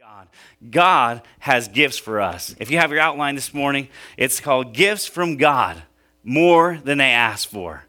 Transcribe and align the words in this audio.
God. 0.00 0.28
God 0.70 1.22
has 1.40 1.68
gifts 1.68 1.98
for 1.98 2.22
us. 2.22 2.54
If 2.58 2.70
you 2.70 2.78
have 2.78 2.90
your 2.90 3.00
outline 3.00 3.34
this 3.34 3.52
morning, 3.52 3.88
it's 4.16 4.40
called 4.40 4.72
Gifts 4.72 5.06
from 5.06 5.36
God, 5.36 5.82
more 6.24 6.78
than 6.82 6.96
they 6.96 7.10
ask 7.10 7.46
for. 7.46 7.84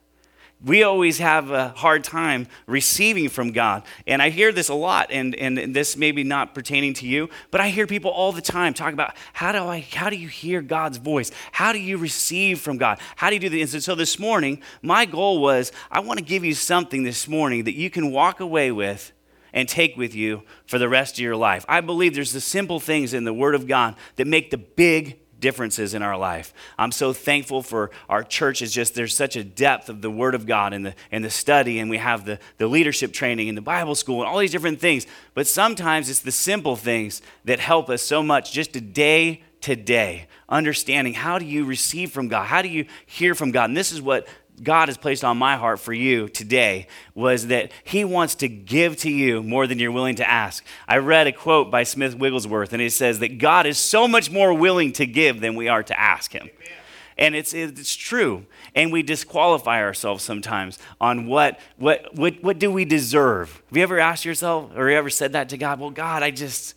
We 0.61 0.83
always 0.83 1.19
have 1.19 1.51
a 1.51 1.69
hard 1.69 2.03
time 2.03 2.47
receiving 2.67 3.29
from 3.29 3.53
God. 3.53 3.83
And 4.05 4.21
I 4.21 4.29
hear 4.29 4.51
this 4.51 4.67
a 4.67 4.73
lot, 4.73 5.09
and, 5.09 5.33
and 5.35 5.73
this 5.73 5.95
may 5.95 6.11
be 6.11 6.25
not 6.25 6.53
pertaining 6.53 6.95
to 6.95 7.07
you, 7.07 7.29
but 7.49 7.61
I 7.61 7.69
hear 7.69 7.87
people 7.87 8.11
all 8.11 8.33
the 8.33 8.41
time 8.41 8.73
talk 8.73 8.91
about 8.91 9.15
how 9.31 9.53
do 9.53 9.59
I 9.59 9.79
how 9.79 10.09
do 10.09 10.17
you 10.17 10.27
hear 10.27 10.61
God's 10.61 10.97
voice? 10.97 11.31
How 11.53 11.71
do 11.71 11.79
you 11.79 11.97
receive 11.97 12.59
from 12.59 12.77
God? 12.77 12.99
How 13.15 13.29
do 13.29 13.35
you 13.35 13.39
do 13.39 13.47
this? 13.47 13.73
And 13.73 13.81
so 13.81 13.95
this 13.95 14.19
morning, 14.19 14.61
my 14.81 15.05
goal 15.05 15.39
was 15.39 15.71
I 15.89 16.01
want 16.01 16.19
to 16.19 16.25
give 16.25 16.43
you 16.43 16.55
something 16.55 17.03
this 17.03 17.29
morning 17.29 17.63
that 17.63 17.75
you 17.75 17.89
can 17.89 18.11
walk 18.11 18.41
away 18.41 18.69
with 18.73 19.13
and 19.53 19.67
take 19.67 19.97
with 19.97 20.15
you 20.15 20.43
for 20.65 20.77
the 20.79 20.89
rest 20.89 21.15
of 21.15 21.19
your 21.19 21.35
life. 21.35 21.65
I 21.67 21.81
believe 21.81 22.13
there's 22.13 22.33
the 22.33 22.41
simple 22.41 22.79
things 22.79 23.13
in 23.13 23.23
the 23.23 23.33
Word 23.33 23.55
of 23.55 23.67
God 23.67 23.95
that 24.15 24.27
make 24.27 24.51
the 24.51 24.57
big 24.57 25.19
differences 25.41 25.93
in 25.93 26.01
our 26.01 26.17
life. 26.17 26.53
I'm 26.77 26.91
so 26.91 27.11
thankful 27.11 27.63
for 27.63 27.91
our 28.07 28.23
church. 28.23 28.61
It's 28.61 28.71
just 28.71 28.95
there's 28.95 29.15
such 29.15 29.35
a 29.35 29.43
depth 29.43 29.89
of 29.89 30.01
the 30.01 30.09
Word 30.09 30.35
of 30.35 30.45
God 30.45 30.71
and 30.71 30.85
the 30.85 30.95
in 31.11 31.23
the 31.23 31.29
study, 31.29 31.79
and 31.79 31.89
we 31.89 31.97
have 31.97 32.23
the, 32.23 32.39
the 32.57 32.67
leadership 32.67 33.11
training 33.11 33.49
and 33.49 33.57
the 33.57 33.61
Bible 33.61 33.95
school 33.95 34.21
and 34.21 34.29
all 34.29 34.37
these 34.37 34.51
different 34.51 34.79
things. 34.79 35.05
But 35.33 35.47
sometimes 35.47 36.09
it's 36.09 36.19
the 36.19 36.31
simple 36.31 36.75
things 36.75 37.21
that 37.43 37.59
help 37.59 37.89
us 37.89 38.01
so 38.01 38.23
much 38.23 38.53
just 38.53 38.75
a 38.75 38.81
day 38.81 39.43
to 39.61 39.75
day, 39.75 40.27
understanding 40.49 41.13
how 41.13 41.37
do 41.37 41.45
you 41.45 41.65
receive 41.65 42.11
from 42.11 42.27
God? 42.27 42.45
How 42.45 42.61
do 42.61 42.67
you 42.67 42.85
hear 43.05 43.35
from 43.35 43.51
God? 43.51 43.65
And 43.65 43.77
this 43.77 43.91
is 43.91 44.01
what 44.01 44.27
God 44.63 44.89
has 44.89 44.97
placed 44.97 45.23
on 45.23 45.37
my 45.37 45.55
heart 45.57 45.79
for 45.79 45.93
you 45.93 46.27
today 46.29 46.87
was 47.15 47.47
that 47.47 47.71
He 47.83 48.03
wants 48.03 48.35
to 48.35 48.47
give 48.47 48.97
to 48.97 49.09
you 49.11 49.41
more 49.41 49.67
than 49.67 49.79
you're 49.79 49.91
willing 49.91 50.15
to 50.17 50.29
ask. 50.29 50.63
I 50.87 50.97
read 50.97 51.27
a 51.27 51.31
quote 51.31 51.71
by 51.71 51.83
Smith 51.83 52.15
Wigglesworth, 52.15 52.73
and 52.73 52.81
it 52.81 52.91
says 52.91 53.19
that 53.19 53.37
God 53.39 53.65
is 53.65 53.77
so 53.77 54.07
much 54.07 54.29
more 54.29 54.53
willing 54.53 54.93
to 54.93 55.05
give 55.05 55.41
than 55.41 55.55
we 55.55 55.67
are 55.67 55.83
to 55.83 55.99
ask 55.99 56.31
Him. 56.31 56.43
Amen. 56.43 56.77
And 57.17 57.35
it's, 57.35 57.53
it's 57.53 57.95
true. 57.95 58.45
And 58.73 58.91
we 58.91 59.03
disqualify 59.03 59.81
ourselves 59.81 60.23
sometimes 60.23 60.79
on 60.99 61.27
what, 61.27 61.59
what, 61.77 62.15
what, 62.15 62.41
what 62.41 62.57
do 62.57 62.71
we 62.71 62.85
deserve. 62.85 63.61
Have 63.69 63.77
you 63.77 63.83
ever 63.83 63.99
asked 63.99 64.25
yourself 64.25 64.71
or 64.75 64.89
you 64.89 64.97
ever 64.97 65.09
said 65.09 65.33
that 65.33 65.49
to 65.49 65.57
God? 65.57 65.79
Well, 65.79 65.91
God, 65.91 66.23
I 66.23 66.31
just, 66.31 66.73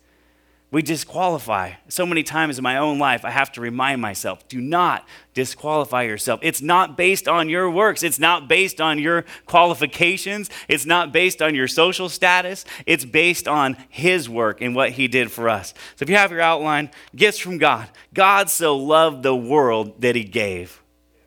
we 0.75 0.81
disqualify. 0.81 1.71
So 1.87 2.05
many 2.05 2.21
times 2.21 2.57
in 2.57 2.63
my 2.63 2.75
own 2.75 2.99
life, 2.99 3.23
I 3.23 3.29
have 3.29 3.49
to 3.53 3.61
remind 3.61 4.01
myself 4.01 4.45
do 4.49 4.59
not 4.59 5.07
disqualify 5.33 6.03
yourself. 6.03 6.41
It's 6.43 6.61
not 6.61 6.97
based 6.97 7.29
on 7.29 7.47
your 7.47 7.71
works, 7.71 8.03
it's 8.03 8.19
not 8.19 8.49
based 8.49 8.81
on 8.81 8.99
your 8.99 9.23
qualifications, 9.45 10.49
it's 10.67 10.85
not 10.85 11.13
based 11.13 11.41
on 11.41 11.55
your 11.55 11.69
social 11.69 12.09
status. 12.09 12.65
It's 12.85 13.05
based 13.05 13.47
on 13.47 13.77
His 13.87 14.27
work 14.27 14.59
and 14.59 14.75
what 14.75 14.91
He 14.91 15.07
did 15.07 15.31
for 15.31 15.47
us. 15.47 15.73
So 15.95 16.03
if 16.03 16.09
you 16.09 16.17
have 16.17 16.31
your 16.31 16.41
outline, 16.41 16.89
gifts 17.15 17.39
from 17.39 17.57
God. 17.57 17.89
God 18.13 18.49
so 18.49 18.75
loved 18.75 19.23
the 19.23 19.33
world 19.33 20.01
that 20.01 20.17
He 20.17 20.25
gave. 20.25 20.81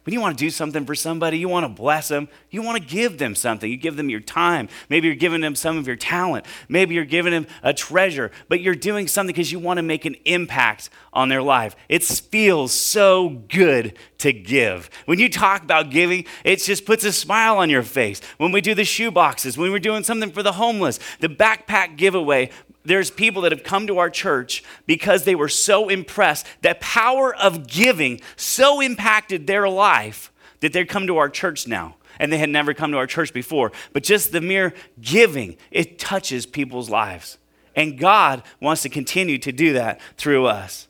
When 0.09 0.14
you 0.14 0.23
want 0.23 0.39
to 0.39 0.42
do 0.42 0.48
something 0.48 0.87
for 0.87 0.95
somebody, 0.95 1.37
you 1.37 1.51
want 1.51 1.64
to 1.64 1.69
bless 1.69 2.09
them, 2.09 2.31
you 2.48 2.62
want 2.62 2.81
to 2.81 2.89
give 2.89 3.19
them 3.19 3.34
something. 3.34 3.70
You 3.70 3.77
give 3.77 3.98
them 3.98 4.09
your 4.09 4.20
time. 4.20 4.70
Maybe 4.89 5.06
you're 5.06 5.14
giving 5.14 5.42
them 5.42 5.55
some 5.55 5.77
of 5.77 5.87
your 5.87 5.97
talent. 5.97 6.47
Maybe 6.67 6.95
you're 6.95 7.05
giving 7.05 7.31
them 7.31 7.47
a 7.62 7.75
treasure, 7.75 8.31
but 8.48 8.62
you're 8.62 8.75
doing 8.75 9.06
something 9.06 9.34
because 9.34 9.53
you 9.53 9.59
want 9.59 9.77
to 9.77 9.83
make 9.83 10.06
an 10.06 10.17
impact 10.25 10.89
on 11.12 11.29
their 11.29 11.42
life. 11.42 11.77
It 11.91 12.03
feels 12.05 12.73
so 12.73 13.29
good 13.51 13.98
to 14.17 14.33
give. 14.33 14.89
When 15.05 15.19
you 15.19 15.29
talk 15.29 15.62
about 15.62 15.91
giving, 15.91 16.25
it 16.42 16.56
just 16.56 16.86
puts 16.86 17.05
a 17.05 17.12
smile 17.12 17.59
on 17.59 17.69
your 17.69 17.83
face. 17.83 18.23
When 18.39 18.51
we 18.51 18.62
do 18.62 18.75
the 18.75 18.86
shoe 18.86 19.11
boxes, 19.11 19.59
when 19.59 19.70
we're 19.70 19.79
doing 19.79 20.05
something 20.05 20.33
for 20.33 20.42
the 20.42 20.53
homeless, 20.53 20.98
the 21.20 21.29
backpack 21.29 21.98
giveaway, 21.98 22.48
there's 22.84 23.11
people 23.11 23.43
that 23.43 23.53
have 23.53 23.65
come 23.65 23.87
to 23.87 23.98
our 23.98 24.11
church 24.11 24.62
because 24.87 25.25
they 25.25 25.34
were 25.34 25.48
so 25.48 25.89
impressed. 25.89 26.47
That 26.62 26.81
power 26.81 27.35
of 27.35 27.67
giving 27.67 28.20
so 28.37 28.81
impacted 28.81 29.47
their 29.47 29.69
life 29.69 30.33
that 30.61 30.73
they'd 30.73 30.89
come 30.89 31.07
to 31.07 31.19
our 31.19 31.29
church 31.29 31.67
now. 31.67 31.97
And 32.19 32.33
they 32.33 32.39
had 32.39 32.51
never 32.51 32.75
come 32.75 32.91
to 32.92 32.98
our 32.98 33.07
church 33.07 33.33
before. 33.33 33.73
But 33.92 34.02
just 34.02 34.33
the 34.33 34.41
mere 34.41 34.75
giving, 35.01 35.57
it 35.70 35.98
touches 35.98 36.47
people's 36.47 36.91
lives. 36.91 37.39
And 37.77 37.98
God 37.98 38.42
wants 38.61 38.83
to 38.83 38.89
continue 38.89 39.39
to 39.39 39.52
do 39.52 39.75
that 39.75 40.01
through 40.17 40.47
us. 40.47 40.89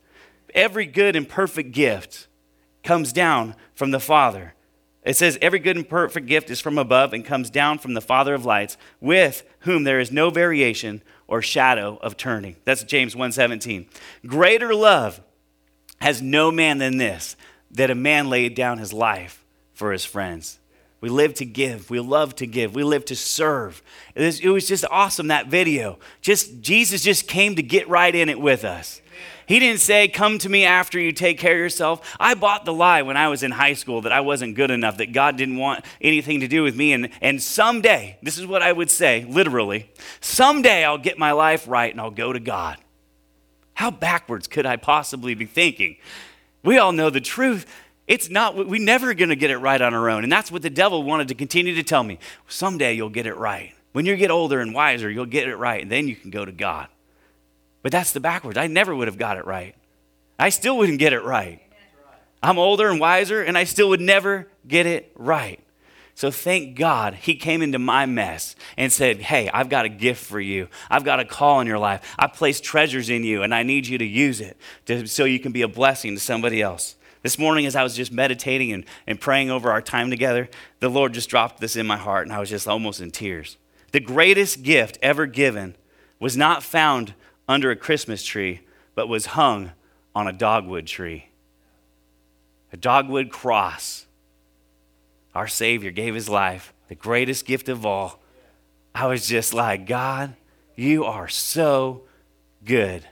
Every 0.55 0.87
good 0.87 1.17
and 1.17 1.29
perfect 1.29 1.73
gift 1.73 2.29
comes 2.83 3.13
down 3.13 3.55
from 3.75 3.91
the 3.91 4.01
Father. 4.01 4.55
It 5.05 5.17
says, 5.17 5.39
Every 5.43 5.59
good 5.59 5.77
and 5.77 5.89
perfect 5.89 6.27
gift 6.27 6.51
is 6.51 6.61
from 6.61 6.79
above 6.79 7.13
and 7.13 7.25
comes 7.25 7.51
down 7.51 7.79
from 7.79 7.95
the 7.95 8.01
Father 8.01 8.35
of 8.35 8.47
lights, 8.47 8.79
with 9.01 9.43
whom 9.61 9.85
there 9.85 10.01
is 10.01 10.11
no 10.11 10.31
variation 10.31 11.03
or 11.29 11.43
shadow 11.43 11.99
of 12.03 12.17
turning. 12.17 12.57
That's 12.65 12.83
James 12.83 13.15
1:17. 13.15 13.87
Greater 14.27 14.75
love 14.75 15.21
has 16.01 16.23
no 16.23 16.51
man 16.51 16.79
than 16.79 16.97
this, 16.97 17.37
that 17.71 17.91
a 17.91 17.95
man 17.95 18.29
laid 18.29 18.55
down 18.55 18.79
his 18.79 18.93
life 18.93 19.45
for 19.75 19.93
his 19.93 20.05
friends. 20.05 20.59
We 21.01 21.09
live 21.09 21.35
to 21.35 21.45
give. 21.45 21.91
We 21.91 22.01
love 22.01 22.35
to 22.37 22.47
give. 22.47 22.75
We 22.75 22.83
live 22.83 23.05
to 23.07 23.15
serve. 23.15 23.83
It 24.17 24.23
was, 24.23 24.41
it 24.41 24.49
was 24.49 24.67
just 24.67 24.85
awesome 24.91 25.29
that 25.29 25.47
video. 25.47 25.99
Just 26.21 26.61
Jesus 26.61 27.03
just 27.03 27.29
came 27.29 27.55
to 27.55 27.63
get 27.63 27.89
right 27.89 28.13
in 28.13 28.29
it 28.29 28.41
with 28.41 28.65
us. 28.65 29.01
He 29.49 29.59
didn't 29.59 29.81
say, 29.81 30.09
Come 30.09 30.39
to 30.41 30.49
me 30.49 30.67
after 30.67 31.01
you 31.01 31.11
take 31.11 31.39
care 31.39 31.55
of 31.55 31.59
yourself. 31.59 32.15
I 32.21 32.35
bought 32.35 32.67
the 32.67 32.75
lie 32.75 33.01
when 33.01 33.17
I 33.17 33.29
was 33.29 33.43
in 33.43 33.51
high 33.51 33.73
school 33.73 34.03
that 34.03 34.13
I 34.13 34.21
wasn't 34.21 34.57
good 34.57 34.71
enough, 34.71 34.99
that 34.99 35.13
God 35.13 35.39
didn't 35.39 35.57
want 35.57 35.87
anything 36.03 36.41
to 36.41 36.49
do 36.49 36.63
with 36.63 36.77
me. 36.77 36.93
And, 36.93 37.09
and 37.23 37.43
someday, 37.43 38.19
this 38.23 38.37
is 38.37 38.47
what 38.47 38.63
I 38.63 38.73
would 38.73 38.91
say, 38.91 39.25
literally, 39.27 39.91
someday 40.21 40.85
I'll 40.85 40.99
get 40.99 41.19
my 41.19 41.33
life 41.33 41.67
right 41.67 41.91
and 41.91 41.99
I'll 41.99 42.11
go 42.11 42.31
to 42.31 42.39
God. 42.39 42.77
How 43.73 43.91
backwards 43.91 44.47
could 44.47 44.67
I 44.67 44.77
possibly 44.77 45.35
be 45.35 45.47
thinking? 45.47 45.97
We 46.63 46.77
all 46.77 46.93
know 46.93 47.09
the 47.09 47.21
truth. 47.21 47.65
It's 48.07 48.29
not, 48.29 48.55
we're 48.55 48.85
never 48.85 49.15
going 49.15 49.31
to 49.31 49.37
get 49.37 49.51
it 49.51 49.59
right 49.59 49.81
on 49.81 49.95
our 49.95 50.11
own. 50.11 50.25
And 50.25 50.33
that's 50.33 50.53
what 50.53 50.61
the 50.61 50.69
devil 50.69 51.03
wanted 51.03 51.29
to 51.29 51.35
continue 51.35 51.75
to 51.75 51.83
tell 51.83 52.05
me. 52.05 52.19
Someday 52.49 52.93
you'll 52.93 53.09
get 53.09 53.27
it 53.27 53.37
right. 53.37 53.73
When 53.93 54.05
you 54.05 54.15
get 54.17 54.31
older 54.31 54.61
and 54.61 54.75
wiser, 54.75 55.11
you'll 55.11 55.25
get 55.25 55.49
it 55.49 55.57
right, 55.57 55.81
and 55.81 55.91
then 55.91 56.07
you 56.07 56.17
can 56.17 56.31
go 56.31 56.45
to 56.45 56.53
God. 56.53 56.89
But 57.89 57.93
that's 57.93 58.13
the 58.13 58.21
backwards. 58.21 58.59
I 58.59 58.67
never 58.67 58.95
would 58.95 59.09
have 59.09 59.17
got 59.17 59.39
it 59.39 59.47
right. 59.47 59.75
I 60.39 60.51
still 60.51 60.77
wouldn't 60.77 60.99
get 60.99 61.15
it 61.15 61.25
right. 61.25 61.63
I'm 62.43 62.59
older 62.59 62.91
and 62.91 63.01
wiser, 63.01 63.43
and 63.43 63.57
I 63.57 63.65
still 63.65 63.89
would 63.89 64.01
never 64.03 64.47
get 64.67 64.85
it 64.85 65.11
right. 65.15 65.59
So 66.15 66.31
thank 66.31 66.77
God 66.77 67.15
he 67.15 67.35
came 67.35 67.63
into 67.63 67.79
my 67.79 68.05
mess 68.05 68.57
and 68.77 68.93
said, 68.93 69.23
Hey, 69.23 69.49
I've 69.49 69.71
got 69.71 69.87
a 69.87 69.89
gift 69.89 70.23
for 70.23 70.39
you. 70.39 70.69
I've 70.91 71.03
got 71.03 71.19
a 71.19 71.25
call 71.25 71.61
in 71.61 71.67
your 71.67 71.79
life. 71.79 72.15
I 72.19 72.27
placed 72.27 72.63
treasures 72.63 73.09
in 73.09 73.25
you, 73.25 73.43
and 73.43 73.55
I 73.55 73.63
need 73.63 73.87
you 73.87 73.97
to 73.97 74.05
use 74.05 74.43
it 74.43 74.59
to, 74.85 75.07
so 75.07 75.25
you 75.25 75.41
can 75.41 75.53
be 75.53 75.63
a 75.63 75.67
blessing 75.67 76.15
to 76.15 76.21
somebody 76.21 76.61
else. 76.61 76.95
This 77.23 77.39
morning, 77.39 77.65
as 77.65 77.75
I 77.75 77.85
was 77.85 77.97
just 77.97 78.13
meditating 78.13 78.71
and, 78.71 78.85
and 79.07 79.19
praying 79.19 79.51
over 79.51 79.71
our 79.71 79.81
time 79.81 80.11
together, 80.11 80.51
the 80.81 80.91
Lord 80.91 81.15
just 81.15 81.31
dropped 81.31 81.59
this 81.59 81.75
in 81.75 81.87
my 81.87 81.97
heart, 81.97 82.27
and 82.27 82.37
I 82.37 82.39
was 82.39 82.51
just 82.51 82.69
almost 82.69 83.01
in 83.01 83.13
tears. 83.13 83.57
The 83.93 84.01
greatest 84.01 84.63
gift 84.63 84.99
ever 85.01 85.25
given 85.25 85.75
was 86.21 86.37
not 86.37 86.63
found 86.63 87.15
under 87.49 87.71
a 87.71 87.77
Christmas 87.77 88.23
tree, 88.23 88.61
but 88.95 89.09
was 89.09 89.27
hung 89.27 89.73
on 90.15 90.29
a 90.29 90.33
dogwood 90.33 90.87
tree. 90.87 91.31
A 92.73 92.77
dogwood 92.77 93.31
cross. 93.31 94.07
Our 95.35 95.49
Savior 95.49 95.91
gave 95.91 96.15
his 96.15 96.29
life, 96.29 96.75
the 96.89 96.95
greatest 96.95 97.47
gift 97.47 97.69
of 97.69 97.87
all. 97.87 98.21
I 98.95 99.07
was 99.07 99.27
just 99.27 99.55
like, 99.55 99.87
God, 99.87 100.35
you 100.77 101.05
are 101.05 101.29
so 101.29 102.03
good. 102.65 103.05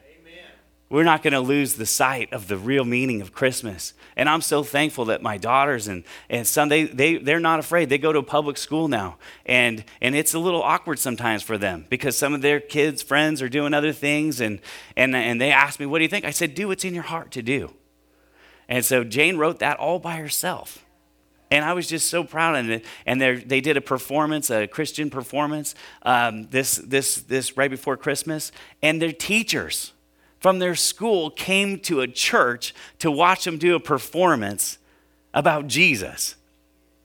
We're 0.88 1.02
not 1.02 1.24
going 1.24 1.32
to 1.32 1.40
lose 1.40 1.74
the 1.74 1.86
sight 1.86 2.32
of 2.32 2.46
the 2.46 2.56
real 2.56 2.84
meaning 2.84 3.20
of 3.20 3.32
Christmas. 3.32 3.92
And 4.14 4.28
I'm 4.28 4.40
so 4.40 4.62
thankful 4.62 5.06
that 5.06 5.20
my 5.20 5.36
daughters 5.36 5.88
and, 5.88 6.04
and 6.30 6.46
son, 6.46 6.68
they, 6.68 6.84
they, 6.84 7.16
they're 7.16 7.40
not 7.40 7.58
afraid. 7.58 7.88
They 7.88 7.98
go 7.98 8.12
to 8.12 8.20
a 8.20 8.22
public 8.22 8.56
school 8.56 8.86
now. 8.86 9.16
And, 9.44 9.84
and 10.00 10.14
it's 10.14 10.32
a 10.32 10.38
little 10.38 10.62
awkward 10.62 11.00
sometimes 11.00 11.42
for 11.42 11.58
them 11.58 11.86
because 11.90 12.16
some 12.16 12.34
of 12.34 12.42
their 12.42 12.60
kids' 12.60 13.02
friends 13.02 13.42
are 13.42 13.48
doing 13.48 13.74
other 13.74 13.92
things. 13.92 14.40
And, 14.40 14.60
and, 14.96 15.16
and 15.16 15.40
they 15.40 15.50
ask 15.50 15.80
me, 15.80 15.86
What 15.86 15.98
do 15.98 16.04
you 16.04 16.08
think? 16.08 16.24
I 16.24 16.30
said, 16.30 16.54
Do 16.54 16.68
what's 16.68 16.84
in 16.84 16.94
your 16.94 17.02
heart 17.02 17.32
to 17.32 17.42
do. 17.42 17.74
And 18.68 18.84
so 18.84 19.02
Jane 19.02 19.38
wrote 19.38 19.58
that 19.58 19.78
all 19.78 19.98
by 19.98 20.16
herself. 20.16 20.84
And 21.50 21.64
I 21.64 21.72
was 21.72 21.88
just 21.88 22.08
so 22.08 22.24
proud 22.24 22.56
of 22.56 22.70
it. 22.70 22.84
And 23.04 23.20
they 23.20 23.60
did 23.60 23.76
a 23.76 23.80
performance, 23.80 24.50
a 24.50 24.66
Christian 24.66 25.10
performance, 25.10 25.74
um, 26.02 26.48
this, 26.50 26.76
this, 26.76 27.16
this 27.22 27.56
right 27.56 27.70
before 27.70 27.96
Christmas. 27.96 28.50
And 28.82 29.00
their 29.00 29.12
teachers, 29.12 29.92
from 30.46 30.60
their 30.60 30.76
school 30.76 31.28
came 31.28 31.76
to 31.76 32.00
a 32.00 32.06
church 32.06 32.72
to 33.00 33.10
watch 33.10 33.44
them 33.44 33.58
do 33.58 33.74
a 33.74 33.80
performance 33.80 34.78
about 35.34 35.66
Jesus. 35.66 36.36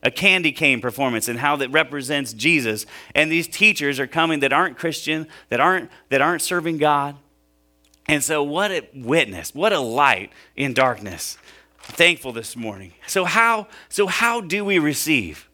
A 0.04 0.12
candy 0.12 0.52
cane 0.52 0.80
performance 0.80 1.26
and 1.26 1.40
how 1.40 1.56
that 1.56 1.68
represents 1.70 2.32
Jesus. 2.32 2.86
And 3.16 3.32
these 3.32 3.48
teachers 3.48 3.98
are 3.98 4.06
coming 4.06 4.38
that 4.38 4.52
aren't 4.52 4.78
Christian, 4.78 5.26
that 5.48 5.58
aren't, 5.58 5.90
that 6.10 6.22
aren't 6.22 6.42
serving 6.42 6.78
God. 6.78 7.16
And 8.06 8.22
so, 8.22 8.44
what 8.44 8.70
a 8.70 8.86
witness, 8.94 9.52
what 9.52 9.72
a 9.72 9.80
light 9.80 10.30
in 10.54 10.72
darkness. 10.72 11.36
thankful 11.80 12.30
this 12.30 12.54
morning. 12.54 12.92
So, 13.08 13.24
how, 13.24 13.66
so 13.88 14.06
how 14.06 14.40
do 14.40 14.64
we 14.64 14.78
receive? 14.78 15.48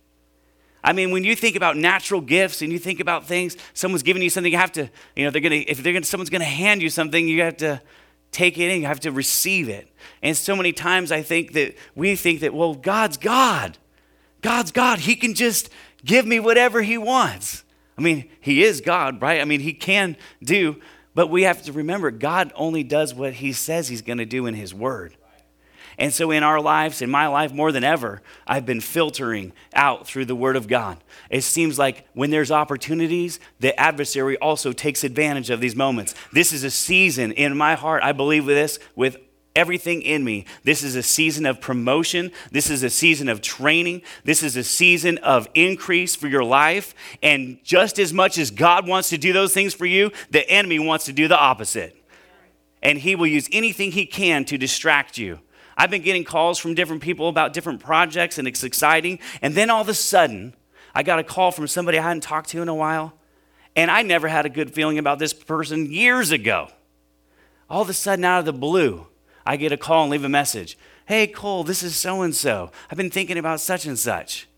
I 0.82 0.92
mean, 0.92 1.10
when 1.10 1.24
you 1.24 1.34
think 1.34 1.56
about 1.56 1.76
natural 1.76 2.20
gifts 2.20 2.62
and 2.62 2.72
you 2.72 2.78
think 2.78 3.00
about 3.00 3.26
things, 3.26 3.56
someone's 3.74 4.02
giving 4.02 4.22
you 4.22 4.30
something, 4.30 4.52
you 4.52 4.58
have 4.58 4.72
to, 4.72 4.88
you 5.16 5.24
know, 5.24 5.30
they're 5.30 5.40
gonna, 5.40 5.64
if 5.66 5.82
they're 5.82 5.92
gonna, 5.92 6.04
someone's 6.04 6.30
gonna 6.30 6.44
hand 6.44 6.82
you 6.82 6.90
something, 6.90 7.26
you 7.26 7.42
have 7.42 7.56
to 7.58 7.80
take 8.30 8.58
it 8.58 8.70
in, 8.70 8.80
you 8.80 8.86
have 8.86 9.00
to 9.00 9.12
receive 9.12 9.68
it. 9.68 9.88
And 10.22 10.36
so 10.36 10.54
many 10.54 10.72
times 10.72 11.10
I 11.10 11.22
think 11.22 11.52
that 11.54 11.76
we 11.94 12.14
think 12.14 12.40
that, 12.40 12.54
well, 12.54 12.74
God's 12.74 13.16
God. 13.16 13.78
God's 14.40 14.70
God. 14.70 15.00
He 15.00 15.16
can 15.16 15.34
just 15.34 15.70
give 16.04 16.26
me 16.26 16.38
whatever 16.38 16.82
He 16.82 16.98
wants. 16.98 17.64
I 17.96 18.00
mean, 18.00 18.28
He 18.40 18.62
is 18.62 18.80
God, 18.80 19.20
right? 19.20 19.40
I 19.40 19.44
mean, 19.44 19.60
He 19.60 19.72
can 19.72 20.16
do, 20.42 20.80
but 21.14 21.28
we 21.28 21.42
have 21.42 21.62
to 21.64 21.72
remember 21.72 22.10
God 22.10 22.52
only 22.54 22.84
does 22.84 23.14
what 23.14 23.34
He 23.34 23.52
says 23.52 23.88
He's 23.88 24.02
gonna 24.02 24.26
do 24.26 24.46
in 24.46 24.54
His 24.54 24.72
Word. 24.72 25.16
And 25.98 26.14
so, 26.14 26.30
in 26.30 26.44
our 26.44 26.60
lives, 26.60 27.02
in 27.02 27.10
my 27.10 27.26
life 27.26 27.52
more 27.52 27.72
than 27.72 27.82
ever, 27.82 28.22
I've 28.46 28.64
been 28.64 28.80
filtering 28.80 29.52
out 29.74 30.06
through 30.06 30.26
the 30.26 30.36
Word 30.36 30.54
of 30.54 30.68
God. 30.68 31.02
It 31.28 31.42
seems 31.42 31.76
like 31.76 32.06
when 32.14 32.30
there's 32.30 32.52
opportunities, 32.52 33.40
the 33.58 33.78
adversary 33.78 34.38
also 34.38 34.72
takes 34.72 35.02
advantage 35.02 35.50
of 35.50 35.60
these 35.60 35.74
moments. 35.74 36.14
This 36.32 36.52
is 36.52 36.62
a 36.62 36.70
season 36.70 37.32
in 37.32 37.56
my 37.56 37.74
heart, 37.74 38.04
I 38.04 38.12
believe 38.12 38.46
this 38.46 38.78
with 38.94 39.16
everything 39.56 40.02
in 40.02 40.22
me. 40.22 40.44
This 40.62 40.84
is 40.84 40.94
a 40.94 41.02
season 41.02 41.44
of 41.44 41.60
promotion. 41.60 42.30
This 42.52 42.70
is 42.70 42.84
a 42.84 42.90
season 42.90 43.28
of 43.28 43.42
training. 43.42 44.02
This 44.22 44.44
is 44.44 44.56
a 44.56 44.62
season 44.62 45.18
of 45.18 45.48
increase 45.52 46.14
for 46.14 46.28
your 46.28 46.44
life. 46.44 46.94
And 47.24 47.58
just 47.64 47.98
as 47.98 48.12
much 48.12 48.38
as 48.38 48.52
God 48.52 48.86
wants 48.86 49.08
to 49.08 49.18
do 49.18 49.32
those 49.32 49.52
things 49.52 49.74
for 49.74 49.86
you, 49.86 50.12
the 50.30 50.48
enemy 50.48 50.78
wants 50.78 51.06
to 51.06 51.12
do 51.12 51.26
the 51.26 51.38
opposite. 51.38 51.96
And 52.84 52.98
he 52.98 53.16
will 53.16 53.26
use 53.26 53.48
anything 53.50 53.90
he 53.90 54.06
can 54.06 54.44
to 54.44 54.56
distract 54.56 55.18
you. 55.18 55.40
I've 55.78 55.90
been 55.90 56.02
getting 56.02 56.24
calls 56.24 56.58
from 56.58 56.74
different 56.74 57.02
people 57.02 57.28
about 57.28 57.52
different 57.52 57.78
projects, 57.78 58.36
and 58.36 58.48
it's 58.48 58.64
exciting. 58.64 59.20
And 59.40 59.54
then 59.54 59.70
all 59.70 59.80
of 59.80 59.88
a 59.88 59.94
sudden, 59.94 60.54
I 60.92 61.04
got 61.04 61.20
a 61.20 61.24
call 61.24 61.52
from 61.52 61.68
somebody 61.68 61.98
I 61.98 62.02
hadn't 62.02 62.24
talked 62.24 62.48
to 62.50 62.60
in 62.60 62.68
a 62.68 62.74
while, 62.74 63.14
and 63.76 63.88
I 63.88 64.02
never 64.02 64.26
had 64.26 64.44
a 64.44 64.48
good 64.48 64.74
feeling 64.74 64.98
about 64.98 65.20
this 65.20 65.32
person 65.32 65.86
years 65.92 66.32
ago. 66.32 66.68
All 67.70 67.80
of 67.80 67.88
a 67.88 67.92
sudden, 67.94 68.24
out 68.24 68.40
of 68.40 68.44
the 68.44 68.52
blue, 68.52 69.06
I 69.46 69.56
get 69.56 69.70
a 69.70 69.76
call 69.76 70.02
and 70.02 70.10
leave 70.10 70.24
a 70.24 70.28
message. 70.28 70.76
Hey, 71.06 71.28
Cole, 71.28 71.62
this 71.62 71.84
is 71.84 71.94
so 71.94 72.22
and 72.22 72.34
so. 72.34 72.72
I've 72.90 72.98
been 72.98 73.10
thinking 73.10 73.38
about 73.38 73.60
such 73.60 73.86
and 73.86 73.96
such. 73.96 74.48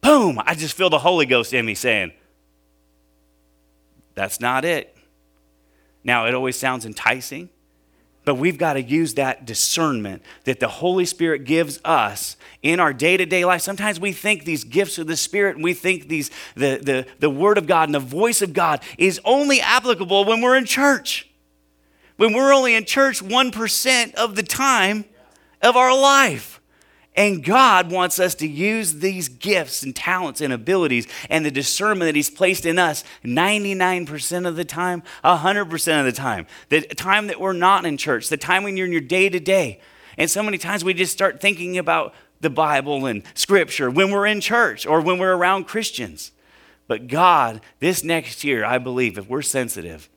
Boom! 0.00 0.40
I 0.44 0.54
just 0.54 0.76
feel 0.76 0.90
the 0.90 0.98
Holy 0.98 1.24
Ghost 1.24 1.54
in 1.54 1.64
me 1.64 1.74
saying, 1.74 2.12
That's 4.14 4.40
not 4.40 4.64
it. 4.64 4.96
Now, 6.02 6.26
it 6.26 6.34
always 6.34 6.56
sounds 6.56 6.84
enticing. 6.84 7.50
But 8.28 8.34
we've 8.34 8.58
got 8.58 8.74
to 8.74 8.82
use 8.82 9.14
that 9.14 9.46
discernment 9.46 10.20
that 10.44 10.60
the 10.60 10.68
Holy 10.68 11.06
Spirit 11.06 11.44
gives 11.44 11.80
us 11.82 12.36
in 12.62 12.78
our 12.78 12.92
day 12.92 13.16
to 13.16 13.24
day 13.24 13.46
life. 13.46 13.62
Sometimes 13.62 13.98
we 13.98 14.12
think 14.12 14.44
these 14.44 14.64
gifts 14.64 14.98
of 14.98 15.06
the 15.06 15.16
Spirit 15.16 15.54
and 15.54 15.64
we 15.64 15.72
think 15.72 16.08
these, 16.08 16.30
the, 16.54 16.78
the, 16.82 17.06
the 17.20 17.30
Word 17.30 17.56
of 17.56 17.66
God 17.66 17.88
and 17.88 17.94
the 17.94 18.00
voice 18.00 18.42
of 18.42 18.52
God 18.52 18.82
is 18.98 19.18
only 19.24 19.62
applicable 19.62 20.26
when 20.26 20.42
we're 20.42 20.58
in 20.58 20.66
church. 20.66 21.26
When 22.18 22.34
we're 22.34 22.52
only 22.52 22.74
in 22.74 22.84
church 22.84 23.24
1% 23.24 24.14
of 24.16 24.36
the 24.36 24.42
time 24.42 25.06
of 25.62 25.74
our 25.74 25.98
life. 25.98 26.57
And 27.18 27.42
God 27.42 27.90
wants 27.90 28.20
us 28.20 28.36
to 28.36 28.46
use 28.46 28.94
these 28.94 29.28
gifts 29.28 29.82
and 29.82 29.94
talents 29.94 30.40
and 30.40 30.52
abilities 30.52 31.08
and 31.28 31.44
the 31.44 31.50
discernment 31.50 32.06
that 32.08 32.14
He's 32.14 32.30
placed 32.30 32.64
in 32.64 32.78
us 32.78 33.02
99% 33.24 34.46
of 34.46 34.54
the 34.54 34.64
time, 34.64 35.02
100% 35.24 35.98
of 35.98 36.06
the 36.06 36.12
time. 36.12 36.46
The 36.68 36.82
time 36.82 37.26
that 37.26 37.40
we're 37.40 37.54
not 37.54 37.84
in 37.84 37.96
church, 37.96 38.28
the 38.28 38.36
time 38.36 38.62
when 38.62 38.76
you're 38.76 38.86
in 38.86 38.92
your 38.92 39.00
day 39.00 39.28
to 39.28 39.40
day. 39.40 39.80
And 40.16 40.30
so 40.30 40.44
many 40.44 40.58
times 40.58 40.84
we 40.84 40.94
just 40.94 41.12
start 41.12 41.40
thinking 41.40 41.76
about 41.76 42.14
the 42.40 42.50
Bible 42.50 43.04
and 43.06 43.24
Scripture 43.34 43.90
when 43.90 44.12
we're 44.12 44.26
in 44.26 44.40
church 44.40 44.86
or 44.86 45.00
when 45.00 45.18
we're 45.18 45.34
around 45.34 45.64
Christians. 45.64 46.30
But 46.86 47.08
God, 47.08 47.60
this 47.80 48.04
next 48.04 48.44
year, 48.44 48.64
I 48.64 48.78
believe, 48.78 49.18
if 49.18 49.28
we're 49.28 49.42
sensitive, 49.42 50.08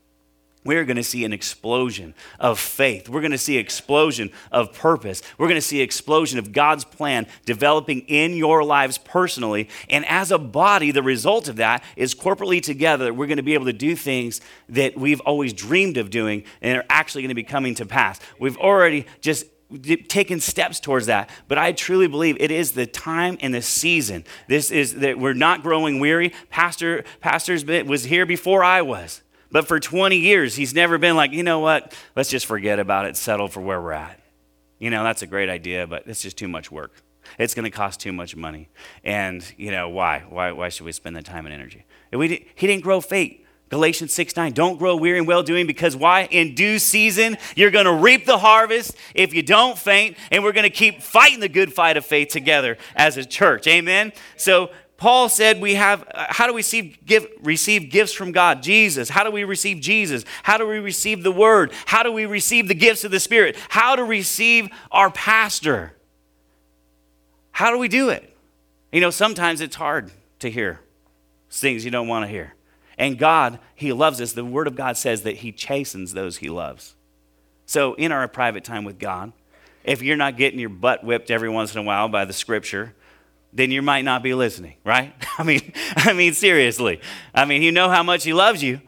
we're 0.64 0.86
going 0.86 0.98
to 0.98 1.04
see 1.04 1.26
an 1.26 1.34
explosion 1.34 2.14
of 2.40 2.60
faith. 2.60 3.10
We're 3.10 3.22
going 3.22 3.32
to 3.32 3.38
see 3.38 3.58
explosion 3.58 4.32
of 4.52 4.74
purpose. 4.74 5.22
We're 5.38 5.48
going 5.48 5.60
to 5.60 5.66
see 5.66 5.82
explosion 5.82 6.38
of 6.38 6.52
God's 6.52 6.86
plan 6.86 7.26
developing 7.46 8.02
in 8.02 8.36
your 8.36 8.64
lives 8.64 8.98
personally. 8.98 9.70
And 9.90 10.06
as 10.06 10.32
a 10.32 10.38
body, 10.38 10.92
the 10.92 11.04
result 11.04 11.48
of 11.48 11.56
that 11.56 11.84
is 11.96 12.14
corporately 12.14 12.62
together, 12.62 13.14
we're 13.14 13.28
going 13.28 13.38
to 13.38 13.44
be 13.44 13.56
able 13.56 13.66
to 13.66 13.74
do 13.74 13.96
things 13.96 14.40
that 14.70 14.98
we've 14.98 15.22
always 15.22 15.54
dreamed 15.54 15.98
of 15.98 16.10
doing 16.10 16.44
and 16.62 16.78
are 16.78 16.86
actually 16.90 17.24
going 17.24 17.30
to 17.30 17.36
be 17.36 17.44
coming 17.44 17.74
to 17.76 17.86
pass. 17.86 18.20
We've 18.40 18.58
already 18.58 19.08
just 19.20 19.46
taken 20.10 20.42
steps 20.42 20.82
towards 20.82 21.06
that 21.06 21.30
but 21.48 21.58
i 21.58 21.72
truly 21.72 22.06
believe 22.06 22.36
it 22.42 22.52
is 22.52 22.74
the 22.74 22.86
time 22.86 23.38
and 23.40 23.54
the 23.54 23.62
season 23.62 24.22
this 24.50 24.70
is 24.70 24.96
that 24.96 25.18
we're 25.18 25.34
not 25.34 25.64
growing 25.64 26.02
weary 26.02 26.34
pastor 26.50 27.06
pastor's 27.22 27.64
been, 27.64 27.88
was 27.88 28.04
here 28.04 28.26
before 28.26 28.66
i 28.66 28.82
was 28.82 29.22
but 29.52 29.68
for 29.68 29.80
20 29.80 30.18
years, 30.18 30.56
he's 30.56 30.74
never 30.74 30.98
been 30.98 31.16
like, 31.16 31.32
you 31.32 31.44
know 31.44 31.60
what, 31.60 31.94
let's 32.16 32.30
just 32.30 32.46
forget 32.46 32.80
about 32.80 33.06
it, 33.06 33.18
settle 33.18 33.48
for 33.48 33.62
where 33.62 33.82
we're 33.82 33.92
at. 33.92 34.20
You 34.80 34.90
know, 34.90 35.04
that's 35.04 35.22
a 35.22 35.28
great 35.28 35.50
idea, 35.50 35.86
but 35.86 36.04
it's 36.08 36.22
just 36.22 36.38
too 36.38 36.48
much 36.48 36.72
work. 36.72 36.94
It's 37.38 37.54
going 37.54 37.66
to 37.66 37.72
cost 37.72 38.00
too 38.00 38.12
much 38.12 38.36
money. 38.36 38.70
And, 39.04 39.46
you 39.58 39.72
know, 39.72 39.90
why? 39.90 40.24
Why, 40.30 40.52
why 40.52 40.70
should 40.70 40.86
we 40.86 40.92
spend 40.92 41.16
the 41.16 41.22
time 41.22 41.46
and 41.46 41.54
energy? 41.54 41.86
We 42.12 42.48
he 42.56 42.68
didn't 42.68 42.84
grow 42.84 43.00
faith. 43.00 43.38
Galatians 43.70 44.12
6 44.12 44.36
9, 44.36 44.52
don't 44.52 44.78
grow 44.78 44.98
weary 44.98 45.18
in 45.18 45.26
well 45.26 45.44
doing 45.44 45.66
because 45.66 45.96
why? 45.96 46.24
In 46.26 46.56
due 46.56 46.78
season, 46.78 47.38
you're 47.56 47.72
going 47.72 47.86
to 47.86 47.94
reap 47.94 48.26
the 48.26 48.38
harvest 48.38 48.98
if 49.16 49.34
you 49.34 49.42
don't 49.42 49.78
faint, 49.78 50.18
and 50.30 50.44
we're 50.44 50.52
going 50.52 50.70
to 50.70 50.70
keep 50.70 51.02
fighting 51.02 51.40
the 51.40 51.48
good 51.48 51.74
fight 51.74 51.96
of 51.96 52.06
faith 52.06 52.28
together 52.28 52.78
as 52.98 53.16
a 53.16 53.24
church. 53.24 53.68
Amen? 53.68 54.12
So 54.36 54.72
Paul 55.02 55.30
said 55.30 55.60
we 55.60 55.74
have, 55.74 56.08
uh, 56.14 56.28
how 56.30 56.46
do 56.46 56.54
we 56.54 56.60
receive, 56.60 56.96
give, 57.04 57.26
receive 57.42 57.90
gifts 57.90 58.14
from 58.14 58.32
God? 58.32 58.62
Jesus. 58.62 59.10
How 59.10 59.24
do 59.24 59.32
we 59.32 59.44
receive 59.44 59.80
Jesus? 59.80 60.24
How 60.44 60.60
do 60.60 60.68
we 60.68 60.78
receive 60.78 61.24
the 61.24 61.32
Word? 61.32 61.74
How 61.88 62.04
do 62.04 62.12
we 62.12 62.28
receive 62.28 62.68
the 62.68 62.76
gifts 62.76 63.04
of 63.04 63.10
the 63.10 63.20
Spirit? 63.20 63.56
How 63.70 63.96
to 63.96 64.04
receive 64.04 64.70
our 64.92 65.10
pastor? 65.10 65.94
How 67.50 67.72
do 67.72 67.80
we 67.80 67.88
do 67.88 68.10
it? 68.10 68.38
You 68.92 69.02
know, 69.02 69.10
sometimes 69.10 69.60
it's 69.60 69.76
hard 69.76 70.12
to 70.38 70.52
hear 70.52 70.82
things 71.50 71.84
you 71.84 71.90
don't 71.90 72.08
want 72.08 72.26
to 72.26 72.30
hear. 72.30 72.54
And 72.96 73.18
God, 73.18 73.58
He 73.74 73.94
loves 73.94 74.22
us. 74.22 74.34
The 74.34 74.46
Word 74.46 74.68
of 74.68 74.76
God 74.76 74.98
says 74.98 75.24
that 75.24 75.38
He 75.38 75.52
chastens 75.52 76.14
those 76.14 76.38
He 76.38 76.50
loves. 76.50 76.94
So, 77.66 77.96
in 77.96 78.12
our 78.12 78.28
private 78.28 78.64
time 78.64 78.84
with 78.84 79.00
God, 79.00 79.34
if 79.84 80.04
you're 80.04 80.16
not 80.16 80.38
getting 80.38 80.60
your 80.60 80.70
butt 80.70 81.04
whipped 81.04 81.32
every 81.32 81.50
once 81.50 81.74
in 81.74 81.80
a 81.80 81.84
while 81.84 82.08
by 82.08 82.24
the 82.24 82.34
Scripture, 82.34 82.94
then 83.54 83.72
you 83.72 83.82
might 83.82 84.04
not 84.04 84.24
be 84.24 84.34
listening, 84.34 84.76
right? 84.84 85.14
I 85.38 85.44
mean, 85.44 85.74
I 85.96 86.14
mean 86.14 86.34
seriously. 86.34 87.02
I 87.34 87.46
mean, 87.46 87.62
you 87.62 87.72
know 87.72 87.90
how 87.90 88.04
much 88.04 88.24
he 88.24 88.34
loves 88.34 88.64
you. 88.64 88.82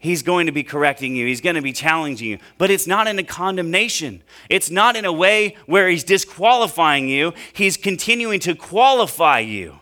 He's 0.00 0.22
going 0.22 0.46
to 0.46 0.52
be 0.52 0.62
correcting 0.62 1.16
you. 1.16 1.26
He's 1.26 1.40
going 1.40 1.56
to 1.56 1.62
be 1.62 1.72
challenging 1.72 2.28
you. 2.28 2.38
But 2.56 2.70
it's 2.70 2.86
not 2.86 3.08
in 3.08 3.18
a 3.18 3.24
condemnation. 3.24 4.22
It's 4.48 4.70
not 4.70 4.94
in 4.94 5.04
a 5.04 5.12
way 5.12 5.56
where 5.66 5.88
he's 5.88 6.04
disqualifying 6.04 7.08
you. 7.08 7.34
He's 7.52 7.76
continuing 7.76 8.38
to 8.40 8.54
qualify 8.54 9.40
you. 9.40 9.80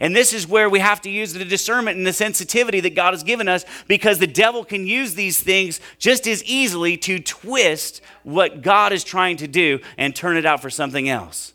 And 0.00 0.14
this 0.14 0.32
is 0.32 0.46
where 0.46 0.70
we 0.70 0.78
have 0.78 1.00
to 1.02 1.10
use 1.10 1.34
the 1.34 1.44
discernment 1.44 1.98
and 1.98 2.06
the 2.06 2.12
sensitivity 2.12 2.80
that 2.80 2.94
God 2.94 3.12
has 3.12 3.22
given 3.22 3.48
us 3.48 3.64
because 3.88 4.18
the 4.18 4.26
devil 4.26 4.64
can 4.64 4.86
use 4.86 5.14
these 5.14 5.40
things 5.40 5.80
just 5.98 6.26
as 6.26 6.42
easily 6.44 6.96
to 6.98 7.18
twist 7.18 8.00
what 8.22 8.62
God 8.62 8.92
is 8.92 9.02
trying 9.04 9.36
to 9.38 9.48
do 9.48 9.80
and 9.98 10.14
turn 10.14 10.36
it 10.36 10.46
out 10.46 10.62
for 10.62 10.70
something 10.70 11.08
else. 11.08 11.52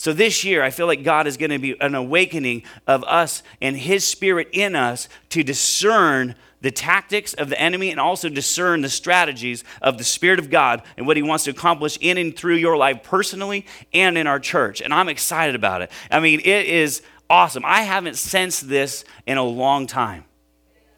So 0.00 0.14
this 0.14 0.44
year, 0.44 0.62
I 0.62 0.70
feel 0.70 0.86
like 0.86 1.02
God 1.02 1.26
is 1.26 1.36
going 1.36 1.50
to 1.50 1.58
be 1.58 1.78
an 1.78 1.94
awakening 1.94 2.62
of 2.86 3.04
us 3.04 3.42
and 3.60 3.76
His 3.76 4.02
Spirit 4.02 4.48
in 4.50 4.74
us 4.74 5.10
to 5.28 5.44
discern 5.44 6.36
the 6.62 6.70
tactics 6.70 7.34
of 7.34 7.50
the 7.50 7.60
enemy 7.60 7.90
and 7.90 8.00
also 8.00 8.30
discern 8.30 8.80
the 8.80 8.88
strategies 8.88 9.62
of 9.82 9.98
the 9.98 10.04
Spirit 10.04 10.38
of 10.38 10.48
God 10.48 10.82
and 10.96 11.06
what 11.06 11.18
He 11.18 11.22
wants 11.22 11.44
to 11.44 11.50
accomplish 11.50 11.98
in 12.00 12.16
and 12.16 12.34
through 12.34 12.54
your 12.54 12.78
life 12.78 13.02
personally 13.02 13.66
and 13.92 14.16
in 14.16 14.26
our 14.26 14.40
church. 14.40 14.80
And 14.80 14.94
I'm 14.94 15.10
excited 15.10 15.54
about 15.54 15.82
it. 15.82 15.90
I 16.10 16.18
mean, 16.20 16.40
it 16.40 16.64
is 16.64 17.02
awesome. 17.28 17.62
I 17.66 17.82
haven't 17.82 18.16
sensed 18.16 18.70
this 18.70 19.04
in 19.26 19.36
a 19.36 19.44
long 19.44 19.86
time. 19.86 20.24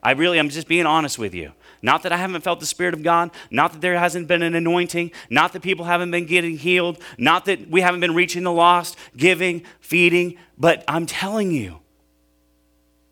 I 0.01 0.13
really, 0.13 0.39
I'm 0.39 0.49
just 0.49 0.69
being 0.69 0.87
honest 0.87 1.19
with 1.19 1.35
you. 1.35 1.51
Not 1.83 2.05
that 2.05 2.13
I 2.13 2.17
haven't 2.17 2.43
felt 2.43 2.61
the 2.61 2.67
Spirit 2.67 2.95
of 2.95 3.03
God, 3.03 3.33
not 3.51 3.73
that 3.73 3.81
there 3.81 3.99
hasn't 3.99 4.29
been 4.29 4.43
an 4.43 4.55
anointing, 4.55 5.11
not 5.29 5.53
that 5.53 5.63
people 5.63 5.85
haven't 5.85 6.13
been 6.13 6.27
getting 6.27 6.57
healed, 6.57 6.99
not 7.19 7.45
that 7.47 7.69
we 7.69 7.81
haven't 7.81 8.01
been 8.01 8.15
reaching 8.15 8.45
the 8.45 8.53
lost, 8.53 8.97
giving, 9.17 9.65
feeding, 9.81 10.37
but 10.57 10.85
I'm 10.87 11.07
telling 11.07 11.51
you, 11.51 11.81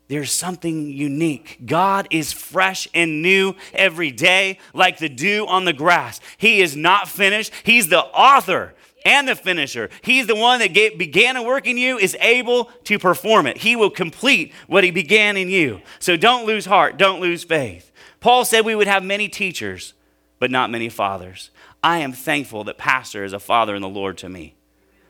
there's 0.07 0.31
something 0.31 0.89
unique. 0.89 1.59
God 1.65 2.07
is 2.11 2.33
fresh 2.33 2.87
and 2.93 3.21
new 3.21 3.55
every 3.73 4.11
day, 4.11 4.59
like 4.73 4.97
the 4.97 5.07
dew 5.07 5.45
on 5.47 5.63
the 5.65 5.73
grass. 5.73 6.19
He 6.37 6.61
is 6.61 6.75
not 6.75 7.07
finished, 7.07 7.53
He's 7.63 7.87
the 7.89 8.01
author 8.01 8.73
and 9.05 9.27
the 9.27 9.35
finisher. 9.35 9.89
He's 10.01 10.27
the 10.27 10.35
one 10.35 10.59
that 10.59 10.73
began 10.73 11.35
a 11.35 11.43
work 11.43 11.65
in 11.67 11.77
you, 11.77 11.97
is 11.97 12.15
able 12.19 12.65
to 12.85 12.99
perform 12.99 13.47
it. 13.47 13.57
He 13.57 13.75
will 13.75 13.89
complete 13.89 14.53
what 14.67 14.83
He 14.83 14.91
began 14.91 15.37
in 15.37 15.49
you. 15.49 15.81
So 15.99 16.17
don't 16.17 16.45
lose 16.45 16.65
heart, 16.65 16.97
don't 16.97 17.21
lose 17.21 17.43
faith. 17.43 17.90
Paul 18.21 18.45
said 18.45 18.63
we 18.63 18.75
would 18.75 18.87
have 18.87 19.03
many 19.03 19.27
teachers, 19.27 19.93
but 20.39 20.51
not 20.51 20.69
many 20.69 20.87
fathers. 20.87 21.49
I 21.83 21.97
am 21.97 22.13
thankful 22.13 22.63
that 22.63 22.77
pastor 22.77 23.25
is 23.25 23.33
a 23.33 23.39
father 23.39 23.75
in 23.75 23.81
the 23.81 23.89
Lord 23.89 24.17
to 24.19 24.29
me. 24.29 24.55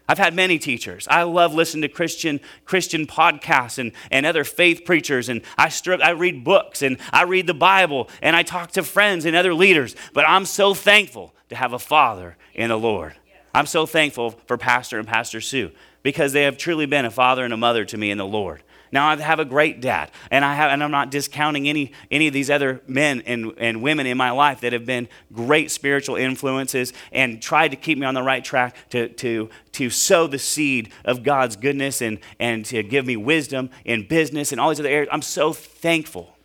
I've 0.07 0.17
had 0.17 0.33
many 0.33 0.57
teachers. 0.57 1.07
I 1.09 1.23
love 1.23 1.53
listening 1.53 1.83
to 1.83 1.87
Christian 1.87 2.41
Christian 2.65 3.05
podcasts 3.05 3.77
and, 3.77 3.91
and 4.09 4.25
other 4.25 4.43
faith 4.43 4.83
preachers, 4.85 5.29
and 5.29 5.41
I, 5.57 5.71
I 6.03 6.09
read 6.09 6.43
books 6.43 6.81
and 6.81 6.97
I 7.13 7.23
read 7.23 7.47
the 7.47 7.53
Bible 7.53 8.09
and 8.21 8.35
I 8.35 8.43
talk 8.43 8.71
to 8.71 8.83
friends 8.83 9.25
and 9.25 9.35
other 9.35 9.53
leaders. 9.53 9.95
But 10.13 10.27
I'm 10.27 10.45
so 10.45 10.73
thankful 10.73 11.33
to 11.49 11.55
have 11.55 11.71
a 11.73 11.79
father 11.79 12.37
in 12.53 12.69
the 12.69 12.79
Lord. 12.79 13.15
I'm 13.53 13.65
so 13.65 13.85
thankful 13.85 14.31
for 14.47 14.57
Pastor 14.57 14.99
and 14.99 15.07
Pastor 15.07 15.41
Sue 15.41 15.71
because 16.03 16.33
they 16.33 16.43
have 16.43 16.57
truly 16.57 16.85
been 16.85 17.05
a 17.05 17.11
father 17.11 17.43
and 17.43 17.53
a 17.53 17.57
mother 17.57 17.85
to 17.85 17.97
me 17.97 18.11
in 18.11 18.17
the 18.17 18.25
Lord. 18.25 18.63
Now 18.91 19.07
I 19.07 19.15
have 19.15 19.39
a 19.39 19.45
great 19.45 19.79
dad, 19.79 20.11
and 20.29 20.43
I 20.43 20.53
have, 20.53 20.71
and 20.71 20.83
I'm 20.83 20.91
not 20.91 21.11
discounting 21.11 21.67
any 21.67 21.93
any 22.09 22.27
of 22.27 22.33
these 22.33 22.49
other 22.49 22.81
men 22.87 23.21
and, 23.25 23.53
and 23.57 23.81
women 23.81 24.05
in 24.05 24.17
my 24.17 24.31
life 24.31 24.61
that 24.61 24.73
have 24.73 24.85
been 24.85 25.07
great 25.31 25.71
spiritual 25.71 26.17
influences 26.17 26.91
and 27.11 27.41
tried 27.41 27.69
to 27.69 27.77
keep 27.77 27.97
me 27.97 28.05
on 28.05 28.13
the 28.13 28.23
right 28.23 28.43
track 28.43 28.75
to 28.89 29.07
to 29.09 29.49
to 29.73 29.89
sow 29.89 30.27
the 30.27 30.39
seed 30.39 30.91
of 31.05 31.23
God's 31.23 31.55
goodness 31.55 32.01
and 32.01 32.19
and 32.39 32.65
to 32.65 32.83
give 32.83 33.05
me 33.05 33.15
wisdom 33.15 33.69
in 33.85 34.07
business 34.07 34.51
and 34.51 34.59
all 34.59 34.69
these 34.69 34.79
other 34.79 34.89
areas. 34.89 35.09
I'm 35.11 35.21
so 35.21 35.53
thankful, 35.53 36.35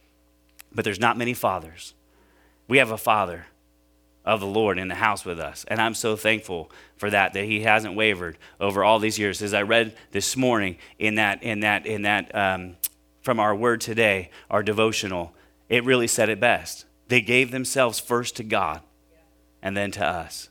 but 0.72 0.84
there's 0.84 1.00
not 1.00 1.16
many 1.16 1.34
fathers. 1.34 1.94
We 2.68 2.78
have 2.78 2.90
a 2.90 2.98
father 2.98 3.46
of 4.26 4.40
the 4.40 4.47
Lord 4.47 4.78
in 4.78 4.88
the 4.88 4.97
house 4.97 5.25
with 5.25 5.38
us. 5.38 5.64
And 5.68 5.80
I'm 5.80 5.95
so 5.95 6.16
thankful 6.16 6.71
for 6.97 7.09
that, 7.11 7.33
that 7.35 7.45
he 7.45 7.61
hasn't 7.61 7.95
wavered 7.95 8.37
over 8.61 8.83
all 8.83 8.99
these 8.99 9.18
years. 9.18 9.40
As 9.40 9.54
I 9.54 9.62
read 9.62 9.97
this 10.11 10.37
morning 10.37 10.76
in 10.99 11.14
that, 11.14 11.42
in 11.42 11.61
that, 11.61 11.87
in 11.87 12.02
that, 12.02 12.35
um, 12.35 12.76
from 13.23 13.38
our 13.38 13.54
word 13.54 13.80
today, 13.80 14.30
our 14.50 14.62
devotional, 14.62 15.33
it 15.68 15.85
really 15.85 16.09
said 16.09 16.28
it 16.28 16.40
best. 16.40 16.85
They 17.09 17.21
gave 17.21 17.52
themselves 17.52 18.00
first 18.00 18.37
to 18.37 18.45
God 18.45 18.80
and 19.62 19.76
then 19.76 19.92
to 19.92 20.04
us. 20.04 20.49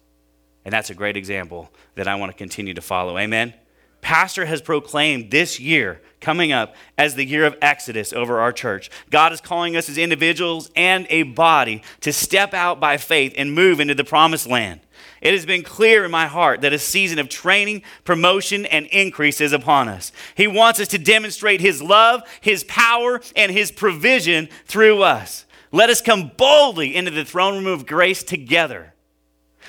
And 0.63 0.73
that's 0.73 0.89
a 0.89 0.95
great 0.95 1.17
example 1.17 1.71
that 1.95 2.07
I 2.07 2.15
want 2.15 2.31
to 2.31 2.37
continue 2.37 2.73
to 2.73 2.81
follow. 2.81 3.17
Amen 3.17 3.53
pastor 4.05 4.45
has 4.45 4.61
proclaimed 4.61 5.31
this 5.31 5.59
year 5.59 5.99
coming 6.21 6.51
up 6.51 6.75
as 6.95 7.15
the 7.15 7.25
year 7.25 7.43
of 7.43 7.57
Exodus 7.59 8.13
over 8.13 8.39
our 8.39 8.53
church. 8.53 8.91
God 9.09 9.33
is 9.33 9.41
calling 9.41 9.75
us 9.75 9.89
as 9.89 9.97
individuals 9.97 10.69
and 10.75 11.07
a 11.09 11.23
body 11.23 11.81
to 12.01 12.13
step 12.13 12.53
out 12.53 12.79
by 12.79 12.97
faith 12.97 13.33
and 13.35 13.51
move 13.51 13.79
into 13.79 13.95
the 13.95 14.03
promised 14.03 14.45
land. 14.45 14.79
It 15.21 15.33
has 15.33 15.47
been 15.47 15.63
clear 15.63 16.05
in 16.05 16.11
my 16.11 16.27
heart 16.27 16.61
that 16.61 16.71
a 16.71 16.77
season 16.77 17.17
of 17.17 17.29
training, 17.29 17.81
promotion, 18.03 18.67
and 18.67 18.85
increase 18.87 19.41
is 19.41 19.53
upon 19.53 19.89
us. 19.89 20.11
He 20.35 20.45
wants 20.45 20.79
us 20.79 20.89
to 20.89 20.99
demonstrate 20.99 21.59
His 21.59 21.81
love, 21.81 22.21
His 22.41 22.63
power, 22.65 23.21
and 23.35 23.51
His 23.51 23.71
provision 23.71 24.49
through 24.65 25.01
us. 25.01 25.45
Let 25.71 25.89
us 25.89 25.99
come 25.99 26.31
boldly 26.37 26.95
into 26.95 27.09
the 27.09 27.25
throne 27.25 27.55
room 27.55 27.73
of 27.73 27.87
grace 27.87 28.21
together 28.21 28.93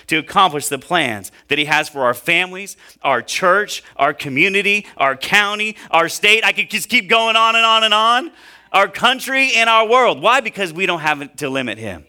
to 0.09 0.17
accomplish 0.17 0.69
the 0.69 0.79
plans 0.79 1.33
that 1.49 1.59
He 1.59 1.65
has 1.67 1.89
for 1.89 2.05
our 2.05 2.15
families, 2.15 2.77
our 3.03 3.23
church, 3.23 3.83
our 3.97 4.15
community, 4.15 4.87
our 4.97 5.17
county, 5.17 5.77
our 5.91 6.09
state. 6.09 6.45
I 6.45 6.53
could 6.53 6.71
just 6.71 6.89
keep 6.89 7.09
going 7.09 7.37
on 7.37 7.57
and 7.57 7.65
on 7.65 7.85
and 7.85 7.95
on. 7.95 8.33
Our 8.73 8.89
country 8.89 9.53
and 9.57 9.71
our 9.71 9.89
world. 9.89 10.21
Why? 10.21 10.41
Because 10.41 10.73
we 10.73 10.87
don't 10.87 11.01
have 11.01 11.37
to 11.37 11.49
limit 11.49 11.79
Him. 11.79 12.05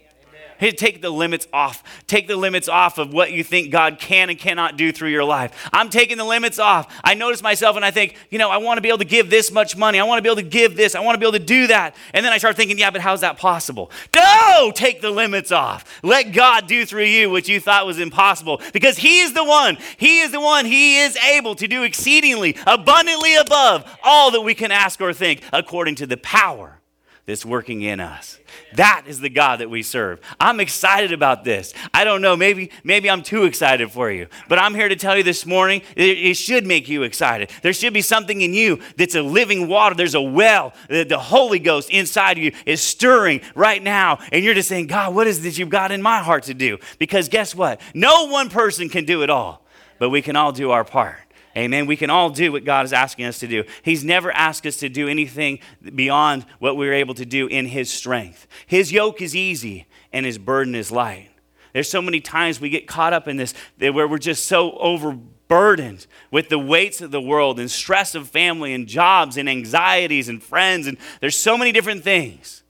Hey, 0.58 0.72
take 0.72 1.02
the 1.02 1.10
limits 1.10 1.48
off. 1.54 1.84
Take 2.08 2.28
the 2.28 2.36
limits 2.36 2.68
off 2.68 2.98
of 2.98 3.14
what 3.14 3.32
you 3.32 3.44
think 3.44 3.72
God 3.72 4.00
can 4.00 4.30
and 4.30 4.40
cannot 4.40 4.78
do 4.78 4.92
through 4.92 5.10
your 5.10 5.24
life. 5.24 5.70
I'm 5.72 5.90
taking 5.90 6.18
the 6.18 6.26
limits 6.26 6.60
off. 6.60 6.94
I 7.04 7.14
notice 7.14 7.42
myself 7.42 7.76
and 7.76 7.86
I 7.86 7.92
think, 7.92 8.16
you 8.30 8.40
know, 8.40 8.50
I 8.50 8.58
want 8.58 8.78
to 8.78 8.82
be 8.82 8.90
able 8.90 8.98
to 9.00 9.06
give 9.06 9.30
this 9.30 9.52
much 9.52 9.78
money. 9.78 10.00
I 10.00 10.04
want 10.04 10.18
to 10.18 10.22
be 10.24 10.30
able 10.30 10.42
to 10.42 10.48
give 10.48 10.76
this. 10.76 10.96
I 10.96 11.00
want 11.02 11.16
to 11.16 11.20
be 11.20 11.26
able 11.26 11.38
to 11.38 11.46
do 11.46 11.68
that. 11.68 11.96
And 12.14 12.26
then 12.26 12.34
I 12.34 12.38
start 12.38 12.56
thinking, 12.56 12.80
yeah, 12.80 12.90
but 12.90 13.02
how's 13.02 13.22
that 13.22 13.38
possible? 13.38 13.92
No, 14.16 14.72
take 14.74 15.02
the 15.02 15.12
limits 15.12 15.52
off. 15.52 16.00
Let 16.04 16.34
God 16.34 16.68
do 16.68 16.86
through 16.86 17.06
you 17.06 17.30
what 17.30 17.48
you 17.48 17.60
thought 17.60 17.86
was 17.86 18.00
impossible 18.00 18.62
because 18.74 18.98
He 18.98 19.20
is 19.20 19.34
the 19.34 19.44
one. 19.44 19.78
He 19.98 20.20
is 20.20 20.32
the 20.32 20.42
one. 20.42 20.66
He 20.66 21.00
is 21.00 21.16
able 21.18 21.56
to 21.56 21.68
do 21.68 21.84
exceedingly, 21.84 22.56
abundantly 22.66 23.36
above 23.36 23.86
all 24.04 24.32
that 24.32 24.42
we 24.42 24.56
can 24.56 24.72
ask 24.72 25.00
or 25.02 25.14
think 25.14 25.42
according 25.54 25.96
to 25.96 26.08
the 26.08 26.18
power 26.18 26.78
that's 27.28 27.46
working 27.46 27.82
in 27.82 28.00
us. 28.00 28.40
That 28.74 29.04
is 29.06 29.20
the 29.20 29.30
God 29.30 29.60
that 29.60 29.70
we 29.70 29.84
serve. 29.84 30.22
I'm 30.40 30.62
excited 30.62 31.12
about 31.12 31.44
this. 31.44 31.74
I 31.94 32.06
don't 32.06 32.22
know, 32.22 32.38
maybe 32.38 32.72
maybe 32.86 33.10
I'm 33.10 33.22
too 33.22 33.44
excited 33.44 33.92
for 33.92 34.10
you, 34.10 34.28
but 34.48 34.58
I'm 34.58 34.74
here 34.74 34.88
to 34.88 34.96
tell 34.96 35.16
you 35.16 35.24
this 35.24 35.46
morning 35.46 35.82
it, 35.96 36.36
should 36.36 36.66
make 36.66 36.88
you 36.88 37.04
excited. 37.04 37.52
There 37.62 37.74
should 37.74 37.94
be 37.94 38.02
something 38.02 38.42
in 38.42 38.54
you 38.54 38.80
that's 38.96 39.16
a 39.16 39.22
living 39.22 39.68
water. 39.68 39.94
There's 39.94 40.16
a 40.16 40.22
well. 40.22 40.74
The, 40.90 41.04
the 41.04 41.20
Holy 41.20 41.60
Ghost 41.60 41.90
inside 41.90 42.38
of 42.38 42.44
you 42.44 42.54
is 42.66 42.82
stirring 42.82 43.42
right 43.56 43.84
now, 43.84 44.20
and 44.32 44.44
you're 44.44 44.54
just 44.54 44.70
saying, 44.70 44.88
God, 44.88 45.14
what 45.14 45.28
is 45.28 45.44
this 45.44 45.58
you've 45.58 45.70
got 45.70 45.92
in 45.92 46.02
my 46.02 46.20
heart 46.20 46.44
to 46.44 46.54
do? 46.54 46.78
Because 46.98 47.28
guess 47.28 47.54
what? 47.54 47.82
No 47.94 48.28
one 48.28 48.50
person 48.50 48.88
can 48.88 49.04
do 49.04 49.22
it 49.24 49.30
all, 49.30 49.66
but 50.00 50.10
we 50.10 50.22
can 50.22 50.38
all 50.38 50.54
do 50.54 50.72
our 50.72 50.86
part. 50.86 51.18
Amen. 51.58 51.88
We 51.88 51.98
can 51.98 52.12
all 52.12 52.30
do 52.30 52.52
what 52.52 52.66
God 52.66 52.86
is 52.86 52.94
asking 52.94 53.26
us 53.26 53.40
to 53.40 53.48
do. 53.48 53.64
He's 53.82 54.04
never 54.04 54.32
asked 54.32 54.68
us 54.68 54.78
to 54.78 54.90
do 54.90 55.08
anything 55.08 55.58
beyond 55.96 56.46
what 56.60 56.78
we're 56.78 56.94
able 56.94 57.16
to 57.16 57.26
do 57.26 57.48
in 57.48 57.66
His 57.66 57.92
strength. 57.92 58.46
His 58.68 58.92
yoke 58.92 59.24
is 59.24 59.36
easy 59.36 59.88
and 60.14 60.24
His 60.24 60.38
burden 60.38 60.76
is 60.76 60.92
light. 60.92 61.32
There's 61.74 61.90
so 61.90 62.02
many 62.02 62.22
times 62.22 62.62
we 62.62 62.70
get 62.70 62.88
caught 62.88 63.12
up 63.12 63.28
in 63.28 63.38
this 63.38 63.56
where 63.80 64.08
we're 64.08 64.20
just 64.20 64.46
so 64.46 64.78
overburdened 64.78 66.06
with 66.30 66.50
the 66.50 66.60
weights 66.60 67.02
of 67.02 67.10
the 67.10 67.22
world 67.22 67.60
and 67.60 67.72
stress 67.72 68.14
of 68.14 68.30
family 68.30 68.74
and 68.76 68.86
jobs 68.86 69.36
and 69.36 69.50
anxieties 69.50 70.30
and 70.30 70.44
friends. 70.44 70.86
And 70.86 71.00
there's 71.22 71.36
so 71.36 71.58
many 71.58 71.72
different 71.72 72.04
things. 72.04 72.62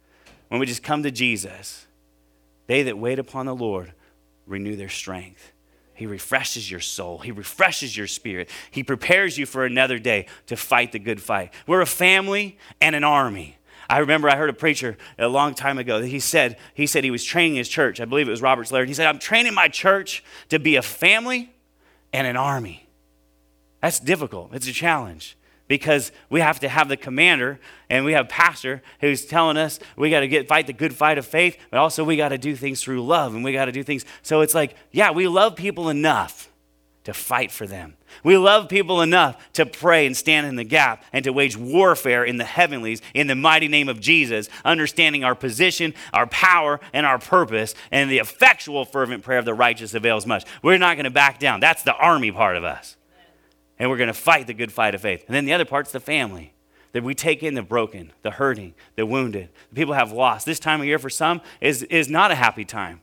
When 0.47 0.61
we 0.61 0.65
just 0.65 0.81
come 0.81 1.03
to 1.03 1.11
Jesus, 1.11 1.87
they 2.67 2.83
that 2.83 2.97
wait 2.97 3.19
upon 3.19 3.47
the 3.47 3.55
Lord 3.55 3.91
renew 4.45 4.77
their 4.77 4.87
strength. 4.87 5.51
He 5.97 6.05
refreshes 6.05 6.69
your 6.69 6.79
soul. 6.79 7.17
He 7.17 7.31
refreshes 7.31 7.97
your 7.97 8.05
spirit. 8.05 8.49
He 8.69 8.83
prepares 8.83 9.37
you 9.37 9.47
for 9.47 9.65
another 9.65 9.97
day 9.97 10.27
to 10.45 10.55
fight 10.55 10.91
the 10.91 10.99
good 10.99 11.21
fight. 11.21 11.51
We're 11.65 11.81
a 11.81 11.87
family 11.87 12.59
and 12.79 12.95
an 12.95 13.03
army. 13.03 13.57
I 13.89 13.99
remember 13.99 14.29
I 14.29 14.35
heard 14.35 14.49
a 14.49 14.53
preacher 14.53 14.97
a 15.17 15.27
long 15.27 15.55
time 15.55 15.77
ago 15.77 15.99
that 15.99 16.07
he 16.07 16.19
said 16.19 16.57
he 16.73 16.87
said 16.87 17.03
he 17.03 17.11
was 17.11 17.23
training 17.23 17.55
his 17.55 17.69
church. 17.69 17.99
I 18.01 18.05
believe 18.05 18.27
it 18.27 18.31
was 18.31 18.41
Robert 18.41 18.67
Slater. 18.67 18.85
He 18.85 18.93
said, 18.93 19.07
"I'm 19.07 19.19
training 19.19 19.53
my 19.53 19.69
church 19.69 20.23
to 20.49 20.59
be 20.59 20.75
a 20.75 20.81
family 20.81 21.53
and 22.11 22.27
an 22.27 22.35
army." 22.35 22.87
That's 23.81 23.99
difficult. 23.99 24.53
It's 24.53 24.67
a 24.67 24.73
challenge 24.73 25.36
because 25.67 26.11
we 26.29 26.39
have 26.39 26.59
to 26.59 26.69
have 26.69 26.89
the 26.89 26.97
commander 26.97 27.59
and 27.89 28.05
we 28.05 28.13
have 28.13 28.29
pastor 28.29 28.81
who's 29.01 29.25
telling 29.25 29.57
us 29.57 29.79
we 29.95 30.09
got 30.09 30.21
to 30.21 30.27
get 30.27 30.47
fight 30.47 30.67
the 30.67 30.73
good 30.73 30.93
fight 30.93 31.17
of 31.17 31.25
faith 31.25 31.57
but 31.69 31.77
also 31.77 32.03
we 32.03 32.17
got 32.17 32.29
to 32.29 32.37
do 32.37 32.55
things 32.55 32.81
through 32.81 33.05
love 33.05 33.35
and 33.35 33.43
we 33.43 33.53
got 33.53 33.65
to 33.65 33.71
do 33.71 33.83
things. 33.83 34.05
So 34.21 34.41
it's 34.41 34.55
like 34.55 34.75
yeah 34.91 35.11
we 35.11 35.27
love 35.27 35.55
people 35.55 35.89
enough 35.89 36.49
to 37.03 37.13
fight 37.13 37.51
for 37.51 37.65
them. 37.65 37.93
We 38.21 38.35
love 38.35 38.67
people 38.67 39.01
enough 39.01 39.53
to 39.53 39.65
pray 39.65 40.05
and 40.05 40.15
stand 40.15 40.45
in 40.45 40.57
the 40.57 40.65
gap 40.65 41.05
and 41.13 41.23
to 41.23 41.31
wage 41.31 41.55
warfare 41.55 42.25
in 42.25 42.35
the 42.35 42.43
heavenlies 42.43 43.01
in 43.13 43.27
the 43.27 43.35
mighty 43.35 43.69
name 43.69 43.87
of 43.87 44.01
jesus 44.01 44.49
understanding 44.65 45.23
our 45.23 45.35
position 45.35 45.93
our 46.13 46.27
power 46.27 46.81
and 46.91 47.05
our 47.05 47.17
purpose 47.17 47.75
and 47.91 48.09
the 48.11 48.17
effectual 48.17 48.83
fervent 48.83 49.23
prayer 49.23 49.39
of 49.39 49.45
the 49.45 49.53
righteous 49.53 49.93
avails 49.93 50.25
much. 50.25 50.45
We're 50.61 50.77
not 50.77 50.95
going 50.95 51.05
to 51.05 51.09
back 51.09 51.39
down. 51.39 51.59
That's 51.59 51.83
the 51.83 51.95
army 51.95 52.31
part 52.31 52.57
of 52.57 52.63
us 52.63 52.97
and 53.79 53.89
we're 53.89 53.97
going 53.97 54.07
to 54.07 54.13
fight 54.13 54.47
the 54.47 54.53
good 54.53 54.71
fight 54.71 54.95
of 54.95 55.01
faith. 55.01 55.23
And 55.27 55.35
then 55.35 55.45
the 55.45 55.53
other 55.53 55.65
part's 55.65 55.91
the 55.91 55.99
family. 55.99 56.53
That 56.93 57.03
we 57.03 57.13
take 57.13 57.43
in 57.43 57.53
the 57.53 57.61
broken, 57.61 58.13
the 58.23 58.31
hurting, 58.31 58.73
the 58.95 59.05
wounded, 59.05 59.49
the 59.69 59.75
people 59.75 59.93
have 59.93 60.11
lost. 60.11 60.45
This 60.45 60.57
time 60.57 60.79
of 60.79 60.87
year 60.87 60.97
for 60.97 61.09
some 61.09 61.41
is, 61.61 61.83
is 61.83 62.09
not 62.09 62.31
a 62.31 62.35
happy 62.35 62.65
time. 62.65 63.01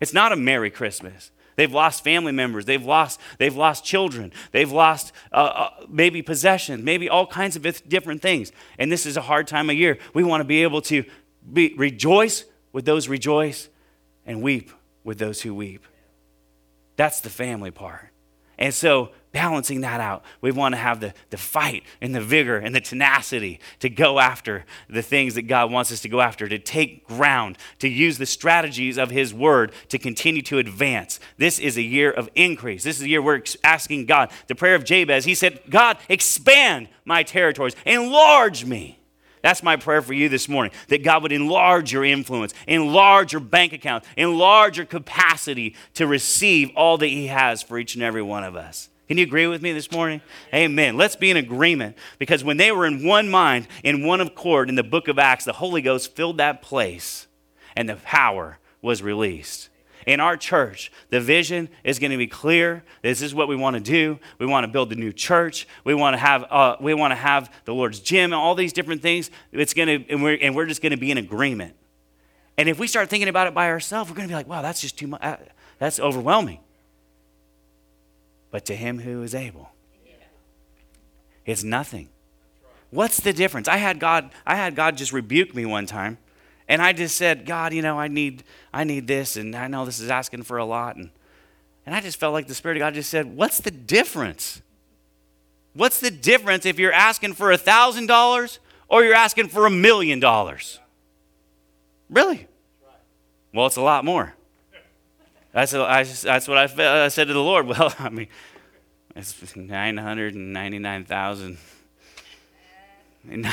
It's 0.00 0.12
not 0.12 0.32
a 0.32 0.36
Merry 0.36 0.70
Christmas. 0.70 1.30
They've 1.56 1.72
lost 1.72 2.02
family 2.02 2.32
members. 2.32 2.64
They've 2.64 2.84
lost, 2.84 3.20
they've 3.38 3.54
lost 3.54 3.84
children. 3.84 4.32
They've 4.52 4.70
lost 4.70 5.12
uh, 5.32 5.36
uh, 5.36 5.70
maybe 5.88 6.22
possessions, 6.22 6.82
maybe 6.82 7.08
all 7.08 7.26
kinds 7.26 7.54
of 7.56 7.88
different 7.88 8.20
things. 8.20 8.50
And 8.78 8.90
this 8.90 9.06
is 9.06 9.16
a 9.16 9.22
hard 9.22 9.46
time 9.46 9.70
of 9.70 9.76
year. 9.76 9.98
We 10.12 10.24
want 10.24 10.40
to 10.40 10.46
be 10.46 10.62
able 10.62 10.82
to 10.82 11.04
be, 11.52 11.74
rejoice 11.76 12.44
with 12.72 12.84
those 12.84 13.08
rejoice 13.08 13.68
and 14.26 14.42
weep 14.42 14.70
with 15.04 15.18
those 15.18 15.42
who 15.42 15.54
weep. 15.54 15.86
That's 16.96 17.20
the 17.20 17.30
family 17.30 17.70
part. 17.70 18.08
And 18.58 18.74
so 18.74 19.10
balancing 19.32 19.80
that 19.82 20.00
out. 20.00 20.24
We 20.40 20.50
want 20.50 20.74
to 20.74 20.78
have 20.78 21.00
the, 21.00 21.14
the 21.30 21.36
fight 21.36 21.84
and 22.00 22.14
the 22.14 22.20
vigor 22.20 22.56
and 22.56 22.74
the 22.74 22.80
tenacity 22.80 23.60
to 23.80 23.88
go 23.88 24.18
after 24.18 24.64
the 24.88 25.02
things 25.02 25.34
that 25.34 25.42
God 25.42 25.70
wants 25.70 25.92
us 25.92 26.00
to 26.00 26.08
go 26.08 26.20
after, 26.20 26.48
to 26.48 26.58
take 26.58 27.06
ground, 27.06 27.58
to 27.78 27.88
use 27.88 28.18
the 28.18 28.26
strategies 28.26 28.98
of 28.98 29.10
His 29.10 29.32
Word 29.32 29.72
to 29.88 29.98
continue 29.98 30.42
to 30.42 30.58
advance. 30.58 31.20
This 31.38 31.58
is 31.58 31.76
a 31.76 31.82
year 31.82 32.10
of 32.10 32.28
increase. 32.34 32.84
This 32.84 32.96
is 32.96 33.02
a 33.02 33.08
year 33.08 33.22
we're 33.22 33.42
asking 33.62 34.06
God. 34.06 34.30
The 34.48 34.54
prayer 34.54 34.74
of 34.74 34.84
Jabez, 34.84 35.24
he 35.24 35.34
said, 35.34 35.60
God, 35.68 35.98
expand 36.08 36.88
my 37.04 37.22
territories, 37.22 37.76
enlarge 37.86 38.64
me. 38.64 39.00
That's 39.42 39.62
my 39.62 39.76
prayer 39.76 40.02
for 40.02 40.12
you 40.12 40.28
this 40.28 40.48
morning 40.48 40.72
that 40.88 41.02
God 41.02 41.22
would 41.22 41.32
enlarge 41.32 41.92
your 41.92 42.04
influence, 42.04 42.52
enlarge 42.66 43.32
your 43.32 43.40
bank 43.40 43.72
account, 43.72 44.04
enlarge 44.16 44.76
your 44.76 44.86
capacity 44.86 45.76
to 45.94 46.06
receive 46.06 46.70
all 46.76 46.98
that 46.98 47.06
He 47.06 47.28
has 47.28 47.62
for 47.62 47.78
each 47.78 47.94
and 47.94 48.02
every 48.02 48.22
one 48.22 48.44
of 48.44 48.54
us. 48.54 48.90
Can 49.10 49.18
you 49.18 49.24
agree 49.24 49.48
with 49.48 49.60
me 49.60 49.72
this 49.72 49.90
morning? 49.90 50.20
Amen. 50.54 50.96
Let's 50.96 51.16
be 51.16 51.32
in 51.32 51.36
agreement 51.36 51.96
because 52.20 52.44
when 52.44 52.58
they 52.58 52.70
were 52.70 52.86
in 52.86 53.04
one 53.04 53.28
mind, 53.28 53.66
in 53.82 54.06
one 54.06 54.20
accord 54.20 54.68
in 54.68 54.76
the 54.76 54.84
book 54.84 55.08
of 55.08 55.18
Acts, 55.18 55.46
the 55.46 55.52
Holy 55.52 55.82
Ghost 55.82 56.14
filled 56.14 56.36
that 56.36 56.62
place 56.62 57.26
and 57.74 57.88
the 57.88 57.96
power 57.96 58.60
was 58.80 59.02
released. 59.02 59.68
In 60.06 60.20
our 60.20 60.36
church, 60.36 60.92
the 61.08 61.20
vision 61.20 61.70
is 61.82 61.98
going 61.98 62.12
to 62.12 62.16
be 62.16 62.28
clear. 62.28 62.84
This 63.02 63.20
is 63.20 63.34
what 63.34 63.48
we 63.48 63.56
want 63.56 63.74
to 63.74 63.80
do. 63.80 64.20
We 64.38 64.46
want 64.46 64.62
to 64.62 64.68
build 64.68 64.92
a 64.92 64.94
new 64.94 65.12
church. 65.12 65.66
We 65.82 65.92
want 65.92 66.14
to 66.14 66.18
have, 66.18 66.44
uh, 66.48 66.76
we 66.80 66.94
want 66.94 67.10
to 67.10 67.16
have 67.16 67.52
the 67.64 67.74
Lord's 67.74 67.98
gym 67.98 68.26
and 68.26 68.34
all 68.34 68.54
these 68.54 68.72
different 68.72 69.02
things. 69.02 69.32
It's 69.50 69.74
going 69.74 69.88
to, 69.88 70.08
and 70.08 70.22
we're, 70.22 70.38
and 70.40 70.54
we're 70.54 70.66
just 70.66 70.82
going 70.82 70.92
to 70.92 70.96
be 70.96 71.10
in 71.10 71.18
agreement. 71.18 71.74
And 72.56 72.68
if 72.68 72.78
we 72.78 72.86
start 72.86 73.08
thinking 73.08 73.28
about 73.28 73.48
it 73.48 73.54
by 73.54 73.70
ourselves, 73.70 74.08
we're 74.08 74.14
going 74.14 74.28
to 74.28 74.30
be 74.30 74.36
like, 74.36 74.46
wow, 74.46 74.62
that's 74.62 74.80
just 74.80 74.96
too 74.96 75.08
much. 75.08 75.20
Uh, 75.20 75.38
that's 75.80 75.98
overwhelming. 75.98 76.60
But 78.50 78.64
to 78.66 78.76
him 78.76 79.00
who 79.00 79.22
is 79.22 79.34
able, 79.34 79.70
it's 81.44 81.62
nothing. 81.62 82.08
What's 82.90 83.20
the 83.20 83.32
difference? 83.32 83.68
I 83.68 83.76
had 83.76 84.00
God, 84.00 84.30
I 84.46 84.56
had 84.56 84.74
God 84.74 84.96
just 84.96 85.12
rebuke 85.12 85.54
me 85.54 85.64
one 85.64 85.86
time. 85.86 86.18
And 86.68 86.80
I 86.80 86.92
just 86.92 87.16
said, 87.16 87.46
God, 87.46 87.72
you 87.72 87.82
know, 87.82 87.98
I 87.98 88.06
need, 88.06 88.44
I 88.72 88.84
need 88.84 89.08
this, 89.08 89.36
and 89.36 89.56
I 89.56 89.66
know 89.66 89.84
this 89.84 89.98
is 89.98 90.08
asking 90.08 90.44
for 90.44 90.56
a 90.56 90.64
lot. 90.64 90.94
And, 90.94 91.10
and 91.84 91.94
I 91.94 92.00
just 92.00 92.18
felt 92.20 92.32
like 92.32 92.46
the 92.46 92.54
Spirit 92.54 92.76
of 92.76 92.80
God 92.80 92.94
just 92.94 93.10
said, 93.10 93.36
What's 93.36 93.58
the 93.58 93.72
difference? 93.72 94.62
What's 95.72 96.00
the 96.00 96.10
difference 96.10 96.66
if 96.66 96.78
you're 96.78 96.92
asking 96.92 97.34
for 97.34 97.50
a 97.50 97.58
thousand 97.58 98.06
dollars 98.06 98.60
or 98.88 99.04
you're 99.04 99.14
asking 99.14 99.48
for 99.48 99.66
a 99.66 99.70
million 99.70 100.20
dollars? 100.20 100.78
Really? 102.08 102.46
Well, 103.52 103.66
it's 103.66 103.76
a 103.76 103.82
lot 103.82 104.04
more. 104.04 104.34
That's, 105.52 105.74
I, 105.74 106.04
that's 106.04 106.46
what 106.46 106.58
I, 106.58 107.04
I 107.04 107.08
said 107.08 107.26
to 107.28 107.32
the 107.32 107.42
Lord. 107.42 107.66
Well, 107.66 107.92
I 107.98 108.08
mean, 108.08 108.28
it's 109.16 109.56
999,000 109.56 111.58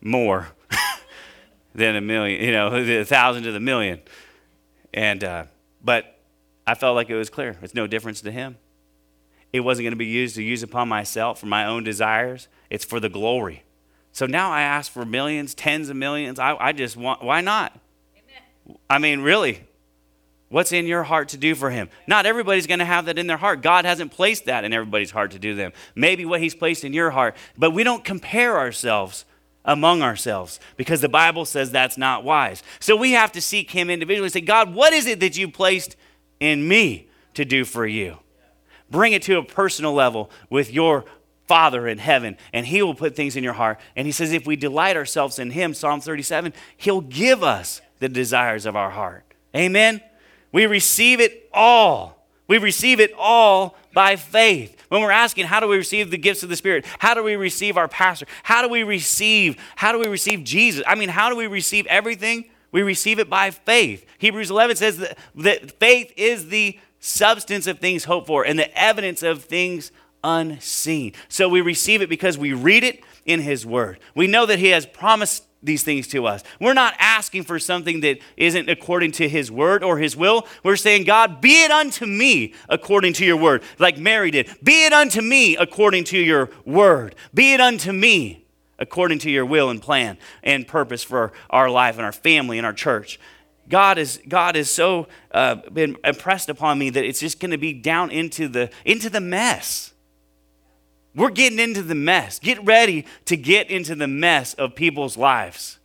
more 0.00 0.48
than 1.74 1.96
a 1.96 2.00
million, 2.00 2.42
you 2.42 2.52
know, 2.52 2.74
a 2.74 3.04
thousand 3.04 3.44
to 3.44 3.52
the 3.52 3.60
million. 3.60 4.00
And, 4.92 5.24
uh, 5.24 5.44
but 5.82 6.18
I 6.66 6.74
felt 6.74 6.94
like 6.94 7.10
it 7.10 7.16
was 7.16 7.30
clear. 7.30 7.56
It's 7.62 7.74
no 7.74 7.86
difference 7.86 8.20
to 8.22 8.30
him. 8.30 8.56
It 9.52 9.60
wasn't 9.60 9.84
going 9.84 9.92
to 9.92 9.96
be 9.96 10.06
used 10.06 10.34
to 10.36 10.42
use 10.42 10.62
upon 10.62 10.88
myself 10.88 11.40
for 11.40 11.46
my 11.46 11.64
own 11.64 11.84
desires. 11.84 12.48
It's 12.70 12.84
for 12.84 13.00
the 13.00 13.08
glory. 13.08 13.64
So 14.12 14.26
now 14.26 14.50
I 14.50 14.62
ask 14.62 14.92
for 14.92 15.04
millions, 15.04 15.54
tens 15.54 15.88
of 15.88 15.96
millions. 15.96 16.38
I, 16.38 16.56
I 16.56 16.72
just 16.72 16.96
want, 16.96 17.22
why 17.22 17.40
not? 17.40 17.78
Amen. 18.16 18.78
I 18.88 18.98
mean, 18.98 19.20
really, 19.20 19.64
what's 20.48 20.72
in 20.72 20.86
your 20.86 21.02
heart 21.02 21.28
to 21.30 21.36
do 21.36 21.54
for 21.54 21.70
him? 21.70 21.88
Not 22.06 22.26
everybody's 22.26 22.66
going 22.66 22.78
to 22.78 22.84
have 22.84 23.06
that 23.06 23.18
in 23.18 23.26
their 23.26 23.36
heart. 23.36 23.62
God 23.62 23.84
hasn't 23.84 24.12
placed 24.12 24.46
that 24.46 24.64
in 24.64 24.72
everybody's 24.72 25.10
heart 25.10 25.32
to 25.32 25.38
do 25.38 25.54
them. 25.54 25.72
Maybe 25.94 26.24
what 26.24 26.40
he's 26.40 26.54
placed 26.54 26.84
in 26.84 26.92
your 26.92 27.10
heart, 27.10 27.36
but 27.56 27.70
we 27.72 27.84
don't 27.84 28.04
compare 28.04 28.58
ourselves 28.58 29.24
among 29.64 30.02
ourselves 30.02 30.60
because 30.76 31.00
the 31.00 31.08
Bible 31.08 31.44
says 31.44 31.70
that's 31.70 31.96
not 31.96 32.22
wise. 32.22 32.62
So 32.80 32.96
we 32.96 33.12
have 33.12 33.32
to 33.32 33.40
seek 33.40 33.70
Him 33.70 33.90
individually 33.90 34.26
and 34.26 34.32
say, 34.32 34.40
God, 34.40 34.74
what 34.74 34.92
is 34.92 35.06
it 35.06 35.20
that 35.20 35.38
you 35.38 35.50
placed 35.50 35.96
in 36.38 36.68
me 36.68 37.08
to 37.34 37.44
do 37.44 37.64
for 37.64 37.86
you? 37.86 38.18
Bring 38.90 39.12
it 39.12 39.22
to 39.22 39.38
a 39.38 39.42
personal 39.42 39.94
level 39.94 40.30
with 40.50 40.72
your 40.72 41.04
Father 41.46 41.88
in 41.88 41.98
heaven, 41.98 42.36
and 42.52 42.66
He 42.66 42.82
will 42.82 42.94
put 42.94 43.16
things 43.16 43.36
in 43.36 43.44
your 43.44 43.54
heart. 43.54 43.80
And 43.96 44.06
He 44.06 44.12
says, 44.12 44.32
if 44.32 44.46
we 44.46 44.56
delight 44.56 44.96
ourselves 44.96 45.38
in 45.38 45.50
Him, 45.50 45.74
Psalm 45.74 46.00
37, 46.00 46.52
He'll 46.76 47.00
give 47.00 47.42
us 47.42 47.80
the 48.00 48.08
desires 48.08 48.66
of 48.66 48.76
our 48.76 48.90
heart. 48.90 49.24
Amen? 49.56 50.02
We 50.54 50.66
receive 50.66 51.18
it 51.18 51.48
all. 51.52 52.28
We 52.46 52.58
receive 52.58 53.00
it 53.00 53.12
all 53.18 53.76
by 53.92 54.14
faith. 54.14 54.86
When 54.88 55.00
we're 55.00 55.10
asking, 55.10 55.46
how 55.46 55.58
do 55.58 55.66
we 55.66 55.76
receive 55.76 56.12
the 56.12 56.16
gifts 56.16 56.44
of 56.44 56.48
the 56.48 56.54
Spirit? 56.54 56.86
How 57.00 57.12
do 57.12 57.24
we 57.24 57.34
receive 57.34 57.76
our 57.76 57.88
pastor? 57.88 58.26
How 58.44 58.62
do 58.62 58.68
we 58.68 58.84
receive, 58.84 59.56
how 59.74 59.90
do 59.90 59.98
we 59.98 60.06
receive 60.06 60.44
Jesus? 60.44 60.84
I 60.86 60.94
mean, 60.94 61.08
how 61.08 61.28
do 61.28 61.34
we 61.34 61.48
receive 61.48 61.86
everything? 61.86 62.44
We 62.70 62.82
receive 62.82 63.18
it 63.18 63.28
by 63.28 63.50
faith. 63.50 64.06
Hebrews 64.18 64.52
11 64.52 64.76
says 64.76 64.98
that, 64.98 65.18
that 65.34 65.72
faith 65.80 66.12
is 66.16 66.46
the 66.46 66.78
substance 67.00 67.66
of 67.66 67.80
things 67.80 68.04
hoped 68.04 68.28
for 68.28 68.46
and 68.46 68.56
the 68.56 68.78
evidence 68.80 69.24
of 69.24 69.42
things 69.42 69.90
unseen. 70.22 71.14
So 71.28 71.48
we 71.48 71.62
receive 71.62 72.00
it 72.00 72.08
because 72.08 72.38
we 72.38 72.52
read 72.52 72.84
it 72.84 73.02
in 73.26 73.40
His 73.40 73.66
Word. 73.66 73.98
We 74.14 74.28
know 74.28 74.46
that 74.46 74.60
He 74.60 74.68
has 74.68 74.86
promised 74.86 75.42
these 75.64 75.82
things 75.82 76.06
to 76.08 76.26
us. 76.26 76.44
We're 76.60 76.74
not 76.74 76.94
asking 76.98 77.44
for 77.44 77.58
something 77.58 78.00
that 78.00 78.18
isn't 78.36 78.68
according 78.68 79.12
to 79.12 79.28
his 79.28 79.50
word 79.50 79.82
or 79.82 79.98
his 79.98 80.16
will. 80.16 80.46
We're 80.62 80.76
saying, 80.76 81.04
God, 81.04 81.40
be 81.40 81.64
it 81.64 81.70
unto 81.70 82.06
me 82.06 82.54
according 82.68 83.14
to 83.14 83.24
your 83.24 83.36
word, 83.36 83.62
like 83.78 83.98
Mary 83.98 84.30
did. 84.30 84.54
Be 84.62 84.84
it 84.84 84.92
unto 84.92 85.20
me 85.20 85.56
according 85.56 86.04
to 86.04 86.18
your 86.18 86.50
word. 86.64 87.14
Be 87.32 87.54
it 87.54 87.60
unto 87.60 87.92
me 87.92 88.44
according 88.78 89.18
to 89.20 89.30
your 89.30 89.46
will 89.46 89.70
and 89.70 89.80
plan 89.80 90.18
and 90.42 90.66
purpose 90.66 91.02
for 91.02 91.32
our 91.50 91.70
life 91.70 91.96
and 91.96 92.04
our 92.04 92.12
family 92.12 92.58
and 92.58 92.66
our 92.66 92.72
church. 92.72 93.18
God 93.68 93.96
is 93.96 94.20
God 94.28 94.56
is 94.56 94.68
so 94.70 95.08
uh, 95.30 95.56
been 95.72 95.96
impressed 96.04 96.50
upon 96.50 96.78
me 96.78 96.90
that 96.90 97.04
it's 97.04 97.20
just 97.20 97.40
going 97.40 97.50
to 97.50 97.58
be 97.58 97.72
down 97.72 98.10
into 98.10 98.46
the 98.46 98.70
into 98.84 99.08
the 99.08 99.20
mess. 99.20 99.93
We're 101.14 101.30
getting 101.30 101.58
into 101.58 101.82
the 101.82 101.94
mess. 101.94 102.38
Get 102.38 102.64
ready 102.64 103.04
to 103.26 103.36
get 103.36 103.70
into 103.70 103.94
the 103.94 104.08
mess 104.08 104.54
of 104.54 104.74
people's 104.74 105.16
lives. 105.16 105.78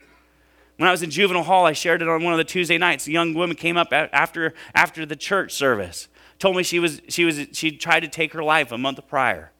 When 0.78 0.88
I 0.88 0.92
was 0.92 1.04
in 1.04 1.12
juvenile 1.12 1.44
hall, 1.44 1.66
I 1.66 1.74
shared 1.74 2.02
it 2.02 2.08
on 2.08 2.24
one 2.24 2.34
of 2.34 2.38
the 2.38 2.44
Tuesday 2.44 2.78
nights. 2.78 3.06
A 3.06 3.12
young 3.12 3.34
woman 3.34 3.56
came 3.56 3.78
up 3.78 3.90
after, 3.92 4.54
after 4.74 5.06
the 5.06 5.16
church 5.16 5.52
service, 5.52 6.08
told 6.40 6.56
me 6.56 6.64
she 6.64 6.80
was 6.80 7.02
she 7.10 7.26
was 7.26 7.48
she 7.52 7.72
tried 7.72 8.00
to 8.00 8.08
take 8.08 8.34
her 8.34 8.44
life 8.44 8.72
a 8.72 8.78
month 8.78 9.06
prior. 9.08 9.52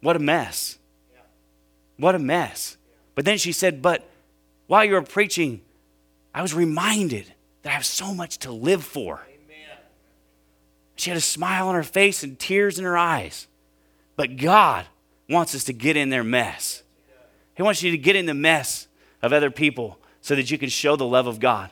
What 0.00 0.16
a 0.16 0.18
mess. 0.18 0.78
What 1.96 2.14
a 2.14 2.18
mess. 2.18 2.76
But 3.14 3.24
then 3.24 3.38
she 3.38 3.52
said, 3.52 3.82
But 3.82 4.08
while 4.66 4.84
you 4.84 4.94
were 4.94 5.02
preaching, 5.02 5.62
I 6.34 6.42
was 6.42 6.54
reminded 6.54 7.32
that 7.62 7.70
I 7.70 7.72
have 7.72 7.86
so 7.86 8.14
much 8.14 8.38
to 8.38 8.52
live 8.52 8.84
for. 8.84 9.26
Amen. 9.28 9.76
She 10.96 11.10
had 11.10 11.16
a 11.16 11.20
smile 11.22 11.68
on 11.68 11.74
her 11.74 11.82
face 11.82 12.22
and 12.22 12.38
tears 12.38 12.78
in 12.78 12.84
her 12.84 12.96
eyes. 12.96 13.48
But 14.18 14.36
God 14.36 14.84
wants 15.30 15.54
us 15.54 15.62
to 15.64 15.72
get 15.72 15.96
in 15.96 16.10
their 16.10 16.24
mess. 16.24 16.82
He 17.54 17.62
wants 17.62 17.84
you 17.84 17.92
to 17.92 17.96
get 17.96 18.16
in 18.16 18.26
the 18.26 18.34
mess 18.34 18.88
of 19.22 19.32
other 19.32 19.48
people 19.48 20.00
so 20.20 20.34
that 20.34 20.50
you 20.50 20.58
can 20.58 20.68
show 20.68 20.96
the 20.96 21.06
love 21.06 21.28
of 21.28 21.38
God. 21.38 21.70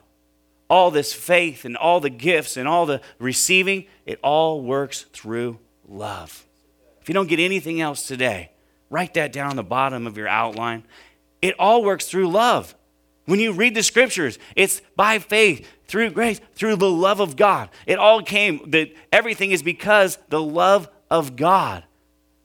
All 0.71 0.93
this 0.93 1.13
faith 1.13 1.65
and 1.65 1.77
all 1.77 1.99
the 1.99 2.09
gifts 2.09 2.57
and 2.57 2.69
all 2.69 2.87
the 2.87 3.01
receiving, 3.19 3.87
it 4.05 4.21
all 4.23 4.63
works 4.63 5.07
through 5.13 5.59
love. 5.89 6.47
If 7.01 7.09
you 7.09 7.15
don't 7.15 7.29
get 7.29 7.41
anything 7.41 7.81
else 7.81 8.07
today, 8.07 8.53
write 8.91 9.15
that 9.15 9.33
down 9.33 9.51
on 9.51 9.57
the 9.57 9.65
bottom 9.65 10.07
of 10.07 10.17
your 10.17 10.29
outline. 10.29 10.85
It 11.43 11.57
all 11.59 11.83
works 11.83 12.07
through 12.07 12.29
love. 12.29 12.77
When 13.25 13.41
you 13.41 13.51
read 13.51 13.75
the 13.75 13.83
scriptures, 13.83 14.39
it's 14.55 14.83
by 14.95 15.19
faith, 15.19 15.69
through 15.89 16.11
grace, 16.11 16.41
through 16.55 16.77
the 16.77 16.91
love 16.91 17.19
of 17.19 17.35
God. 17.35 17.71
It 17.87 17.99
all 17.99 18.23
came, 18.23 18.71
that 18.71 18.93
everything 19.13 19.51
is 19.51 19.65
because 19.65 20.17
the 20.29 20.41
love 20.41 20.89
of 21.11 21.35
God 21.35 21.83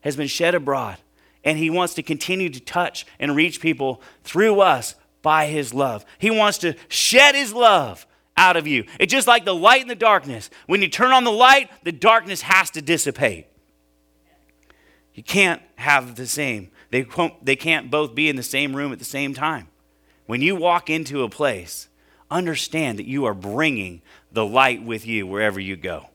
has 0.02 0.16
been 0.16 0.28
shed 0.28 0.54
abroad. 0.54 0.98
And 1.44 1.58
he 1.58 1.70
wants 1.70 1.94
to 1.94 2.02
continue 2.02 2.50
to 2.50 2.60
touch 2.60 3.04
and 3.18 3.34
reach 3.34 3.60
people 3.60 4.00
through 4.22 4.60
us 4.60 4.94
by 5.22 5.46
his 5.46 5.74
love. 5.74 6.04
He 6.18 6.30
wants 6.30 6.58
to 6.58 6.74
shed 6.88 7.34
his 7.34 7.52
love 7.52 8.06
out 8.36 8.56
of 8.56 8.66
you. 8.66 8.84
It's 9.00 9.12
just 9.12 9.26
like 9.26 9.44
the 9.44 9.54
light 9.54 9.80
and 9.80 9.90
the 9.90 9.94
darkness. 9.94 10.50
When 10.66 10.82
you 10.82 10.88
turn 10.88 11.12
on 11.12 11.24
the 11.24 11.32
light, 11.32 11.70
the 11.84 11.92
darkness 11.92 12.42
has 12.42 12.70
to 12.70 12.82
dissipate. 12.82 13.46
You 15.14 15.22
can't 15.22 15.60
have 15.76 16.14
the 16.14 16.26
same. 16.26 16.70
They, 16.90 17.06
they 17.42 17.56
can't 17.56 17.90
both 17.90 18.14
be 18.14 18.28
in 18.28 18.36
the 18.36 18.42
same 18.42 18.74
room 18.74 18.92
at 18.92 18.98
the 18.98 19.04
same 19.04 19.34
time. 19.34 19.68
When 20.26 20.40
you 20.40 20.56
walk 20.56 20.88
into 20.88 21.22
a 21.22 21.28
place, 21.28 21.88
understand 22.30 22.98
that 22.98 23.06
you 23.06 23.24
are 23.26 23.34
bringing 23.34 24.00
the 24.30 24.46
light 24.46 24.82
with 24.82 25.06
you 25.06 25.26
wherever 25.26 25.60
you 25.60 25.76
go. 25.76 26.06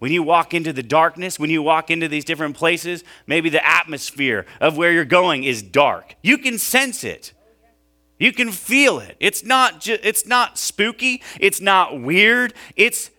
When 0.00 0.12
you 0.12 0.22
walk 0.22 0.54
into 0.54 0.72
the 0.72 0.82
darkness, 0.82 1.38
when 1.38 1.50
you 1.50 1.62
walk 1.62 1.90
into 1.90 2.08
these 2.08 2.24
different 2.24 2.56
places, 2.56 3.04
maybe 3.26 3.50
the 3.50 3.64
atmosphere 3.66 4.46
of 4.58 4.78
where 4.78 4.90
you're 4.90 5.04
going 5.04 5.44
is 5.44 5.62
dark. 5.62 6.16
You 6.22 6.38
can 6.38 6.56
sense 6.56 7.04
it. 7.04 7.34
You 8.18 8.32
can 8.32 8.50
feel 8.50 8.98
it. 8.98 9.16
It's 9.20 9.44
not 9.44 9.82
ju- 9.82 9.98
it's 10.02 10.26
not 10.26 10.56
spooky, 10.56 11.22
it's 11.38 11.60
not 11.60 12.00
weird, 12.00 12.54
it's 12.76 13.10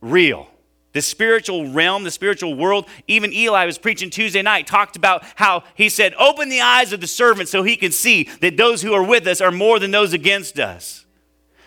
real. 0.00 0.48
The 0.94 1.02
spiritual 1.02 1.70
realm, 1.70 2.04
the 2.04 2.10
spiritual 2.10 2.54
world, 2.54 2.86
even 3.06 3.32
Eli 3.34 3.66
was 3.66 3.76
preaching 3.76 4.08
Tuesday 4.08 4.42
night, 4.42 4.66
talked 4.66 4.96
about 4.96 5.24
how 5.34 5.64
he 5.74 5.90
said, 5.90 6.14
Open 6.18 6.48
the 6.48 6.62
eyes 6.62 6.94
of 6.94 7.02
the 7.02 7.06
servant 7.06 7.50
so 7.50 7.62
he 7.62 7.76
can 7.76 7.92
see 7.92 8.24
that 8.40 8.56
those 8.56 8.80
who 8.80 8.94
are 8.94 9.04
with 9.04 9.26
us 9.26 9.42
are 9.42 9.52
more 9.52 9.78
than 9.78 9.90
those 9.90 10.14
against 10.14 10.58
us. 10.58 11.04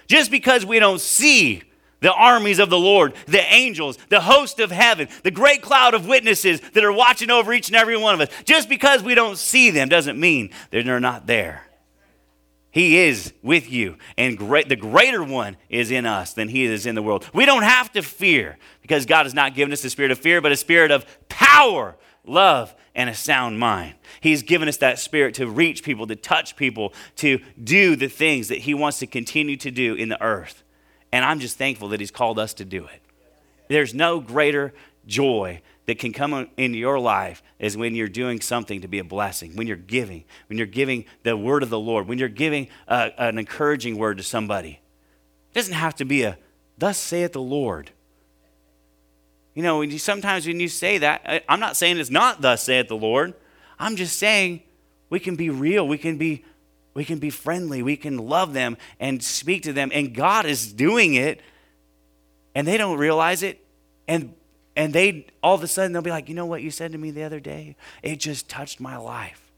Just 0.08 0.32
because 0.32 0.66
we 0.66 0.80
don't 0.80 1.02
see 1.02 1.62
the 2.06 2.14
armies 2.14 2.60
of 2.60 2.70
the 2.70 2.78
Lord, 2.78 3.16
the 3.26 3.42
angels, 3.52 3.98
the 4.10 4.22
host 4.22 4.60
of 4.60 4.70
heaven, 4.70 5.08
the 5.24 5.32
great 5.32 5.64
cloud 5.64 5.96
of 5.96 6.08
witnesses 6.08 6.62
that 6.74 6.84
are 6.84 6.92
watching 6.92 7.32
over 7.32 7.52
each 7.52 7.70
and 7.70 7.76
every 7.76 7.98
one 7.98 8.14
of 8.14 8.22
us. 8.22 8.30
Just 8.44 8.70
because 8.70 9.02
we 9.02 9.16
don't 9.16 9.40
see 9.40 9.72
them 9.72 9.90
doesn't 9.90 10.20
mean 10.20 10.52
they're 10.70 11.00
not 11.00 11.26
there. 11.26 11.64
He 12.70 12.98
is 13.00 13.34
with 13.42 13.72
you, 13.72 13.98
and 14.20 14.38
great, 14.38 14.70
the 14.70 14.76
greater 14.76 15.24
one 15.24 15.58
is 15.68 15.90
in 15.90 16.06
us 16.06 16.34
than 16.34 16.48
he 16.48 16.66
is 16.66 16.86
in 16.86 16.94
the 16.94 17.02
world. 17.02 17.28
We 17.34 17.48
don't 17.48 17.64
have 17.64 17.92
to 17.94 18.04
fear 18.04 18.60
because 18.84 19.08
God 19.08 19.24
has 19.24 19.34
not 19.34 19.56
given 19.56 19.74
us 19.74 19.82
the 19.82 19.90
spirit 19.90 20.12
of 20.12 20.20
fear, 20.20 20.42
but 20.42 20.52
a 20.52 20.58
spirit 20.58 20.92
of 20.92 21.08
power, 21.28 21.96
love, 22.24 22.76
and 22.94 23.10
a 23.10 23.16
sound 23.16 23.58
mind. 23.58 23.96
He's 24.22 24.44
given 24.44 24.68
us 24.70 24.78
that 24.78 25.00
spirit 25.00 25.34
to 25.36 25.48
reach 25.48 25.82
people, 25.82 26.06
to 26.06 26.16
touch 26.16 26.56
people, 26.56 26.94
to 27.16 27.40
do 27.64 27.96
the 27.96 28.10
things 28.10 28.50
that 28.50 28.60
he 28.60 28.76
wants 28.76 29.00
to 29.00 29.08
continue 29.08 29.58
to 29.58 29.72
do 29.72 29.96
in 29.96 30.10
the 30.10 30.22
earth 30.22 30.62
And 31.16 31.24
I'm 31.24 31.40
just 31.40 31.58
thankful 31.58 31.88
that 31.90 32.02
He's 32.02 32.12
called 32.12 32.38
us 32.38 32.54
to 32.56 32.66
do 32.66 32.84
it. 32.88 33.02
There's 33.70 33.94
no 33.94 34.20
greater 34.20 34.74
joy 35.08 35.62
that 35.86 35.98
can 35.98 36.12
come 36.12 36.50
into 36.58 36.78
your 36.78 37.00
life 37.00 37.42
is 37.58 37.78
when 37.78 37.96
you're 37.96 38.10
doing 38.10 38.42
something 38.42 38.82
to 38.82 38.90
be 38.90 39.00
a 39.00 39.04
blessing, 39.06 39.56
when 39.56 39.66
you're 39.66 39.78
giving, 39.78 40.26
when 40.50 40.58
you're 40.58 40.68
giving 40.68 41.06
the 41.24 41.38
word 41.38 41.64
of 41.64 41.70
the 41.70 41.80
Lord, 41.80 42.10
when 42.10 42.18
you're 42.18 42.28
giving 42.28 42.68
a, 42.90 43.14
an 43.18 43.38
encouraging 43.38 43.98
word 43.98 44.18
to 44.18 44.24
somebody. 44.24 44.82
It 45.52 45.54
doesn't 45.54 45.76
have 45.76 45.96
to 45.96 46.06
be 46.06 46.24
a, 46.24 46.38
thus 46.78 46.98
saith 46.98 47.32
the 47.32 47.42
Lord. 47.42 47.92
You 49.54 49.64
know, 49.64 49.80
when 49.80 49.92
you, 49.92 50.00
sometimes 50.00 50.46
when 50.46 50.60
you 50.60 50.68
say 50.68 50.98
that, 50.98 51.46
I'm 51.48 51.62
not 51.62 51.78
saying 51.78 51.98
it's 51.98 52.10
not 52.10 52.42
thus 52.42 52.64
saith 52.64 52.90
the 52.90 52.98
Lord. 52.98 53.36
I'm 53.80 53.96
just 53.96 54.20
saying 54.20 54.64
we 55.10 55.22
can 55.22 55.38
be 55.38 55.50
real. 55.50 55.88
We 55.88 55.98
can 55.98 56.18
be, 56.18 56.44
we 56.96 57.06
can 57.06 57.20
be 57.20 57.30
friendly. 57.30 57.84
We 57.84 57.98
can 57.98 58.18
love 58.18 58.54
them 58.54 58.78
and 59.00 59.22
speak 59.22 59.62
to 59.64 59.74
them. 59.74 59.92
And 59.94 60.16
God 60.16 60.48
is 60.48 60.74
doing 60.74 61.14
it, 61.14 61.42
and 62.56 62.68
they 62.68 62.78
don't 62.78 62.98
realize 62.98 63.44
it. 63.44 63.64
And 64.08 64.34
and 64.76 64.92
they 64.92 65.28
all 65.44 65.56
of 65.56 65.62
a 65.62 65.68
sudden 65.68 65.92
they'll 65.92 66.02
be 66.02 66.10
like, 66.10 66.30
you 66.30 66.36
know 66.36 66.46
what 66.48 66.64
you 66.64 66.72
said 66.72 66.94
to 66.94 66.98
me 66.98 67.12
the 67.12 67.24
other 67.24 67.40
day? 67.40 67.76
It 68.02 68.20
just 68.20 68.50
touched 68.50 68.80
my 68.80 68.98
life. 68.98 69.52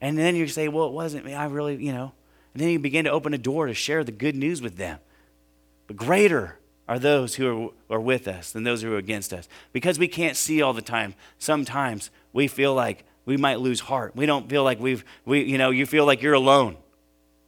And 0.00 0.18
then 0.18 0.34
you 0.34 0.48
say, 0.48 0.68
well, 0.68 0.86
it 0.86 0.92
wasn't 0.92 1.26
me. 1.26 1.34
I 1.34 1.44
really, 1.44 1.76
you 1.76 1.92
know. 1.92 2.12
And 2.54 2.62
then 2.62 2.70
you 2.70 2.78
begin 2.78 3.04
to 3.04 3.10
open 3.10 3.34
a 3.34 3.38
door 3.38 3.66
to 3.66 3.74
share 3.74 4.02
the 4.02 4.12
good 4.12 4.34
news 4.34 4.60
with 4.60 4.76
them. 4.76 4.98
But 5.86 5.96
greater 5.96 6.58
are 6.88 6.98
those 6.98 7.34
who 7.36 7.72
are, 7.90 7.96
are 7.96 8.00
with 8.00 8.26
us 8.26 8.50
than 8.50 8.64
those 8.64 8.82
who 8.82 8.92
are 8.94 8.98
against 8.98 9.32
us. 9.32 9.46
Because 9.72 9.98
we 9.98 10.08
can't 10.08 10.36
see 10.36 10.62
all 10.62 10.72
the 10.72 10.82
time, 10.82 11.14
sometimes 11.38 12.10
we 12.32 12.48
feel 12.48 12.74
like 12.74 13.04
we 13.24 13.36
might 13.36 13.60
lose 13.60 13.80
heart. 13.80 14.16
We 14.16 14.26
don't 14.26 14.48
feel 14.48 14.64
like 14.64 14.80
we've, 14.80 15.04
we, 15.24 15.42
you 15.42 15.58
know, 15.58 15.70
you 15.70 15.86
feel 15.86 16.06
like 16.06 16.22
you're 16.22 16.34
alone. 16.34 16.76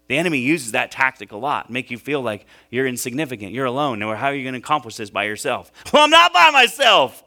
The 0.09 0.19
enemy 0.19 0.39
uses 0.39 0.73
that 0.73 0.91
tactic 0.91 1.33
a 1.33 1.37
lot, 1.37 1.71
make 1.71 1.91
you 1.91 1.97
feel 1.97 2.21
like 2.21 2.45
you're 2.71 2.87
insignificant, 2.87 3.53
you're 3.53 3.67
alone, 3.67 4.03
or 4.03 4.15
how 4.15 4.27
are 4.27 4.35
you 4.35 4.43
going 4.43 4.55
to 4.55 4.59
accomplish 4.59 4.97
this 4.97 5.11
by 5.11 5.25
yourself? 5.25 5.73
Well, 5.93 6.05
I'm 6.05 6.11
not 6.11 6.33
by 6.33 6.51
myself. 6.51 7.23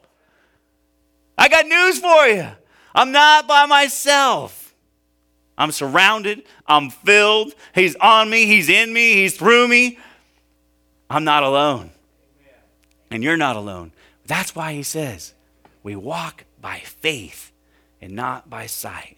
I 1.38 1.48
got 1.48 1.66
news 1.66 1.98
for 1.98 2.26
you. 2.26 2.48
I'm 2.94 3.12
not 3.12 3.46
by 3.46 3.66
myself. 3.66 4.74
I'm 5.58 5.72
surrounded, 5.72 6.44
I'm 6.66 6.90
filled. 6.90 7.54
He's 7.74 7.96
on 7.96 8.28
me, 8.30 8.46
He's 8.46 8.68
in 8.68 8.92
me, 8.92 9.14
He's 9.14 9.36
through 9.36 9.68
me. 9.68 9.98
I'm 11.08 11.24
not 11.24 11.42
alone. 11.42 11.90
And 13.10 13.22
you're 13.22 13.36
not 13.36 13.56
alone. 13.56 13.92
That's 14.26 14.54
why 14.54 14.74
He 14.74 14.82
says, 14.82 15.34
we 15.82 15.96
walk 15.96 16.44
by 16.60 16.80
faith 16.80 17.52
and 18.00 18.12
not 18.12 18.48
by 18.50 18.66
sight 18.66 19.16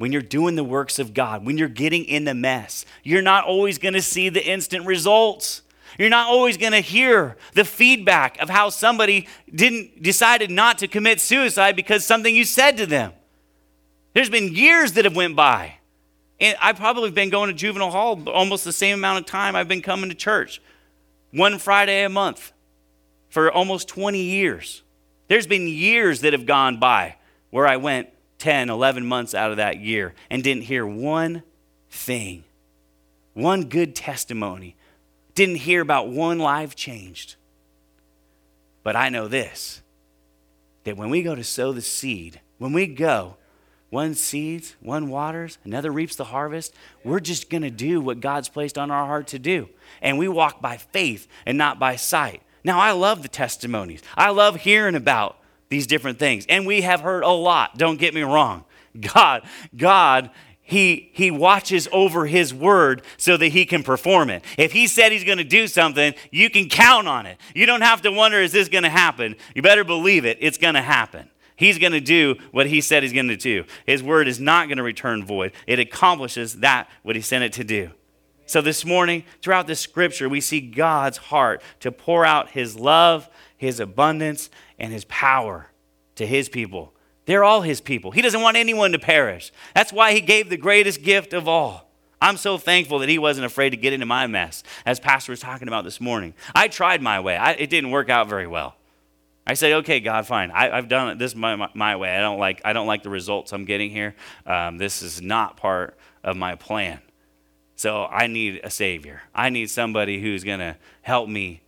when 0.00 0.12
you're 0.12 0.22
doing 0.22 0.56
the 0.56 0.64
works 0.64 0.98
of 0.98 1.12
God, 1.12 1.44
when 1.44 1.58
you're 1.58 1.68
getting 1.68 2.06
in 2.06 2.24
the 2.24 2.32
mess, 2.32 2.86
you're 3.02 3.20
not 3.20 3.44
always 3.44 3.76
going 3.76 3.92
to 3.92 4.00
see 4.00 4.30
the 4.30 4.42
instant 4.42 4.86
results. 4.86 5.60
You're 5.98 6.08
not 6.08 6.26
always 6.26 6.56
going 6.56 6.72
to 6.72 6.80
hear 6.80 7.36
the 7.52 7.66
feedback 7.66 8.40
of 8.40 8.48
how 8.48 8.70
somebody 8.70 9.28
didn't 9.54 10.02
decided 10.02 10.50
not 10.50 10.78
to 10.78 10.88
commit 10.88 11.20
suicide 11.20 11.76
because 11.76 12.02
something 12.02 12.34
you 12.34 12.46
said 12.46 12.78
to 12.78 12.86
them. 12.86 13.12
There's 14.14 14.30
been 14.30 14.54
years 14.54 14.92
that 14.92 15.04
have 15.04 15.14
went 15.14 15.36
by. 15.36 15.74
And 16.40 16.56
I've 16.62 16.76
probably 16.76 17.10
been 17.10 17.28
going 17.28 17.48
to 17.48 17.54
juvenile 17.54 17.90
hall 17.90 18.26
almost 18.30 18.64
the 18.64 18.72
same 18.72 18.94
amount 18.94 19.18
of 19.18 19.26
time 19.26 19.54
I've 19.54 19.68
been 19.68 19.82
coming 19.82 20.08
to 20.08 20.16
church. 20.16 20.62
One 21.30 21.58
Friday 21.58 22.04
a 22.04 22.08
month 22.08 22.52
for 23.28 23.52
almost 23.52 23.86
20 23.88 24.18
years. 24.18 24.82
There's 25.28 25.46
been 25.46 25.68
years 25.68 26.22
that 26.22 26.32
have 26.32 26.46
gone 26.46 26.80
by 26.80 27.16
where 27.50 27.66
I 27.66 27.76
went, 27.76 28.08
10, 28.40 28.70
11 28.70 29.06
months 29.06 29.34
out 29.34 29.50
of 29.50 29.58
that 29.58 29.78
year 29.78 30.14
and 30.28 30.42
didn't 30.42 30.64
hear 30.64 30.86
one 30.86 31.42
thing, 31.90 32.44
one 33.34 33.64
good 33.64 33.94
testimony, 33.94 34.76
didn't 35.34 35.56
hear 35.56 35.80
about 35.80 36.08
one 36.08 36.38
life 36.38 36.74
changed. 36.74 37.36
But 38.82 38.96
I 38.96 39.08
know 39.08 39.28
this 39.28 39.82
that 40.84 40.96
when 40.96 41.10
we 41.10 41.22
go 41.22 41.34
to 41.34 41.44
sow 41.44 41.72
the 41.72 41.82
seed, 41.82 42.40
when 42.56 42.72
we 42.72 42.86
go, 42.86 43.36
one 43.90 44.14
seeds, 44.14 44.76
one 44.80 45.08
waters, 45.08 45.58
another 45.64 45.90
reaps 45.90 46.16
the 46.16 46.24
harvest. 46.24 46.72
We're 47.04 47.20
just 47.20 47.50
going 47.50 47.62
to 47.62 47.70
do 47.70 48.00
what 48.00 48.20
God's 48.20 48.48
placed 48.48 48.78
on 48.78 48.90
our 48.90 49.04
heart 49.04 49.26
to 49.28 49.38
do. 49.38 49.68
And 50.00 50.16
we 50.16 50.28
walk 50.28 50.62
by 50.62 50.76
faith 50.76 51.26
and 51.44 51.58
not 51.58 51.78
by 51.78 51.96
sight. 51.96 52.42
Now, 52.62 52.78
I 52.78 52.92
love 52.92 53.22
the 53.22 53.28
testimonies. 53.28 54.02
I 54.16 54.30
love 54.30 54.56
hearing 54.56 54.94
about 54.94 55.39
these 55.70 55.86
different 55.86 56.18
things. 56.18 56.44
And 56.48 56.66
we 56.66 56.82
have 56.82 57.00
heard 57.00 57.22
a 57.22 57.30
lot, 57.30 57.78
don't 57.78 57.98
get 57.98 58.12
me 58.12 58.22
wrong. 58.22 58.64
God, 59.00 59.48
God, 59.74 60.30
he, 60.70 61.10
he 61.14 61.30
watches 61.30 61.88
over 61.90 62.26
his 62.26 62.52
word 62.52 63.02
so 63.16 63.36
that 63.36 63.48
he 63.48 63.64
can 63.64 63.82
perform 63.82 64.30
it. 64.30 64.44
If 64.58 64.72
he 64.72 64.86
said 64.86 65.10
he's 65.10 65.24
going 65.24 65.38
to 65.38 65.44
do 65.44 65.66
something, 65.66 66.14
you 66.30 66.50
can 66.50 66.68
count 66.68 67.08
on 67.08 67.26
it. 67.26 67.38
You 67.54 67.66
don't 67.66 67.80
have 67.80 68.02
to 68.02 68.10
wonder, 68.10 68.40
is 68.40 68.52
this 68.52 68.68
going 68.68 68.84
to 68.84 68.90
happen? 68.90 69.36
You 69.54 69.62
better 69.62 69.84
believe 69.84 70.24
it, 70.24 70.38
it's 70.40 70.58
going 70.58 70.74
to 70.74 70.82
happen. 70.82 71.30
He's 71.56 71.78
going 71.78 71.92
to 71.92 72.00
do 72.00 72.36
what 72.52 72.66
he 72.66 72.80
said 72.80 73.02
he's 73.02 73.12
going 73.12 73.28
to 73.28 73.36
do. 73.36 73.64
His 73.84 74.02
word 74.02 74.26
is 74.28 74.40
not 74.40 74.68
going 74.68 74.78
to 74.78 74.82
return 74.82 75.24
void, 75.24 75.52
it 75.66 75.78
accomplishes 75.78 76.60
that 76.60 76.88
what 77.02 77.16
he 77.16 77.22
sent 77.22 77.44
it 77.44 77.52
to 77.54 77.64
do. 77.64 77.90
So 78.50 78.60
this 78.60 78.84
morning, 78.84 79.22
throughout 79.42 79.68
the 79.68 79.76
scripture, 79.76 80.28
we 80.28 80.40
see 80.40 80.60
God's 80.60 81.18
heart 81.18 81.62
to 81.78 81.92
pour 81.92 82.26
out 82.26 82.50
his 82.50 82.74
love, 82.74 83.30
his 83.56 83.78
abundance, 83.78 84.50
and 84.76 84.92
his 84.92 85.04
power 85.04 85.68
to 86.16 86.26
his 86.26 86.48
people. 86.48 86.92
They're 87.26 87.44
all 87.44 87.60
his 87.60 87.80
people. 87.80 88.10
He 88.10 88.22
doesn't 88.22 88.40
want 88.40 88.56
anyone 88.56 88.90
to 88.90 88.98
perish. 88.98 89.52
That's 89.72 89.92
why 89.92 90.14
he 90.14 90.20
gave 90.20 90.50
the 90.50 90.56
greatest 90.56 91.04
gift 91.04 91.32
of 91.32 91.46
all. 91.46 91.92
I'm 92.20 92.36
so 92.36 92.58
thankful 92.58 92.98
that 92.98 93.08
he 93.08 93.20
wasn't 93.20 93.46
afraid 93.46 93.70
to 93.70 93.76
get 93.76 93.92
into 93.92 94.04
my 94.04 94.26
mess, 94.26 94.64
as 94.84 94.98
Pastor 94.98 95.30
was 95.30 95.38
talking 95.38 95.68
about 95.68 95.84
this 95.84 96.00
morning. 96.00 96.34
I 96.52 96.66
tried 96.66 97.02
my 97.02 97.20
way, 97.20 97.36
I, 97.36 97.52
it 97.52 97.70
didn't 97.70 97.92
work 97.92 98.10
out 98.10 98.28
very 98.28 98.48
well. 98.48 98.74
I 99.46 99.54
said, 99.54 99.74
okay, 99.74 100.00
God, 100.00 100.26
fine. 100.26 100.50
I, 100.50 100.74
have 100.74 100.88
done 100.88 101.10
it 101.10 101.18
this 101.20 101.36
my, 101.36 101.54
my, 101.54 101.68
my, 101.74 101.94
way. 101.94 102.16
I 102.16 102.20
don't, 102.20 102.40
like, 102.40 102.62
I 102.64 102.72
don't 102.72 102.88
like 102.88 103.04
the 103.04 103.10
results 103.10 103.52
I'm 103.52 103.64
getting 103.64 103.92
here. 103.92 104.16
Um, 104.44 104.76
this 104.76 105.02
is 105.02 105.22
not 105.22 105.56
part 105.56 105.96
of 106.24 106.36
my 106.36 106.56
plan. 106.56 107.00
So 107.80 108.04
I 108.04 108.26
need 108.26 108.60
a 108.62 108.68
Savior. 108.68 109.22
I 109.34 109.48
need 109.48 109.70
somebody 109.70 110.20
who's 110.20 110.44
going 110.44 110.58
to 110.58 110.76
help 111.00 111.30
me 111.30 111.62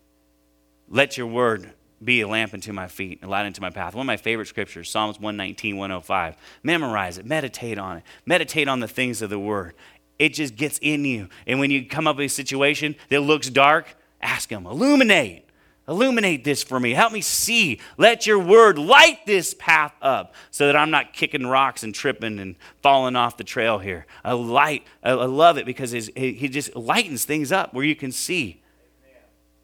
let 0.86 1.16
your 1.16 1.26
word 1.26 1.72
be 2.04 2.20
a 2.20 2.28
lamp 2.28 2.52
unto 2.52 2.70
my 2.70 2.86
feet, 2.86 3.20
a 3.22 3.26
light 3.26 3.46
unto 3.46 3.62
my 3.62 3.70
path. 3.70 3.94
One 3.94 4.04
of 4.04 4.08
my 4.08 4.18
favorite 4.18 4.44
scriptures, 4.44 4.90
Psalms 4.90 5.18
119, 5.18 5.78
105. 5.78 6.36
Memorize 6.62 7.16
it, 7.16 7.24
meditate 7.24 7.78
on 7.78 7.96
it, 7.96 8.02
meditate 8.26 8.68
on 8.68 8.80
the 8.80 8.88
things 8.88 9.22
of 9.22 9.30
the 9.30 9.38
word. 9.38 9.72
It 10.18 10.34
just 10.34 10.54
gets 10.54 10.78
in 10.82 11.06
you. 11.06 11.30
And 11.46 11.58
when 11.58 11.70
you 11.70 11.86
come 11.86 12.06
up 12.06 12.18
with 12.18 12.26
a 12.26 12.28
situation 12.28 12.94
that 13.08 13.22
looks 13.22 13.48
dark, 13.48 13.96
ask 14.20 14.50
Him, 14.50 14.66
illuminate. 14.66 15.46
Illuminate 15.88 16.44
this 16.44 16.62
for 16.62 16.78
me. 16.78 16.92
Help 16.92 17.12
me 17.12 17.20
see. 17.20 17.80
Let 17.96 18.26
your 18.26 18.38
word 18.38 18.78
light 18.78 19.26
this 19.26 19.52
path 19.52 19.92
up 20.00 20.34
so 20.50 20.66
that 20.66 20.76
I'm 20.76 20.90
not 20.90 21.12
kicking 21.12 21.46
rocks 21.46 21.82
and 21.82 21.94
tripping 21.94 22.38
and 22.38 22.54
falling 22.82 23.16
off 23.16 23.36
the 23.36 23.44
trail 23.44 23.78
here. 23.78 24.06
A 24.24 24.36
light, 24.36 24.86
I 25.02 25.12
love 25.12 25.58
it 25.58 25.66
because 25.66 25.90
he 25.90 26.48
just 26.48 26.76
lightens 26.76 27.24
things 27.24 27.50
up 27.50 27.74
where 27.74 27.84
you 27.84 27.96
can 27.96 28.12
see. 28.12 28.62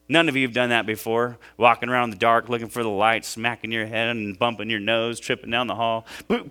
None 0.09 0.28
of 0.28 0.37
you 0.37 0.46
have 0.46 0.54
done 0.54 0.70
that 0.70 0.87
before, 0.87 1.38
walking 1.57 1.88
around 1.88 2.04
in 2.04 2.11
the 2.11 2.16
dark 2.16 2.48
looking 2.48 2.68
for 2.68 2.83
the 2.83 2.88
light, 2.88 3.24
smacking 3.24 3.70
your 3.70 3.87
head 3.87 4.09
and 4.09 4.38
bumping 4.38 4.70
your 4.70 4.81
nose, 4.81 5.20
tripping 5.20 5.50
down 5.50 5.66
the 5.66 5.74
hall. 5.74 6.07
You 6.28 6.44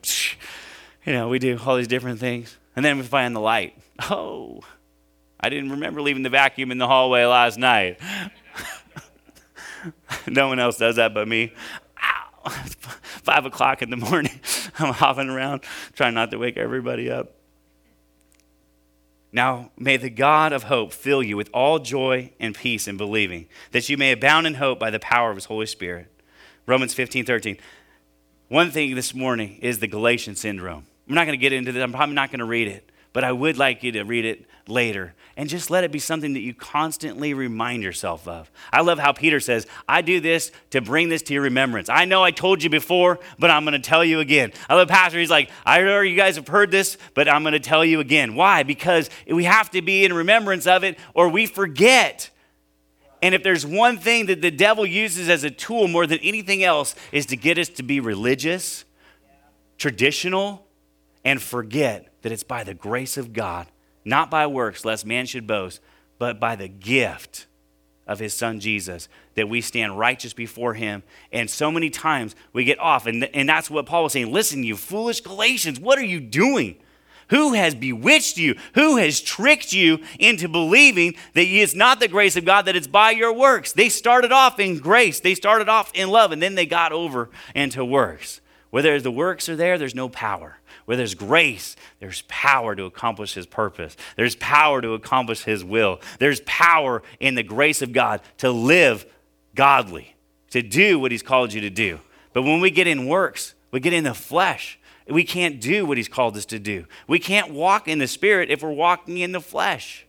know, 1.08 1.28
we 1.28 1.40
do 1.40 1.60
all 1.66 1.76
these 1.76 1.88
different 1.88 2.20
things. 2.20 2.56
And 2.76 2.86
then 2.86 2.98
we 2.98 3.04
find 3.04 3.36
the 3.36 3.40
light. 3.40 3.76
Oh, 4.12 4.62
I 5.40 5.50
didn't 5.50 5.72
remember 5.72 6.02
leaving 6.02 6.22
the 6.24 6.30
vacuum 6.30 6.72
in 6.72 6.78
the 6.78 6.88
hallway 6.88 7.26
last 7.26 7.58
night. 7.58 8.00
no 10.28 10.48
one 10.48 10.60
else 10.60 10.78
does 10.78 10.96
that 10.98 11.14
but 11.14 11.28
me. 11.28 11.54
Ow. 12.04 12.50
Five 12.50 13.46
o'clock 13.46 13.82
in 13.82 13.90
the 13.90 13.98
morning, 13.98 14.40
I'm 14.80 14.94
hopping 14.94 15.30
around, 15.30 15.64
trying 15.94 16.14
not 16.14 16.32
to 16.32 16.38
wake 16.38 16.58
everybody 16.58 17.10
up. 17.10 17.34
Now 19.32 19.72
may 19.78 19.98
the 19.98 20.10
God 20.10 20.54
of 20.54 20.64
hope 20.64 20.94
fill 20.94 21.22
you 21.22 21.36
with 21.36 21.50
all 21.54 21.80
joy 21.80 22.32
and 22.40 22.56
peace 22.56 22.88
in 22.88 22.98
believing, 22.98 23.48
that 23.72 23.90
you 23.90 23.98
may 23.98 24.12
abound 24.12 24.48
in 24.48 24.56
hope 24.56 24.80
by 24.80 24.90
the 24.90 25.00
power 25.00 25.30
of 25.30 25.36
his 25.36 25.46
Holy 25.46 25.66
Spirit. 25.66 26.08
Romans 26.66 26.94
15, 26.94 27.26
13. 27.26 27.58
One 28.50 28.72
thing 28.72 28.96
this 28.96 29.14
morning 29.14 29.58
is 29.62 29.80
the 29.80 29.88
Galatian 29.88 30.36
syndrome. 30.36 30.86
I'm 31.08 31.16
not 31.16 31.26
going 31.26 31.38
to 31.38 31.42
get 31.42 31.54
into 31.54 31.72
this, 31.72 31.84
I'm 31.84 31.92
probably 31.92 32.16
not 32.16 32.32
going 32.32 32.40
to 32.40 32.46
read 32.46 32.68
it, 32.68 32.90
but 33.18 33.24
I 33.24 33.32
would 33.32 33.58
like 33.58 33.82
you 33.82 33.92
to 33.94 34.04
read 34.04 34.26
it 34.26 34.46
later. 34.68 35.16
And 35.36 35.50
just 35.50 35.72
let 35.72 35.84
it 35.84 35.92
be 35.92 35.98
something 35.98 36.34
that 36.34 36.42
you 36.42 36.54
constantly 36.54 37.34
remind 37.34 37.82
yourself 37.82 38.28
of. 38.28 38.52
I 38.72 38.82
love 38.82 39.00
how 39.00 39.12
Peter 39.12 39.40
says, 39.40 39.66
I 39.90 40.04
do 40.04 40.20
this 40.20 40.52
to 40.70 40.82
bring 40.82 41.10
this 41.10 41.24
to 41.24 41.34
your 41.34 41.42
remembrance. 41.42 41.90
I 41.90 42.06
know 42.06 42.22
I 42.22 42.30
told 42.30 42.62
you 42.62 42.70
before, 42.70 43.18
but 43.40 43.50
I'm 43.50 43.66
going 43.66 43.74
to 43.74 43.80
tell 43.80 44.06
you 44.06 44.20
again. 44.20 44.54
I 44.70 44.76
love 44.76 44.88
Pastor. 44.88 45.18
He's 45.18 45.32
like, 45.32 45.50
I 45.66 45.82
know 45.82 46.02
you 46.02 46.16
guys 46.16 46.36
have 46.36 46.48
heard 46.48 46.70
this, 46.70 47.00
but 47.16 47.28
I'm 47.28 47.42
going 47.42 47.54
to 47.54 47.60
tell 47.60 47.84
you 47.84 48.02
again. 48.02 48.36
Why? 48.36 48.62
Because 48.62 49.10
we 49.28 49.46
have 49.46 49.72
to 49.72 49.82
be 49.82 50.06
in 50.06 50.14
remembrance 50.14 50.68
of 50.68 50.84
it 50.84 51.00
or 51.16 51.28
we 51.28 51.48
forget. 51.48 52.30
And 53.24 53.34
if 53.34 53.42
there's 53.42 53.66
one 53.66 53.98
thing 53.98 54.28
that 54.28 54.44
the 54.44 54.52
devil 54.52 54.86
uses 54.86 55.28
as 55.28 55.44
a 55.44 55.50
tool 55.50 55.88
more 55.88 56.06
than 56.06 56.20
anything 56.20 56.64
else, 56.64 56.94
is 57.12 57.26
to 57.26 57.36
get 57.36 57.58
us 57.58 57.70
to 57.70 57.82
be 57.82 58.00
religious, 58.00 58.86
traditional, 59.80 60.68
and 61.26 61.42
forget 61.42 62.14
that 62.28 62.34
it's 62.34 62.44
by 62.44 62.62
the 62.62 62.74
grace 62.74 63.16
of 63.16 63.32
God 63.32 63.68
not 64.04 64.30
by 64.30 64.46
works, 64.48 64.84
lest 64.84 65.06
man 65.06 65.26
should 65.26 65.48
boast, 65.48 65.80
but 66.20 66.42
by 66.42 66.58
the 66.58 66.68
gift 66.68 67.46
of 68.06 68.20
his 68.20 68.34
son 68.34 68.60
Jesus, 68.60 69.08
that 69.36 69.48
we 69.48 69.62
stand 69.62 69.98
righteous 69.98 70.34
before 70.34 70.74
him. 70.74 71.04
And 71.32 71.50
so 71.50 71.72
many 71.72 71.90
times 71.90 72.36
we 72.52 72.66
get 72.66 72.80
off. 72.80 73.06
And, 73.06 73.24
and 73.34 73.48
that's 73.48 73.70
what 73.70 73.86
Paul 73.86 74.04
was 74.04 74.12
saying. 74.12 74.34
Listen, 74.34 74.64
you 74.64 74.76
foolish 74.76 75.22
Galatians, 75.22 75.80
what 75.80 75.98
are 75.98 76.04
you 76.06 76.20
doing? 76.20 76.76
Who 77.30 77.54
has 77.54 77.74
bewitched 77.76 78.38
you? 78.38 78.56
Who 78.76 78.98
has 78.98 79.22
tricked 79.22 79.72
you 79.72 80.00
into 80.20 80.50
believing 80.50 81.16
that 81.34 81.46
it's 81.46 81.76
not 81.76 82.02
the 82.02 82.10
grace 82.10 82.36
of 82.36 82.44
God, 82.44 82.66
that 82.66 82.76
it's 82.76 82.88
by 82.88 83.12
your 83.12 83.34
works? 83.34 83.72
They 83.72 83.88
started 83.88 84.34
off 84.34 84.60
in 84.60 84.80
grace, 84.80 85.22
they 85.22 85.34
started 85.34 85.70
off 85.70 85.94
in 85.94 86.10
love, 86.10 86.34
and 86.34 86.42
then 86.42 86.56
they 86.56 86.66
got 86.66 86.92
over 86.92 87.30
into 87.56 87.86
works. 87.86 88.42
Where 88.70 89.00
the 89.00 89.12
works 89.12 89.48
are 89.48 89.56
there, 89.56 89.78
there's 89.78 89.96
no 89.96 90.10
power. 90.10 90.58
Where 90.88 90.96
there's 90.96 91.16
grace, 91.16 91.76
there's 92.00 92.22
power 92.30 92.74
to 92.74 92.86
accomplish 92.86 93.34
his 93.34 93.46
purpose. 93.46 93.98
There's 94.16 94.38
power 94.38 94.82
to 94.82 94.94
accomplish 94.94 95.44
his 95.44 95.62
will. 95.62 96.00
There's 96.18 96.40
power 96.46 97.04
in 97.20 97.36
the 97.36 97.44
grace 97.44 97.82
of 97.82 97.92
God 97.92 98.22
to 98.38 98.50
live 98.50 99.06
godly, 99.54 100.16
to 100.52 100.62
do 100.62 100.98
what 100.98 101.12
he's 101.12 101.22
called 101.22 101.52
you 101.52 101.60
to 101.60 101.70
do. 101.70 102.00
But 102.32 102.44
when 102.44 102.62
we 102.62 102.72
get 102.72 102.88
in 102.88 103.06
works, 103.06 103.54
we 103.70 103.82
get 103.82 103.92
in 103.92 104.06
the 104.06 104.14
flesh. 104.14 104.80
We 105.10 105.26
can't 105.26 105.60
do 105.60 105.86
what 105.86 105.98
he's 105.98 106.08
called 106.08 106.38
us 106.38 106.46
to 106.46 106.58
do. 106.58 106.86
We 107.06 107.20
can't 107.20 107.52
walk 107.52 107.90
in 107.90 108.00
the 108.00 108.08
spirit 108.08 108.50
if 108.50 108.64
we're 108.64 108.72
walking 108.72 109.18
in 109.18 109.34
the 109.34 109.42
flesh. 109.42 110.07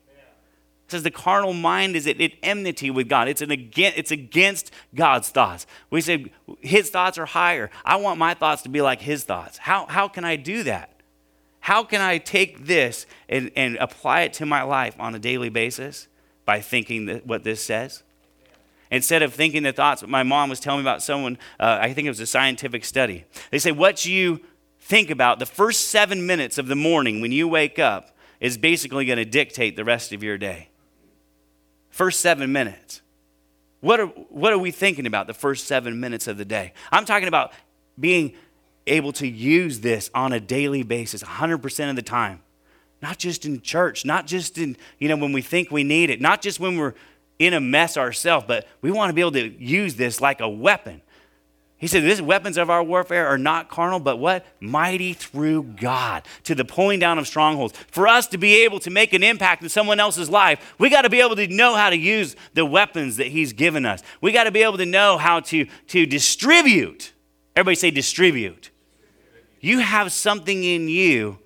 It 0.89 0.93
says 0.93 1.03
the 1.03 1.11
carnal 1.11 1.53
mind 1.53 1.97
is 1.97 2.07
at 2.07 2.17
enmity 2.43 2.91
with 2.91 3.11
God. 3.11 3.29
It's, 3.29 3.43
an 3.43 3.51
against, 3.51 3.99
it's 3.99 4.11
against 4.11 4.71
God's 4.95 5.29
thoughts. 5.29 5.67
We 5.91 6.01
say 6.01 6.33
his 6.63 6.89
thoughts 6.89 7.19
are 7.19 7.27
higher. 7.27 7.69
I 7.85 7.97
want 7.97 8.19
my 8.19 8.33
thoughts 8.33 8.63
to 8.63 8.71
be 8.71 8.81
like 8.81 9.03
his 9.03 9.23
thoughts. 9.23 9.59
How, 9.59 9.85
how 9.85 10.09
can 10.09 10.25
I 10.25 10.37
do 10.37 10.63
that? 10.63 11.03
How 11.61 11.85
can 11.85 12.01
I 12.01 12.17
take 12.17 12.65
this 12.65 13.05
and, 13.29 13.51
and 13.55 13.77
apply 13.77 14.23
it 14.23 14.33
to 14.35 14.47
my 14.47 14.63
life 14.63 14.97
on 14.99 15.15
a 15.15 15.19
daily 15.19 15.51
basis? 15.51 16.09
By 16.47 16.63
thinking 16.63 17.05
that 17.05 17.27
what 17.27 17.45
this 17.45 17.63
says. 17.63 18.03
Instead 18.91 19.23
of 19.23 19.35
thinking 19.35 19.65
the 19.65 19.75
thoughts, 19.75 20.03
my 20.07 20.23
mom 20.23 20.49
was 20.49 20.59
telling 20.59 20.81
me 20.81 20.85
about 20.85 21.03
someone, 21.03 21.37
uh, 21.61 21.81
I 21.83 21.93
think 21.93 22.07
it 22.07 22.11
was 22.11 22.21
a 22.21 22.27
scientific 22.27 22.87
study. 22.87 23.27
They 23.51 23.59
say, 23.59 23.73
what 23.73 24.07
you 24.07 24.41
think 24.81 25.11
about 25.11 25.39
the 25.39 25.45
first 25.45 25.89
seven 25.89 26.27
minutes 26.27 26.57
of 26.57 26.67
the 26.67 26.77
morning 26.77 27.21
when 27.21 27.31
you 27.31 27.47
wake 27.47 27.79
up 27.79 28.17
is 28.41 28.57
basically 28.57 29.05
going 29.05 29.19
to 29.19 29.27
dictate 29.27 29.77
the 29.77 29.85
rest 29.85 30.15
of 30.15 30.23
your 30.23 30.39
day. 30.39 30.68
First 31.99 32.21
seven 32.21 32.53
minutes. 32.53 33.03
What 33.81 33.99
are, 33.99 34.07
what 34.07 34.53
are 34.53 34.59
we 34.59 34.71
thinking 34.71 35.05
about 35.05 35.27
the 35.27 35.35
first 35.35 35.67
seven 35.67 35.99
minutes 35.99 36.29
of 36.29 36.39
the 36.39 36.45
day? 36.45 36.73
I'm 36.93 37.05
talking 37.05 37.27
about 37.27 37.51
being 37.99 38.35
able 38.87 39.11
to 39.15 39.27
use 39.27 39.81
this 39.81 40.09
on 40.15 40.33
a 40.33 40.39
daily 40.39 40.85
basis, 40.85 41.25
100% 41.25 41.91
of 41.91 41.97
the 41.97 42.03
time. 42.03 42.41
Not 43.03 43.19
just 43.19 43.45
in 43.45 43.63
church, 43.63 44.05
not 44.05 44.29
just 44.29 44.59
in, 44.59 44.77
you 45.01 45.09
know, 45.09 45.17
when 45.17 45.33
we 45.33 45.43
think 45.43 45.73
we 45.73 45.83
need 45.83 46.09
it, 46.09 46.21
not 46.21 46.41
just 46.41 46.61
when 46.61 46.79
we're 46.79 46.95
in 47.41 47.53
a 47.53 47.59
mess 47.59 47.97
ourselves, 47.97 48.45
but 48.47 48.69
we 48.81 48.93
want 48.93 49.11
to 49.11 49.13
be 49.13 49.21
able 49.21 49.33
to 49.33 49.49
use 49.61 49.97
this 49.97 50.21
like 50.21 50.41
a 50.41 50.49
weapon. 50.49 51.03
He 51.79 51.87
said, 51.87 52.03
These 52.03 52.21
weapons 52.21 52.59
of 52.59 52.71
our 52.71 52.83
warfare 52.83 53.29
are 53.29 53.39
not 53.39 53.71
carnal, 53.71 54.01
but 54.01 54.19
what? 54.19 54.45
Mighty 54.61 55.13
through 55.13 55.63
God 55.63 56.27
to 56.43 56.57
the 56.57 56.65
pulling 56.65 56.99
down 56.99 57.19
of 57.19 57.27
strongholds. 57.29 57.73
For 57.91 58.09
us 58.09 58.27
to 58.29 58.39
be 58.39 58.65
able 58.65 58.81
to 58.81 58.91
make 58.91 59.13
an 59.13 59.23
impact 59.23 59.63
in 59.63 59.69
someone 59.69 60.01
else's 60.01 60.29
life, 60.29 60.75
we 60.79 60.91
got 60.91 61.03
to 61.03 61.11
be 61.11 61.21
able 61.21 61.37
to 61.37 61.47
know 61.47 61.77
how 61.77 61.89
to 61.91 61.97
use 61.97 62.35
the 62.55 62.67
weapons 62.67 63.17
that 63.17 63.29
He's 63.29 63.53
given 63.53 63.87
us. 63.87 64.03
We 64.21 64.33
got 64.33 64.45
to 64.45 64.51
be 64.51 64.63
able 64.65 64.79
to 64.79 64.87
know 64.87 65.19
how 65.19 65.41
to, 65.41 65.67
to 65.89 66.05
distribute. 66.05 67.13
Everybody 67.55 67.77
say, 67.77 67.93
distribute. 67.93 68.71
You 69.61 69.79
have 69.79 70.13
something 70.13 70.65
in 70.65 70.89
you, 70.89 71.39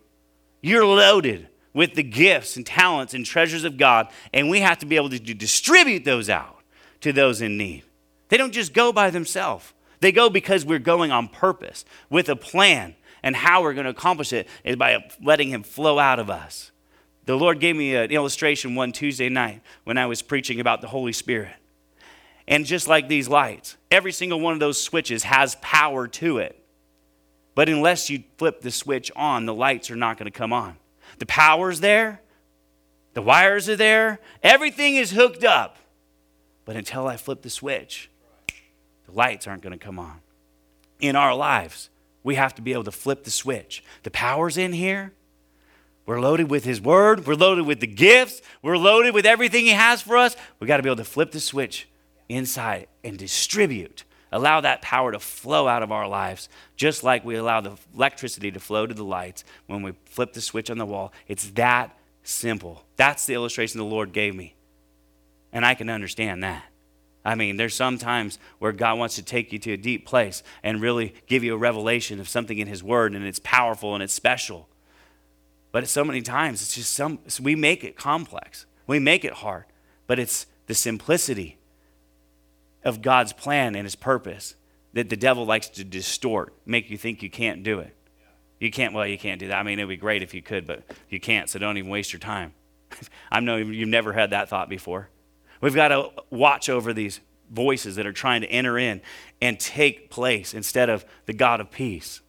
you're 0.62 0.87
loaded 0.87 1.49
with 1.75 1.95
the 1.95 2.03
gifts 2.03 2.57
and 2.57 2.66
talents 2.66 3.14
and 3.14 3.25
treasures 3.25 3.64
of 3.64 3.77
God, 3.77 4.09
and 4.33 4.51
we 4.51 4.61
have 4.61 4.79
to 4.79 4.87
be 4.87 4.97
able 4.97 5.11
to 5.11 5.18
distribute 5.18 6.05
those 6.05 6.29
out 6.29 6.62
to 7.01 7.12
those 7.12 7.40
in 7.40 7.57
need. 7.57 7.83
They 8.29 8.37
don't 8.37 8.53
just 8.53 8.73
go 8.73 8.92
by 8.92 9.11
themselves. 9.11 9.73
They 10.03 10.11
go 10.11 10.29
because 10.29 10.65
we're 10.65 10.81
going 10.81 11.12
on 11.12 11.29
purpose 11.29 11.85
with 12.11 12.29
a 12.29 12.35
plan. 12.35 12.97
And 13.23 13.37
how 13.37 13.62
we're 13.62 13.73
going 13.73 13.85
to 13.85 13.91
accomplish 13.91 14.33
it 14.33 14.49
is 14.65 14.75
by 14.75 14.99
letting 15.23 15.51
Him 15.51 15.62
flow 15.62 16.01
out 16.01 16.19
of 16.19 16.29
us. 16.29 16.73
The 17.25 17.37
Lord 17.37 17.61
gave 17.61 17.77
me 17.77 17.95
an 17.95 18.11
illustration 18.11 18.75
one 18.75 18.91
Tuesday 18.91 19.29
night 19.29 19.62
when 19.85 19.97
I 19.97 20.07
was 20.07 20.21
preaching 20.21 20.59
about 20.59 20.81
the 20.81 20.88
Holy 20.88 21.12
Spirit. 21.12 21.55
And 22.49 22.67
just 22.67 22.88
like 22.88 23.07
these 23.07 23.29
lights, 23.29 23.77
every 23.93 24.11
single 24.11 24.41
one 24.41 24.55
of 24.55 24.59
those 24.59 24.83
switches 24.83 25.23
has 25.23 25.55
power 25.62 26.09
to 26.09 26.38
it. 26.38 26.59
But 27.55 27.69
unless 27.69 28.11
you 28.11 28.25
flip 28.38 28.61
the 28.61 28.73
switch 28.73 29.12
on, 29.15 29.47
the 29.47 29.55
lights 29.55 29.88
are 29.88 29.97
not 29.97 30.19
going 30.19 30.31
to 30.31 30.37
come 30.37 30.53
on. 30.53 30.79
The 31.21 31.27
power's 31.27 31.79
there, 31.79 32.23
the 33.15 33.23
wires 33.23 33.69
are 33.69 33.77
there, 33.77 34.19
everything 34.43 34.97
is 34.97 35.12
hooked 35.12 35.45
up. 35.45 35.77
But 36.65 36.75
until 36.75 37.07
I 37.07 37.17
flip 37.17 37.43
the 37.43 37.51
switch, 37.51 38.11
lights 39.12 39.46
aren't 39.46 39.62
going 39.62 39.79
to 39.79 39.85
come 39.85 39.98
on. 39.98 40.20
In 41.01 41.16
our 41.16 41.35
lives, 41.35 41.90
we 42.22 42.37
have 42.37 42.55
to 42.55 42.62
be 42.62 42.72
able 42.72 42.85
to 42.85 42.92
flip 42.92 43.25
the 43.25 43.31
switch. 43.31 43.83
The 44.03 44.11
power's 44.11 44.57
in 44.57 44.72
here. 44.72 45.12
We're 46.07 46.20
loaded 46.20 46.51
with 46.51 46.64
His 46.64 46.81
Word. 46.81 47.27
We're 47.27 47.35
loaded 47.35 47.66
with 47.66 47.81
the 47.81 47.87
gifts. 47.87 48.42
We're 48.61 48.77
loaded 48.77 49.14
with 49.14 49.27
everything 49.27 49.64
He 49.64 49.70
has 49.70 50.03
for 50.03 50.16
us. 50.16 50.37
we 50.59 50.66
got 50.66 50.79
to 50.79 50.83
be 50.83 50.88
able 50.88 50.96
to 50.96 51.05
flip 51.05 51.31
the 51.33 51.40
switch 51.40 51.88
inside 52.29 52.88
and 53.05 53.16
distribute. 53.16 54.05
Allow 54.33 54.62
that 54.62 54.81
power 54.81 55.12
to 55.12 55.18
flow 55.18 55.68
out 55.68 55.83
of 55.83 55.92
our 55.92 56.09
lives, 56.09 56.48
just 56.75 57.05
like 57.05 57.25
we 57.25 57.37
allow 57.37 57.61
the 57.61 57.77
electricity 57.94 58.51
to 58.51 58.59
flow 58.59 58.87
to 58.87 58.94
the 58.94 59.05
lights 59.05 59.44
when 59.66 59.83
we 59.83 59.92
flip 60.07 60.33
the 60.33 60.40
switch 60.40 60.70
on 60.70 60.79
the 60.79 60.87
wall. 60.87 61.12
It's 61.29 61.51
that 61.51 61.96
simple. 62.22 62.85
That's 62.96 63.27
the 63.27 63.35
illustration 63.35 63.79
the 63.79 63.85
Lord 63.85 64.12
gave 64.12 64.35
me. 64.35 64.55
And 65.53 65.66
I 65.66 65.75
can 65.75 65.90
understand 65.90 66.42
that. 66.44 66.64
I 67.25 67.35
mean, 67.35 67.57
there's 67.57 67.75
some 67.75 67.99
times 67.99 68.39
where 68.59 68.73
God 68.73 68.99
wants 68.99 69.15
to 69.17 69.23
take 69.23 69.53
you 69.53 69.59
to 69.61 69.73
a 69.73 69.77
deep 69.77 70.07
place 70.07 70.43
and 70.63 70.81
really 70.81 71.15
give 71.27 71.45
you 71.45 71.55
a 71.55 71.59
revelation 71.59 72.19
of 72.19 72.29
something 72.29 72.59
in 72.59 72.67
His 72.67 72.83
Word, 72.83 73.15
and 73.15 73.25
it's 73.25 73.39
powerful 73.39 73.95
and 73.95 74.03
it's 74.03 74.13
special. 74.13 74.69
But 75.71 75.89
so 75.89 76.05
many 76.05 76.21
times, 76.21 76.63
it's 76.63 76.75
just 76.75 76.93
some, 76.93 77.21
we 77.41 77.55
make 77.55 77.85
it 77.85 77.97
complex, 77.97 78.67
we 78.87 78.99
make 78.99 79.25
it 79.25 79.35
hard. 79.35 79.65
But 80.07 80.19
it's 80.19 80.47
the 80.67 80.75
simplicity 80.75 81.59
of 82.85 83.03
God's 83.03 83.33
plan 83.33 83.77
and 83.77 83.85
His 83.85 83.95
purpose 83.95 84.57
that 84.93 85.09
the 85.09 85.17
devil 85.17 85.47
likes 85.47 85.69
to 85.69 85.85
distort, 85.85 86.55
make 86.67 86.91
you 86.91 86.99
think 86.99 87.23
you 87.23 87.31
can't 87.31 87.63
do 87.63 87.79
it. 87.79 87.97
You 88.61 88.71
can't, 88.71 88.95
well, 88.95 89.07
you 89.07 89.19
can't 89.19 89.41
do 89.41 89.49
that. 89.49 89.59
I 89.59 89.63
mean, 89.63 89.79
it 89.79 89.85
would 89.85 89.89
be 89.91 89.97
great 89.97 90.23
if 90.23 90.35
you 90.35 90.43
could, 90.43 90.67
but 90.67 90.85
you 91.09 91.19
can't, 91.19 91.49
so 91.49 91.59
don't 91.59 91.79
even 91.79 91.91
waste 91.91 92.13
your 92.13 92.21
time. 92.21 92.53
I 93.33 93.41
know 93.41 93.57
you've 93.57 93.89
never 93.89 94.13
had 94.13 94.31
that 94.31 94.49
thought 94.49 94.69
before. 94.69 95.09
We've 95.62 95.75
got 95.75 95.88
to 95.88 96.11
watch 96.29 96.68
over 96.68 96.92
these 96.92 97.20
voices 97.51 97.96
that 97.96 98.07
are 98.07 98.12
trying 98.12 98.42
to 98.42 98.48
enter 98.48 98.77
in 98.77 99.01
and 99.40 99.59
take 99.59 100.11
place 100.11 100.53
instead 100.53 100.90
of 100.90 101.07
the 101.27 101.33
God 101.33 101.61
of 101.61 101.70
peace, 101.70 102.20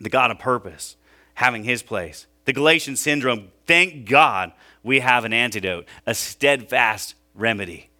the 0.00 0.10
God 0.10 0.30
of 0.30 0.38
purpose, 0.38 0.96
having 1.34 1.64
his 1.64 1.82
place. 1.82 2.26
The 2.44 2.52
Galatian 2.52 2.96
syndrome, 2.96 3.52
thank 3.66 4.08
God 4.08 4.52
we 4.82 5.00
have 5.00 5.24
an 5.24 5.32
antidote, 5.32 5.86
a 6.06 6.14
steadfast 6.14 7.14
remedy. 7.34 7.90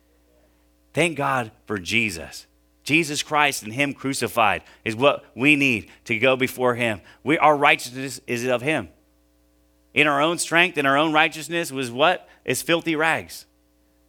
Thank 0.92 1.16
God 1.16 1.52
for 1.66 1.78
Jesus. 1.78 2.46
Jesus 2.82 3.22
Christ 3.22 3.62
and 3.62 3.72
Him 3.72 3.92
crucified 3.92 4.62
is 4.84 4.96
what 4.96 5.24
we 5.34 5.54
need 5.54 5.90
to 6.06 6.18
go 6.18 6.36
before 6.36 6.74
Him. 6.74 7.02
We, 7.22 7.36
our 7.36 7.54
righteousness 7.54 8.20
is 8.26 8.46
of 8.46 8.62
Him. 8.62 8.88
In 9.92 10.06
our 10.06 10.22
own 10.22 10.38
strength 10.38 10.78
and 10.78 10.86
our 10.86 10.96
own 10.96 11.12
righteousness 11.12 11.70
was 11.70 11.90
what? 11.90 12.26
Is 12.46 12.62
filthy 12.62 12.96
rags. 12.96 13.44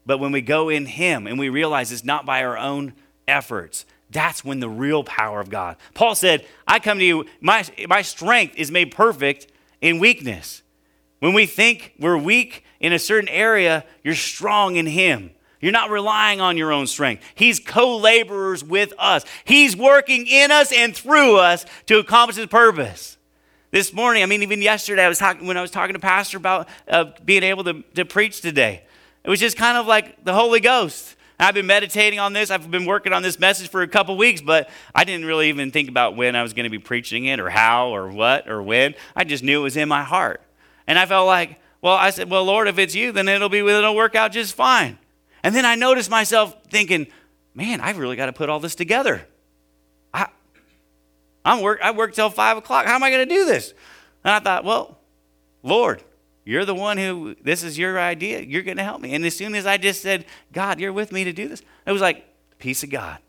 But 0.10 0.19
when 0.19 0.32
we 0.32 0.41
go 0.41 0.69
in 0.69 0.88
Him 0.88 1.28
and 1.28 1.38
we 1.38 1.50
realize 1.50 1.91
it's 1.91 2.04
not 2.04 2.26
by 2.26 2.43
our 2.43 2.58
own 2.58 2.93
efforts, 3.28 3.86
that's 4.10 4.43
when 4.43 4.60
the 4.60 4.67
real 4.67 5.04
power 5.04 5.39
of 5.39 5.52
God. 5.52 5.76
Paul 5.93 6.15
said, 6.15 6.48
I 6.67 6.80
come 6.80 6.98
to 6.98 7.06
you, 7.06 7.28
my, 7.41 7.63
my 7.88 8.02
strength 8.02 8.56
is 8.58 8.72
made 8.72 8.89
perfect 8.89 9.52
in 9.82 10.00
weakness. 10.00 10.63
When 11.19 11.34
we 11.34 11.45
think 11.45 11.93
we're 12.00 12.17
weak 12.17 12.63
in 12.80 12.91
a 12.91 12.98
certain 12.98 13.30
area, 13.30 13.86
you're 14.04 14.15
strong 14.15 14.78
in 14.78 14.88
Him. 14.88 15.30
You're 15.62 15.72
not 15.72 15.91
relying 15.91 16.41
on 16.41 16.58
your 16.58 16.72
own 16.72 16.88
strength. 16.88 17.22
He's 17.36 17.60
co 17.60 17.95
laborers 17.98 18.63
with 18.63 18.93
us. 18.98 19.24
He's 19.45 19.78
working 19.78 20.26
in 20.26 20.50
us 20.50 20.72
and 20.72 20.95
through 20.95 21.38
us 21.38 21.67
to 21.86 22.00
accomplish 22.00 22.38
His 22.38 22.48
purpose. 22.48 23.19
This 23.69 23.93
morning, 23.93 24.24
I 24.24 24.26
mean, 24.26 24.41
even 24.41 24.63
yesterday, 24.63 25.06
I 25.06 25.08
was 25.08 25.19
talking 25.19 25.45
when 25.45 25.56
I 25.56 25.62
was 25.62 25.69
talking 25.69 25.93
to 25.93 26.00
Pastor 26.00 26.38
about 26.38 26.67
uh, 26.88 27.12
being 27.24 27.43
able 27.43 27.63
to, 27.65 27.84
to 27.93 28.06
preach 28.06 28.41
today. 28.41 28.82
It 29.30 29.32
was 29.32 29.39
just 29.39 29.58
kind 29.58 29.78
of 29.78 29.86
like 29.86 30.26
the 30.26 30.34
Holy 30.34 30.60
Ghost. 30.60 31.15
I've 31.39 31.54
been 31.54 31.68
meditating 31.68 32.18
on 32.18 32.34
this. 32.34 32.50
I've 32.50 32.72
been 32.72 32.88
working 32.88 33.13
on 33.13 33.22
this 33.22 33.38
message 33.38 33.70
for 33.70 33.84
a 33.84 33.88
couple 33.88 34.18
weeks, 34.18 34.42
but 34.42 34.72
I 34.96 35.04
didn't 35.04 35.28
really 35.28 35.50
even 35.50 35.70
think 35.70 35.88
about 35.88 36.15
when 36.15 36.36
I 36.36 36.42
was 36.42 36.54
going 36.54 36.63
to 36.63 36.72
be 36.72 36.80
preaching 36.80 37.26
it 37.26 37.39
or 37.39 37.48
how 37.48 37.89
or 37.89 38.08
what 38.08 38.50
or 38.50 38.63
when. 38.63 38.96
I 39.15 39.26
just 39.26 39.44
knew 39.44 39.60
it 39.60 39.63
was 39.63 39.78
in 39.78 39.88
my 39.88 40.02
heart. 40.02 40.42
And 40.88 40.98
I 40.98 41.06
felt 41.06 41.28
like, 41.28 41.60
well, 41.80 41.94
I 41.94 42.10
said, 42.10 42.28
well, 42.28 42.44
Lord, 42.44 42.68
if 42.68 42.80
it's 42.80 42.96
you, 42.96 43.12
then 43.12 43.28
it'll 43.28 43.50
be 43.50 43.60
it'll 43.60 43.96
work 43.96 44.15
out 44.15 44.32
just 44.32 44.56
fine. 44.56 44.98
And 45.44 45.54
then 45.54 45.63
I 45.63 45.76
noticed 45.76 46.10
myself 46.10 46.58
thinking, 46.72 47.06
man, 47.54 47.82
I've 47.82 48.00
really 48.00 48.15
got 48.15 48.26
to 48.26 48.34
put 48.34 48.50
all 48.50 48.60
this 48.60 48.74
together. 48.74 49.28
I, 50.12 50.26
I'm 51.46 51.62
work, 51.62 51.82
I 51.84 51.92
work 51.92 52.15
till 52.15 52.32
five 52.32 52.58
o'clock. 52.58 52.88
How 52.88 52.96
am 52.96 53.04
I 53.04 53.12
going 53.12 53.30
to 53.30 53.36
do 53.36 53.46
this? 53.46 53.76
And 54.24 54.34
I 54.34 54.39
thought, 54.39 54.63
well, 54.63 54.98
Lord, 55.62 56.04
You're 56.49 56.65
the 56.65 56.73
one 56.73 56.97
who, 56.97 57.35
this 57.43 57.62
is 57.62 57.77
your 57.77 57.99
idea. 57.99 58.41
You're 58.41 58.63
going 58.63 58.77
to 58.77 58.83
help 58.83 59.01
me. 59.01 59.13
And 59.13 59.23
as 59.23 59.38
soon 59.38 59.53
as 59.53 59.67
I 59.67 59.77
just 59.77 60.01
said, 60.01 60.25
God, 60.51 60.79
you're 60.79 60.91
with 60.91 61.12
me 61.12 61.23
to 61.23 61.31
do 61.31 61.47
this, 61.47 61.62
it 61.85 61.91
was 61.91 62.01
like, 62.01 62.25
peace 62.57 62.81
of 62.81 62.89
God. 62.89 63.19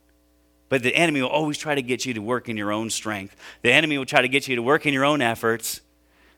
But 0.71 0.83
the 0.83 0.97
enemy 0.97 1.21
will 1.21 1.29
always 1.29 1.59
try 1.59 1.75
to 1.75 1.83
get 1.83 2.07
you 2.07 2.15
to 2.15 2.23
work 2.23 2.49
in 2.49 2.57
your 2.57 2.73
own 2.73 2.89
strength. 2.89 3.37
The 3.61 3.73
enemy 3.73 3.99
will 3.99 4.07
try 4.07 4.23
to 4.23 4.29
get 4.29 4.49
you 4.49 4.57
to 4.57 4.63
work 4.63 4.87
in 4.87 4.95
your 4.95 5.05
own 5.05 5.21
efforts. 5.21 5.83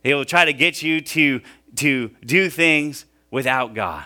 He 0.03 0.13
will 0.13 0.25
try 0.25 0.45
to 0.45 0.53
get 0.53 0.83
you 0.83 1.01
to, 1.01 1.41
to 1.77 2.11
do 2.25 2.51
things 2.51 3.05
without 3.31 3.75
God. 3.75 4.05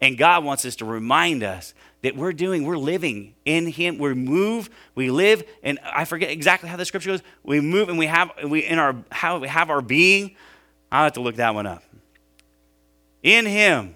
And 0.00 0.18
God 0.18 0.42
wants 0.42 0.64
us 0.64 0.74
to 0.76 0.84
remind 0.84 1.44
us 1.44 1.72
that 2.02 2.16
we're 2.16 2.32
doing, 2.32 2.64
we're 2.64 2.78
living 2.78 3.36
in 3.44 3.68
Him. 3.68 3.96
We 3.96 4.14
move, 4.14 4.70
we 4.96 5.12
live, 5.12 5.44
and 5.62 5.78
I 5.84 6.04
forget 6.04 6.30
exactly 6.30 6.68
how 6.68 6.78
the 6.78 6.84
scripture 6.84 7.10
goes. 7.10 7.22
We 7.44 7.60
move 7.60 7.88
and 7.88 7.96
we 7.96 8.06
have 8.06 8.32
we 8.44 8.64
in 8.64 8.80
our 8.80 8.96
how 9.12 9.38
we 9.38 9.46
have 9.46 9.70
our 9.70 9.82
being. 9.82 10.34
I'll 10.90 11.04
have 11.04 11.12
to 11.12 11.20
look 11.20 11.36
that 11.36 11.54
one 11.54 11.68
up. 11.68 11.84
In 13.22 13.46
Him, 13.46 13.94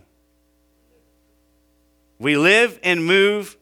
we 2.19 2.37
live 2.37 2.79
and 2.83 3.05
move 3.05 3.57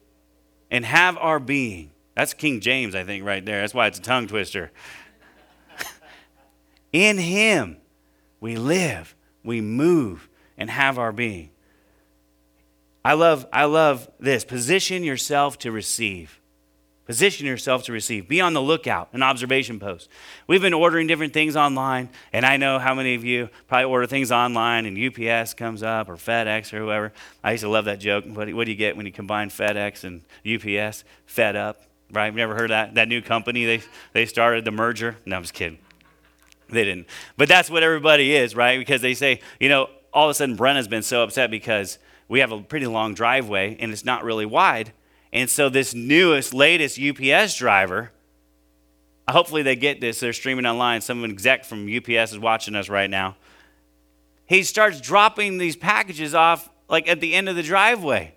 and 0.70 0.84
have 0.84 1.16
our 1.18 1.38
being. 1.38 1.90
That's 2.14 2.34
King 2.34 2.60
James, 2.60 2.94
I 2.94 3.04
think, 3.04 3.24
right 3.24 3.44
there. 3.44 3.60
That's 3.60 3.74
why 3.74 3.86
it's 3.86 3.98
a 3.98 4.02
tongue 4.02 4.26
twister. 4.26 4.70
in 6.92 7.18
Him, 7.18 7.76
we 8.40 8.56
live, 8.56 9.14
we 9.44 9.60
move, 9.60 10.28
and 10.56 10.68
have 10.70 10.98
our 10.98 11.12
being. 11.12 11.50
I 13.04 13.14
love, 13.14 13.46
I 13.52 13.64
love 13.64 14.10
this. 14.18 14.44
Position 14.44 15.04
yourself 15.04 15.58
to 15.60 15.72
receive. 15.72 16.39
Position 17.10 17.44
yourself 17.44 17.82
to 17.82 17.92
receive. 17.92 18.28
Be 18.28 18.40
on 18.40 18.52
the 18.52 18.62
lookout, 18.62 19.08
an 19.12 19.20
observation 19.20 19.80
post. 19.80 20.08
We've 20.46 20.62
been 20.62 20.72
ordering 20.72 21.08
different 21.08 21.32
things 21.32 21.56
online, 21.56 22.08
and 22.32 22.46
I 22.46 22.56
know 22.56 22.78
how 22.78 22.94
many 22.94 23.16
of 23.16 23.24
you 23.24 23.48
probably 23.66 23.86
order 23.86 24.06
things 24.06 24.30
online 24.30 24.86
and 24.86 24.96
UPS 24.96 25.54
comes 25.54 25.82
up 25.82 26.08
or 26.08 26.14
FedEx 26.14 26.72
or 26.72 26.78
whoever. 26.78 27.12
I 27.42 27.50
used 27.50 27.64
to 27.64 27.68
love 27.68 27.86
that 27.86 27.98
joke. 27.98 28.26
What 28.26 28.44
do, 28.46 28.70
you 28.70 28.76
get 28.76 28.96
when 28.96 29.06
you 29.06 29.10
combine 29.10 29.50
FedEx 29.50 30.04
and 30.04 30.22
UPS? 30.46 31.02
Fed 31.26 31.56
up, 31.56 31.82
right? 32.12 32.32
Never 32.32 32.54
heard 32.54 32.70
that? 32.70 32.94
That 32.94 33.08
new 33.08 33.22
company 33.22 33.64
they, 33.64 33.82
they 34.12 34.24
started, 34.24 34.64
the 34.64 34.70
merger? 34.70 35.16
No, 35.26 35.34
I'm 35.34 35.42
just 35.42 35.54
kidding. 35.54 35.78
They 36.68 36.84
didn't. 36.84 37.08
But 37.36 37.48
that's 37.48 37.68
what 37.68 37.82
everybody 37.82 38.36
is, 38.36 38.54
right? 38.54 38.78
Because 38.78 39.02
they 39.02 39.14
say, 39.14 39.40
you 39.58 39.68
know, 39.68 39.90
all 40.14 40.28
of 40.28 40.30
a 40.30 40.34
sudden 40.34 40.54
Brenna's 40.54 40.86
been 40.86 41.02
so 41.02 41.24
upset 41.24 41.50
because 41.50 41.98
we 42.28 42.38
have 42.38 42.52
a 42.52 42.60
pretty 42.60 42.86
long 42.86 43.14
driveway 43.14 43.76
and 43.80 43.90
it's 43.90 44.04
not 44.04 44.22
really 44.22 44.46
wide. 44.46 44.92
And 45.32 45.48
so 45.48 45.68
this 45.68 45.94
newest, 45.94 46.52
latest 46.52 46.98
UPS 46.98 47.56
driver, 47.56 48.10
hopefully 49.28 49.62
they 49.62 49.76
get 49.76 50.00
this, 50.00 50.20
they're 50.20 50.32
streaming 50.32 50.66
online. 50.66 51.00
Some 51.00 51.24
exec 51.24 51.64
from 51.64 51.88
UPS 51.88 52.32
is 52.32 52.38
watching 52.38 52.74
us 52.74 52.88
right 52.88 53.08
now. 53.08 53.36
He 54.46 54.64
starts 54.64 55.00
dropping 55.00 55.58
these 55.58 55.76
packages 55.76 56.34
off 56.34 56.68
like 56.88 57.08
at 57.08 57.20
the 57.20 57.34
end 57.34 57.48
of 57.48 57.56
the 57.56 57.62
driveway. 57.62 58.34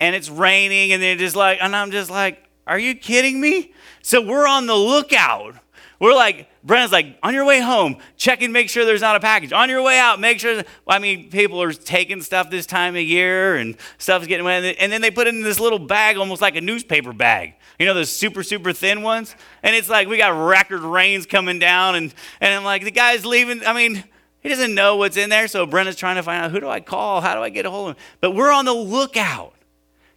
And 0.00 0.14
it's 0.14 0.30
raining, 0.30 0.92
and 0.92 1.02
they're 1.02 1.16
just 1.16 1.34
like, 1.34 1.58
and 1.60 1.74
I'm 1.74 1.90
just 1.90 2.08
like, 2.08 2.48
are 2.68 2.78
you 2.78 2.94
kidding 2.94 3.40
me? 3.40 3.72
So 4.00 4.20
we're 4.20 4.46
on 4.46 4.66
the 4.66 4.76
lookout 4.76 5.56
we're 6.00 6.14
like, 6.14 6.48
Brennan's 6.62 6.92
like, 6.92 7.18
on 7.22 7.34
your 7.34 7.44
way 7.44 7.60
home, 7.60 7.96
check 8.16 8.42
and 8.42 8.52
make 8.52 8.70
sure 8.70 8.84
there's 8.84 9.00
not 9.00 9.16
a 9.16 9.20
package. 9.20 9.52
On 9.52 9.68
your 9.68 9.82
way 9.82 9.98
out, 9.98 10.20
make 10.20 10.38
sure. 10.38 10.62
I 10.86 10.98
mean, 11.00 11.28
people 11.28 11.60
are 11.60 11.72
taking 11.72 12.22
stuff 12.22 12.50
this 12.50 12.66
time 12.66 12.94
of 12.94 13.02
year 13.02 13.56
and 13.56 13.76
stuff's 13.98 14.28
getting 14.28 14.44
wet. 14.44 14.76
And 14.78 14.92
then 14.92 15.00
they 15.00 15.10
put 15.10 15.26
it 15.26 15.34
in 15.34 15.42
this 15.42 15.58
little 15.58 15.78
bag, 15.78 16.16
almost 16.16 16.40
like 16.40 16.54
a 16.54 16.60
newspaper 16.60 17.12
bag. 17.12 17.54
You 17.80 17.86
know, 17.86 17.94
those 17.94 18.10
super, 18.10 18.44
super 18.44 18.72
thin 18.72 19.02
ones? 19.02 19.34
And 19.62 19.74
it's 19.74 19.88
like, 19.88 20.06
we 20.06 20.18
got 20.18 20.28
record 20.28 20.82
rains 20.82 21.26
coming 21.26 21.58
down. 21.58 21.96
And, 21.96 22.14
and 22.40 22.54
I'm 22.54 22.64
like, 22.64 22.84
the 22.84 22.92
guy's 22.92 23.26
leaving. 23.26 23.64
I 23.66 23.72
mean, 23.72 24.04
he 24.40 24.48
doesn't 24.48 24.74
know 24.74 24.96
what's 24.96 25.16
in 25.16 25.30
there. 25.30 25.48
So 25.48 25.66
Brennan's 25.66 25.96
trying 25.96 26.16
to 26.16 26.22
find 26.22 26.44
out 26.44 26.52
who 26.52 26.60
do 26.60 26.68
I 26.68 26.78
call? 26.78 27.20
How 27.20 27.34
do 27.34 27.40
I 27.40 27.50
get 27.50 27.66
a 27.66 27.70
hold 27.70 27.90
of 27.90 27.96
him? 27.96 28.02
But 28.20 28.32
we're 28.32 28.52
on 28.52 28.66
the 28.66 28.74
lookout. 28.74 29.54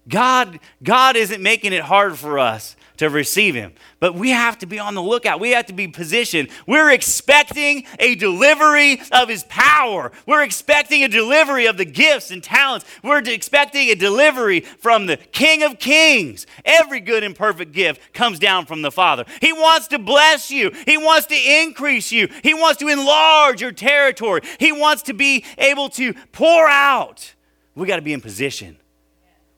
God, 0.08 0.60
God 0.82 1.16
isn't 1.16 1.42
making 1.42 1.74
it 1.74 1.84
hard 1.84 2.18
for 2.18 2.40
us 2.40 2.76
to 2.98 3.10
receive 3.10 3.56
him. 3.56 3.74
But 4.00 4.14
we 4.14 4.30
have 4.30 4.60
to 4.60 4.68
be 4.68 4.78
on 4.78 4.94
the 4.94 5.02
lookout. 5.02 5.40
We 5.40 5.52
have 5.52 5.66
to 5.68 5.74
be 5.74 5.88
positioned. 5.88 6.50
We're 6.68 6.92
expecting 6.92 7.84
a 7.98 8.14
delivery 8.14 9.02
of 9.12 9.28
his 9.28 9.44
power. 9.46 10.12
We're 10.28 10.44
expecting 10.44 11.04
a 11.04 11.08
delivery 11.08 11.66
of 11.66 11.78
the 11.78 11.86
gifts 11.86 12.30
and 12.30 12.44
talents. 12.44 12.86
We're 13.04 13.20
expecting 13.20 13.90
a 13.90 13.96
delivery 13.96 14.60
from 14.60 15.08
the 15.08 15.18
King 15.18 15.64
of 15.64 15.80
Kings. 15.80 16.46
Every 16.64 17.00
good 17.00 17.24
and 17.24 17.36
perfect 17.36 17.72
gift 17.72 18.14
comes 18.14 18.38
down 18.38 18.68
from 18.68 18.84
the 18.84 18.92
Father. 18.92 19.26
He 19.40 19.54
wants 19.54 19.88
to 19.88 20.00
bless 20.00 20.52
you, 20.52 20.72
He 20.86 20.98
wants 20.98 21.28
to 21.28 21.36
increase 21.36 22.12
you, 22.12 22.28
He 22.44 22.54
wants 22.54 22.80
to 22.82 22.88
enlarge 22.88 23.62
your 23.62 23.72
territory, 23.72 24.42
He 24.60 24.72
wants 24.72 25.04
to 25.04 25.14
be 25.14 25.44
able 25.58 25.90
to 25.90 26.14
pour 26.32 26.68
out. 26.68 27.34
We 27.74 27.88
got 27.88 27.96
to 27.96 28.02
be 28.04 28.14
in 28.14 28.22
position. 28.22 28.78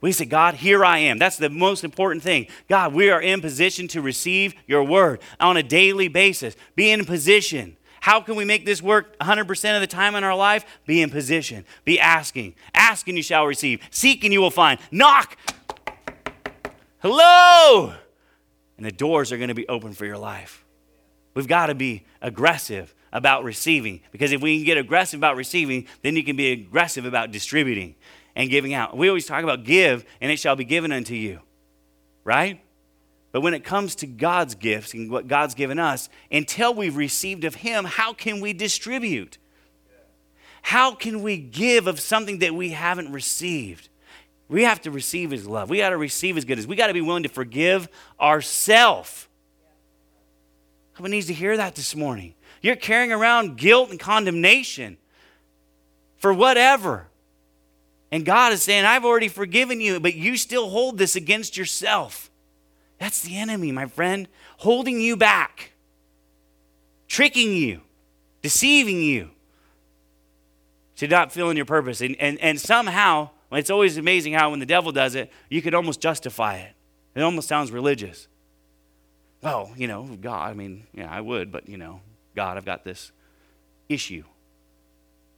We 0.03 0.11
say, 0.11 0.25
God, 0.25 0.55
here 0.55 0.83
I 0.83 0.97
am. 0.97 1.17
That's 1.17 1.37
the 1.37 1.49
most 1.49 1.85
important 1.85 2.23
thing. 2.23 2.47
God, 2.67 2.93
we 2.93 3.09
are 3.09 3.21
in 3.21 3.39
position 3.39 3.87
to 3.87 4.01
receive 4.01 4.53
your 4.67 4.83
word 4.83 5.21
on 5.39 5.55
a 5.55 5.63
daily 5.63 6.09
basis. 6.09 6.57
Be 6.75 6.91
in 6.91 7.05
position. 7.05 7.77
How 8.01 8.19
can 8.19 8.35
we 8.35 8.43
make 8.43 8.65
this 8.65 8.81
work 8.81 9.17
100% 9.19 9.75
of 9.75 9.79
the 9.79 9.87
time 9.87 10.15
in 10.15 10.25
our 10.25 10.35
life? 10.35 10.65
Be 10.85 11.01
in 11.01 11.09
position. 11.09 11.63
Be 11.85 12.01
asking. 12.01 12.55
Ask 12.73 13.07
and 13.07 13.15
you 13.15 13.23
shall 13.23 13.45
receive. 13.45 13.79
Seek 13.91 14.25
and 14.25 14.33
you 14.33 14.41
will 14.41 14.51
find. 14.51 14.77
Knock. 14.91 15.37
Hello. 16.99 17.93
And 18.75 18.85
the 18.85 18.91
doors 18.91 19.31
are 19.31 19.37
going 19.37 19.47
to 19.47 19.55
be 19.55 19.69
open 19.69 19.93
for 19.93 20.05
your 20.05 20.17
life. 20.17 20.65
We've 21.33 21.47
got 21.47 21.67
to 21.67 21.75
be 21.75 22.03
aggressive 22.21 22.93
about 23.13 23.45
receiving 23.45 24.01
because 24.11 24.33
if 24.33 24.41
we 24.41 24.57
can 24.57 24.65
get 24.65 24.77
aggressive 24.77 25.17
about 25.17 25.37
receiving, 25.37 25.87
then 26.01 26.17
you 26.17 26.25
can 26.25 26.35
be 26.35 26.51
aggressive 26.51 27.05
about 27.05 27.31
distributing 27.31 27.95
and 28.35 28.49
giving 28.49 28.73
out. 28.73 28.95
We 28.95 29.07
always 29.07 29.25
talk 29.25 29.43
about 29.43 29.63
give 29.63 30.05
and 30.21 30.31
it 30.31 30.39
shall 30.39 30.55
be 30.55 30.65
given 30.65 30.91
unto 30.91 31.15
you, 31.15 31.39
right? 32.23 32.61
But 33.31 33.41
when 33.41 33.53
it 33.55 33.63
comes 33.63 33.95
to 33.95 34.07
God's 34.07 34.55
gifts 34.55 34.93
and 34.93 35.09
what 35.09 35.27
God's 35.27 35.55
given 35.55 35.79
us, 35.79 36.07
until 36.31 36.73
we've 36.73 36.95
received 36.95 37.43
of 37.45 37.55
Him, 37.55 37.83
how 37.83 38.13
can 38.13 38.41
we 38.41 38.53
distribute? 38.53 39.39
How 40.61 40.93
can 40.93 41.23
we 41.23 41.37
give 41.37 41.87
of 41.87 41.99
something 41.99 42.39
that 42.39 42.53
we 42.53 42.69
haven't 42.69 43.11
received? 43.11 43.89
We 44.49 44.63
have 44.63 44.81
to 44.81 44.91
receive 44.91 45.31
His 45.31 45.47
love. 45.47 45.69
We 45.69 45.79
got 45.79 45.89
to 45.89 45.97
receive 45.97 46.35
His 46.35 46.45
goodness. 46.45 46.67
We 46.67 46.75
got 46.75 46.87
to 46.87 46.93
be 46.93 47.01
willing 47.01 47.23
to 47.23 47.29
forgive 47.29 47.89
ourselves. 48.21 49.27
Someone 50.95 51.09
needs 51.09 51.27
to 51.27 51.33
hear 51.33 51.57
that 51.57 51.73
this 51.73 51.95
morning. 51.95 52.35
You're 52.61 52.75
carrying 52.75 53.11
around 53.11 53.57
guilt 53.57 53.89
and 53.89 53.99
condemnation 53.99 54.97
for 56.17 56.31
whatever. 56.31 57.07
And 58.13 58.23
God 58.23 58.53
is 58.53 58.61
saying, 58.61 58.85
I've 58.85 59.05
already 59.05 59.27
forgiven 59.27 59.81
you, 59.81 59.99
but 59.99 60.13
you 60.13 60.37
still 60.37 60.69
hold 60.69 60.99
this 60.99 61.15
against 61.15 61.57
yourself. 61.57 62.29
That's 62.99 63.23
the 63.23 63.35
enemy, 63.39 63.71
my 63.71 63.87
friend, 63.87 64.27
holding 64.57 65.01
you 65.01 65.17
back, 65.17 65.71
tricking 67.07 67.55
you, 67.55 67.81
deceiving 68.43 69.01
you 69.01 69.31
to 70.97 71.07
not 71.07 71.31
fill 71.31 71.49
in 71.49 71.57
your 71.57 71.65
purpose. 71.65 72.01
And, 72.01 72.15
and, 72.19 72.39
and 72.39 72.61
somehow, 72.61 73.31
it's 73.51 73.71
always 73.71 73.97
amazing 73.97 74.33
how 74.33 74.51
when 74.51 74.59
the 74.59 74.67
devil 74.67 74.91
does 74.91 75.15
it, 75.15 75.31
you 75.49 75.63
could 75.63 75.73
almost 75.73 75.99
justify 75.99 76.57
it. 76.57 76.75
It 77.15 77.23
almost 77.23 77.47
sounds 77.47 77.71
religious. 77.71 78.27
Well, 79.41 79.71
you 79.75 79.87
know, 79.87 80.03
God, 80.21 80.51
I 80.51 80.53
mean, 80.53 80.85
yeah, 80.93 81.11
I 81.11 81.19
would, 81.19 81.51
but, 81.51 81.67
you 81.67 81.77
know, 81.77 82.01
God, 82.35 82.57
I've 82.57 82.65
got 82.65 82.83
this 82.83 83.11
issue. 83.89 84.23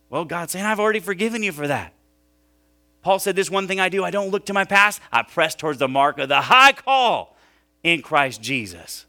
Well, 0.09 0.25
God's 0.25 0.51
saying, 0.51 0.65
I've 0.65 0.81
already 0.81 0.99
forgiven 0.99 1.41
you 1.41 1.53
for 1.53 1.67
that. 1.67 1.93
Paul 3.05 3.19
said, 3.19 3.35
This 3.35 3.51
one 3.51 3.67
thing 3.67 3.79
I 3.79 3.89
do, 3.89 4.03
I 4.03 4.09
don't 4.09 4.31
look 4.31 4.47
to 4.47 4.53
my 4.53 4.65
past, 4.65 4.99
I 5.11 5.21
press 5.21 5.53
towards 5.53 5.77
the 5.77 5.87
mark 5.87 6.17
of 6.17 6.27
the 6.27 6.41
high 6.41 6.71
call 6.71 7.37
in 7.83 8.01
Christ 8.01 8.41
Jesus. 8.41 9.05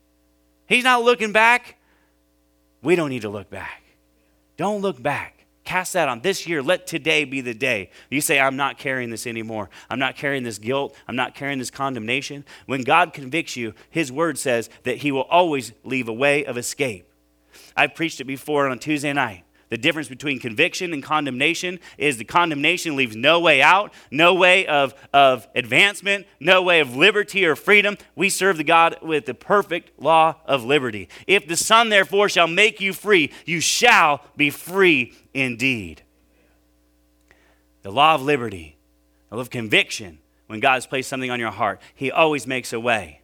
He's 0.69 0.85
not 0.85 1.03
looking 1.03 1.33
back. 1.33 1.77
We 2.83 2.95
don't 2.95 3.09
need 3.09 3.23
to 3.23 3.31
look 3.31 3.49
back. 3.49 3.83
Don't 4.59 4.83
look 4.83 5.03
back. 5.03 5.47
Cast 5.65 5.95
that 5.95 6.11
on 6.11 6.21
this 6.21 6.47
year. 6.47 6.63
Let 6.63 6.87
today 6.87 7.25
be 7.25 7.41
the 7.41 7.55
day. 7.55 7.89
You 8.11 8.21
say, 8.21 8.39
I'm 8.39 8.55
not 8.55 8.77
carrying 8.77 9.09
this 9.09 9.27
anymore. 9.27 9.71
I'm 9.89 9.99
not 9.99 10.15
carrying 10.15 10.43
this 10.43 10.59
guilt. 10.59 10.95
I'm 11.09 11.17
not 11.17 11.35
carrying 11.35 11.59
this 11.59 11.71
condemnation. 11.71 12.45
When 12.67 12.83
God 12.83 13.15
convicts 13.15 13.57
you, 13.57 13.73
His 13.89 14.13
word 14.13 14.37
says 14.37 14.69
that 14.83 14.99
He 14.99 15.11
will 15.11 15.23
always 15.23 15.73
leave 15.85 16.09
a 16.09 16.13
way 16.13 16.45
of 16.45 16.59
escape. 16.59 17.11
I've 17.75 17.95
preached 17.95 18.21
it 18.21 18.25
before 18.25 18.69
on 18.69 18.79
Tuesday 18.79 19.15
night. 19.15 19.46
The 19.69 19.77
difference 19.77 20.09
between 20.09 20.39
conviction 20.39 20.93
and 20.93 21.03
condemnation 21.03 21.81
is 21.99 22.19
the 22.19 22.25
condemnation 22.25 22.95
leaves 22.95 23.17
no 23.17 23.41
way 23.41 23.61
out, 23.61 23.93
no 24.13 24.33
way 24.33 24.65
of, 24.67 24.95
of 25.13 25.49
advancement, 25.57 26.27
no 26.39 26.63
way 26.63 26.79
of 26.79 26.95
liberty 26.95 27.45
or 27.45 27.57
freedom. 27.57 27.97
We 28.15 28.29
serve 28.29 28.59
the 28.59 28.65
God 28.65 28.99
with 29.03 29.27
the 29.27 29.35
perfect 29.35 30.01
law 30.01 30.37
of 30.47 30.65
liberty. 30.65 31.09
If 31.27 31.49
the 31.49 31.57
Son, 31.57 31.89
therefore, 31.89 32.29
shall 32.29 32.47
make 32.47 32.81
you 32.81 32.93
free, 32.93 33.33
you 33.45 33.61
shall 33.61 34.21
be 34.37 34.51
free 34.51 35.15
indeed. 35.35 36.03
The 37.83 37.91
law 37.91 38.15
of 38.15 38.23
liberty, 38.23 38.77
the 39.31 39.37
law 39.37 39.43
of 39.43 39.51
conviction, 39.51 40.19
when 40.47 40.61
God 40.61 40.75
has 40.75 40.87
placed 40.87 41.09
something 41.09 41.31
on 41.31 41.41
your 41.41 41.51
heart, 41.51 41.81
He 41.93 42.13
always 42.13 42.47
makes 42.47 42.73
a 42.73 42.79
way 42.79 43.23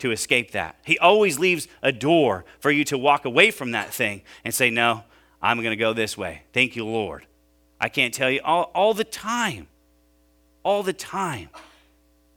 to 0.00 0.10
escape 0.10 0.50
that. 0.50 0.76
He 0.84 0.98
always 0.98 1.38
leaves 1.38 1.68
a 1.82 1.92
door 1.92 2.44
for 2.58 2.72
you 2.72 2.84
to 2.86 2.98
walk 2.98 3.24
away 3.24 3.52
from 3.52 3.70
that 3.70 3.94
thing 3.94 4.22
and 4.44 4.52
say, 4.52 4.68
No, 4.68 5.04
I'm 5.42 5.58
going 5.58 5.70
to 5.70 5.76
go 5.76 5.92
this 5.92 6.16
way. 6.16 6.42
Thank 6.52 6.76
you, 6.76 6.86
Lord. 6.86 7.26
I 7.80 7.88
can't 7.88 8.14
tell 8.14 8.30
you 8.30 8.40
all, 8.44 8.70
all 8.74 8.94
the 8.94 9.04
time. 9.04 9.66
All 10.62 10.82
the 10.82 10.92
time. 10.92 11.48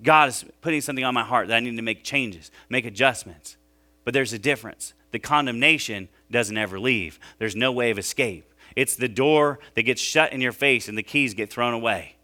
God 0.02 0.30
is 0.30 0.46
putting 0.62 0.82
something 0.82 1.06
on 1.06 1.14
my 1.14 1.24
heart 1.24 1.48
that 1.48 1.58
I 1.58 1.60
need 1.60 1.76
to 1.76 1.82
make 1.82 2.04
changes, 2.04 2.52
make 2.70 2.86
adjustments. 2.86 3.58
But 4.04 4.14
there's 4.14 4.34
a 4.34 4.40
difference. 4.40 4.94
The 5.12 5.20
condemnation 5.20 6.10
doesn't 6.32 6.58
ever 6.58 6.80
leave, 6.80 7.20
there's 7.38 7.56
no 7.56 7.72
way 7.72 7.92
of 7.92 8.00
escape. 8.00 8.52
It's 8.76 8.96
the 8.96 9.08
door 9.08 9.60
that 9.76 9.84
gets 9.84 10.02
shut 10.02 10.34
in 10.34 10.42
your 10.42 10.52
face 10.52 10.90
and 10.90 10.98
the 10.98 11.04
keys 11.04 11.34
get 11.34 11.50
thrown 11.50 11.74
away. 11.74 12.16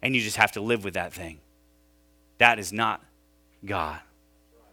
And 0.00 0.14
you 0.14 0.22
just 0.22 0.36
have 0.36 0.52
to 0.52 0.60
live 0.60 0.84
with 0.84 0.94
that 0.94 1.12
thing. 1.12 1.38
That 2.38 2.58
is 2.58 2.72
not 2.72 3.04
God. 3.64 4.00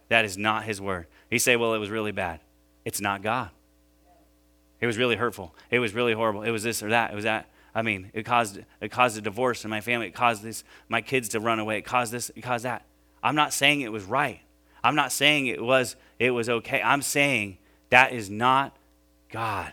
That 0.08 0.24
is 0.24 0.38
not 0.38 0.64
His 0.64 0.80
word. 0.80 1.06
You 1.30 1.38
say, 1.38 1.56
well, 1.56 1.74
it 1.74 1.78
was 1.78 1.90
really 1.90 2.12
bad. 2.12 2.40
It's 2.86 3.02
not 3.02 3.20
God. 3.20 3.50
It 4.80 4.86
was 4.86 4.96
really 4.96 5.16
hurtful. 5.16 5.54
It 5.70 5.78
was 5.78 5.94
really 5.94 6.12
horrible. 6.12 6.42
It 6.42 6.50
was 6.50 6.62
this 6.62 6.82
or 6.82 6.90
that. 6.90 7.10
It 7.12 7.14
was 7.14 7.24
that. 7.24 7.48
I 7.74 7.82
mean, 7.82 8.10
it 8.12 8.24
caused 8.24 8.60
it 8.80 8.90
caused 8.90 9.18
a 9.18 9.20
divorce 9.20 9.64
in 9.64 9.70
my 9.70 9.80
family. 9.80 10.06
It 10.06 10.14
caused 10.14 10.42
this 10.42 10.64
my 10.88 11.00
kids 11.00 11.28
to 11.30 11.40
run 11.40 11.58
away. 11.58 11.78
It 11.78 11.84
caused 11.84 12.12
this. 12.12 12.30
It 12.34 12.42
caused 12.42 12.64
that. 12.64 12.84
I'm 13.22 13.34
not 13.34 13.52
saying 13.52 13.80
it 13.80 13.92
was 13.92 14.04
right. 14.04 14.40
I'm 14.82 14.94
not 14.94 15.12
saying 15.12 15.46
it 15.46 15.62
was 15.62 15.96
it 16.18 16.30
was 16.30 16.48
okay. 16.48 16.80
I'm 16.82 17.02
saying 17.02 17.58
that 17.90 18.12
is 18.12 18.30
not 18.30 18.76
God. 19.30 19.72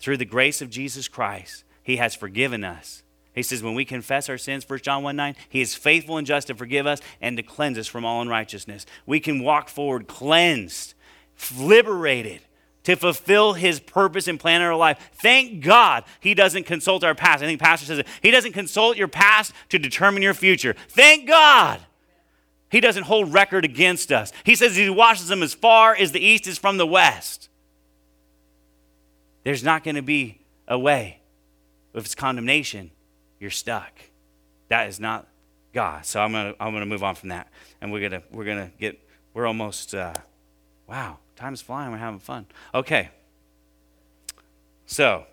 Through 0.00 0.18
the 0.18 0.24
grace 0.24 0.62
of 0.62 0.70
Jesus 0.70 1.08
Christ, 1.08 1.64
He 1.82 1.96
has 1.96 2.14
forgiven 2.14 2.64
us. 2.64 3.02
He 3.34 3.42
says, 3.42 3.62
when 3.62 3.74
we 3.74 3.84
confess 3.84 4.28
our 4.28 4.38
sins, 4.38 4.68
1 4.68 4.80
John 4.80 5.04
1 5.04 5.14
9, 5.14 5.36
He 5.48 5.60
is 5.60 5.74
faithful 5.74 6.16
and 6.16 6.26
just 6.26 6.48
to 6.48 6.54
forgive 6.54 6.86
us 6.86 7.00
and 7.20 7.36
to 7.36 7.42
cleanse 7.42 7.78
us 7.78 7.86
from 7.86 8.04
all 8.04 8.20
unrighteousness. 8.20 8.86
We 9.06 9.20
can 9.20 9.44
walk 9.44 9.68
forward 9.68 10.08
cleansed, 10.08 10.94
liberated 11.56 12.40
to 12.84 12.96
fulfill 12.96 13.52
his 13.52 13.80
purpose 13.80 14.28
and 14.28 14.40
plan 14.40 14.60
in 14.60 14.66
our 14.66 14.76
life. 14.76 15.10
Thank 15.14 15.62
God 15.62 16.04
he 16.20 16.34
doesn't 16.34 16.64
consult 16.64 17.04
our 17.04 17.14
past. 17.14 17.42
I 17.42 17.46
think 17.46 17.60
Pastor 17.60 17.86
says 17.86 17.98
it. 17.98 18.06
He 18.22 18.30
doesn't 18.30 18.52
consult 18.52 18.96
your 18.96 19.08
past 19.08 19.52
to 19.68 19.78
determine 19.78 20.22
your 20.22 20.34
future. 20.34 20.74
Thank 20.88 21.28
God. 21.28 21.80
He 22.70 22.80
doesn't 22.80 23.04
hold 23.04 23.32
record 23.32 23.64
against 23.64 24.12
us. 24.12 24.32
He 24.44 24.54
says 24.54 24.76
he 24.76 24.90
washes 24.90 25.28
them 25.28 25.42
as 25.42 25.54
far 25.54 25.94
as 25.94 26.12
the 26.12 26.20
east 26.20 26.46
is 26.46 26.58
from 26.58 26.76
the 26.76 26.86
west. 26.86 27.48
There's 29.44 29.64
not 29.64 29.84
going 29.84 29.96
to 29.96 30.02
be 30.02 30.40
a 30.66 30.78
way. 30.78 31.20
If 31.94 32.04
it's 32.04 32.14
condemnation, 32.14 32.90
you're 33.40 33.50
stuck. 33.50 33.92
That 34.68 34.88
is 34.88 35.00
not 35.00 35.26
God. 35.72 36.04
So 36.04 36.20
I'm 36.20 36.32
gonna 36.32 36.54
I'm 36.60 36.72
gonna 36.72 36.86
move 36.86 37.02
on 37.02 37.14
from 37.14 37.30
that, 37.30 37.48
and 37.80 37.90
we're 37.90 38.08
gonna 38.08 38.22
we're 38.30 38.44
gonna 38.44 38.70
get 38.78 39.00
we're 39.32 39.46
almost 39.46 39.94
uh, 39.94 40.14
wow 40.86 41.18
time's 41.38 41.60
flying. 41.60 41.90
We're 41.90 41.98
having 41.98 42.20
fun. 42.20 42.46
Okay. 42.74 43.10
So 44.86 45.24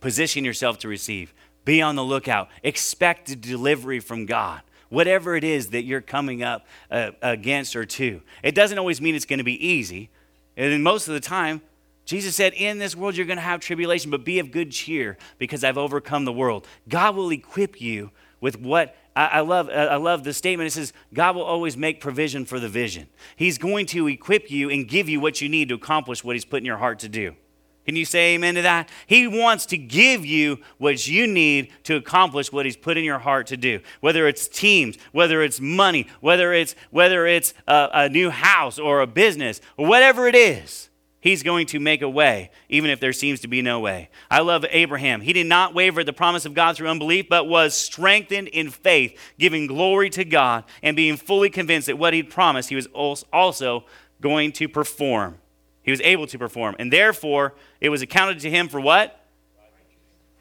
position 0.00 0.44
yourself 0.44 0.78
to 0.80 0.88
receive. 0.88 1.34
Be 1.64 1.80
on 1.80 1.96
the 1.96 2.04
lookout. 2.04 2.48
Expect 2.62 3.30
a 3.30 3.36
delivery 3.36 4.00
from 4.00 4.26
God 4.26 4.62
whatever 4.94 5.36
it 5.36 5.44
is 5.44 5.70
that 5.70 5.84
you're 5.84 6.00
coming 6.00 6.42
up 6.42 6.66
uh, 6.90 7.10
against 7.20 7.76
or 7.76 7.84
to. 7.84 8.22
It 8.42 8.54
doesn't 8.54 8.78
always 8.78 9.00
mean 9.00 9.14
it's 9.14 9.24
going 9.24 9.38
to 9.38 9.44
be 9.44 9.66
easy. 9.66 10.08
And 10.56 10.82
most 10.84 11.08
of 11.08 11.14
the 11.14 11.20
time, 11.20 11.60
Jesus 12.04 12.36
said, 12.36 12.54
In 12.54 12.78
this 12.78 12.94
world 12.94 13.16
you're 13.16 13.26
going 13.26 13.38
to 13.38 13.42
have 13.42 13.60
tribulation, 13.60 14.10
but 14.10 14.24
be 14.24 14.38
of 14.38 14.50
good 14.50 14.70
cheer 14.70 15.18
because 15.38 15.64
I've 15.64 15.78
overcome 15.78 16.24
the 16.24 16.32
world. 16.32 16.66
God 16.88 17.16
will 17.16 17.30
equip 17.30 17.80
you 17.80 18.12
with 18.40 18.58
what 18.58 18.96
I, 19.16 19.40
love, 19.40 19.68
uh, 19.68 19.72
I 19.72 19.96
love 19.96 20.24
the 20.24 20.32
statement. 20.32 20.66
It 20.66 20.72
says, 20.72 20.92
God 21.12 21.36
will 21.36 21.44
always 21.44 21.76
make 21.76 22.00
provision 22.00 22.44
for 22.44 22.58
the 22.58 22.68
vision. 22.68 23.06
He's 23.36 23.58
going 23.58 23.86
to 23.86 24.08
equip 24.08 24.50
you 24.50 24.70
and 24.70 24.88
give 24.88 25.08
you 25.08 25.20
what 25.20 25.40
you 25.40 25.48
need 25.48 25.68
to 25.68 25.76
accomplish 25.76 26.24
what 26.24 26.34
He's 26.34 26.44
put 26.44 26.58
in 26.58 26.64
your 26.64 26.78
heart 26.78 26.98
to 27.00 27.08
do. 27.08 27.36
Can 27.84 27.96
you 27.96 28.06
say 28.06 28.34
amen 28.34 28.54
to 28.54 28.62
that? 28.62 28.88
He 29.06 29.28
wants 29.28 29.66
to 29.66 29.76
give 29.76 30.24
you 30.24 30.58
what 30.78 31.06
you 31.06 31.26
need 31.26 31.70
to 31.84 31.96
accomplish 31.96 32.50
what 32.50 32.64
he's 32.64 32.78
put 32.78 32.96
in 32.96 33.04
your 33.04 33.18
heart 33.18 33.48
to 33.48 33.58
do. 33.58 33.80
Whether 34.00 34.26
it's 34.26 34.48
teams, 34.48 34.96
whether 35.12 35.42
it's 35.42 35.60
money, 35.60 36.06
whether 36.20 36.54
it's 36.54 36.74
whether 36.90 37.26
it's 37.26 37.52
a, 37.68 37.90
a 37.92 38.08
new 38.08 38.30
house 38.30 38.78
or 38.78 39.02
a 39.02 39.06
business 39.06 39.60
or 39.76 39.86
whatever 39.86 40.26
it 40.26 40.34
is. 40.34 40.88
He's 41.24 41.42
going 41.42 41.64
to 41.68 41.80
make 41.80 42.02
a 42.02 42.08
way, 42.08 42.50
even 42.68 42.90
if 42.90 43.00
there 43.00 43.14
seems 43.14 43.40
to 43.40 43.48
be 43.48 43.62
no 43.62 43.80
way. 43.80 44.10
I 44.30 44.40
love 44.40 44.66
Abraham. 44.68 45.22
He 45.22 45.32
did 45.32 45.46
not 45.46 45.72
waver 45.72 46.00
at 46.00 46.06
the 46.06 46.12
promise 46.12 46.44
of 46.44 46.52
God 46.52 46.76
through 46.76 46.88
unbelief, 46.88 47.30
but 47.30 47.48
was 47.48 47.72
strengthened 47.72 48.48
in 48.48 48.68
faith, 48.68 49.18
giving 49.38 49.66
glory 49.66 50.10
to 50.10 50.26
God 50.26 50.64
and 50.82 50.94
being 50.94 51.16
fully 51.16 51.48
convinced 51.48 51.86
that 51.86 51.96
what 51.96 52.12
he'd 52.12 52.28
promised, 52.28 52.68
he 52.68 52.76
was 52.76 52.88
also 53.32 53.86
going 54.20 54.52
to 54.52 54.68
perform. 54.68 55.38
He 55.82 55.90
was 55.90 56.02
able 56.02 56.26
to 56.26 56.38
perform. 56.38 56.76
And 56.78 56.92
therefore, 56.92 57.54
it 57.80 57.88
was 57.88 58.02
accounted 58.02 58.40
to 58.40 58.50
him 58.50 58.68
for 58.68 58.78
what? 58.78 59.18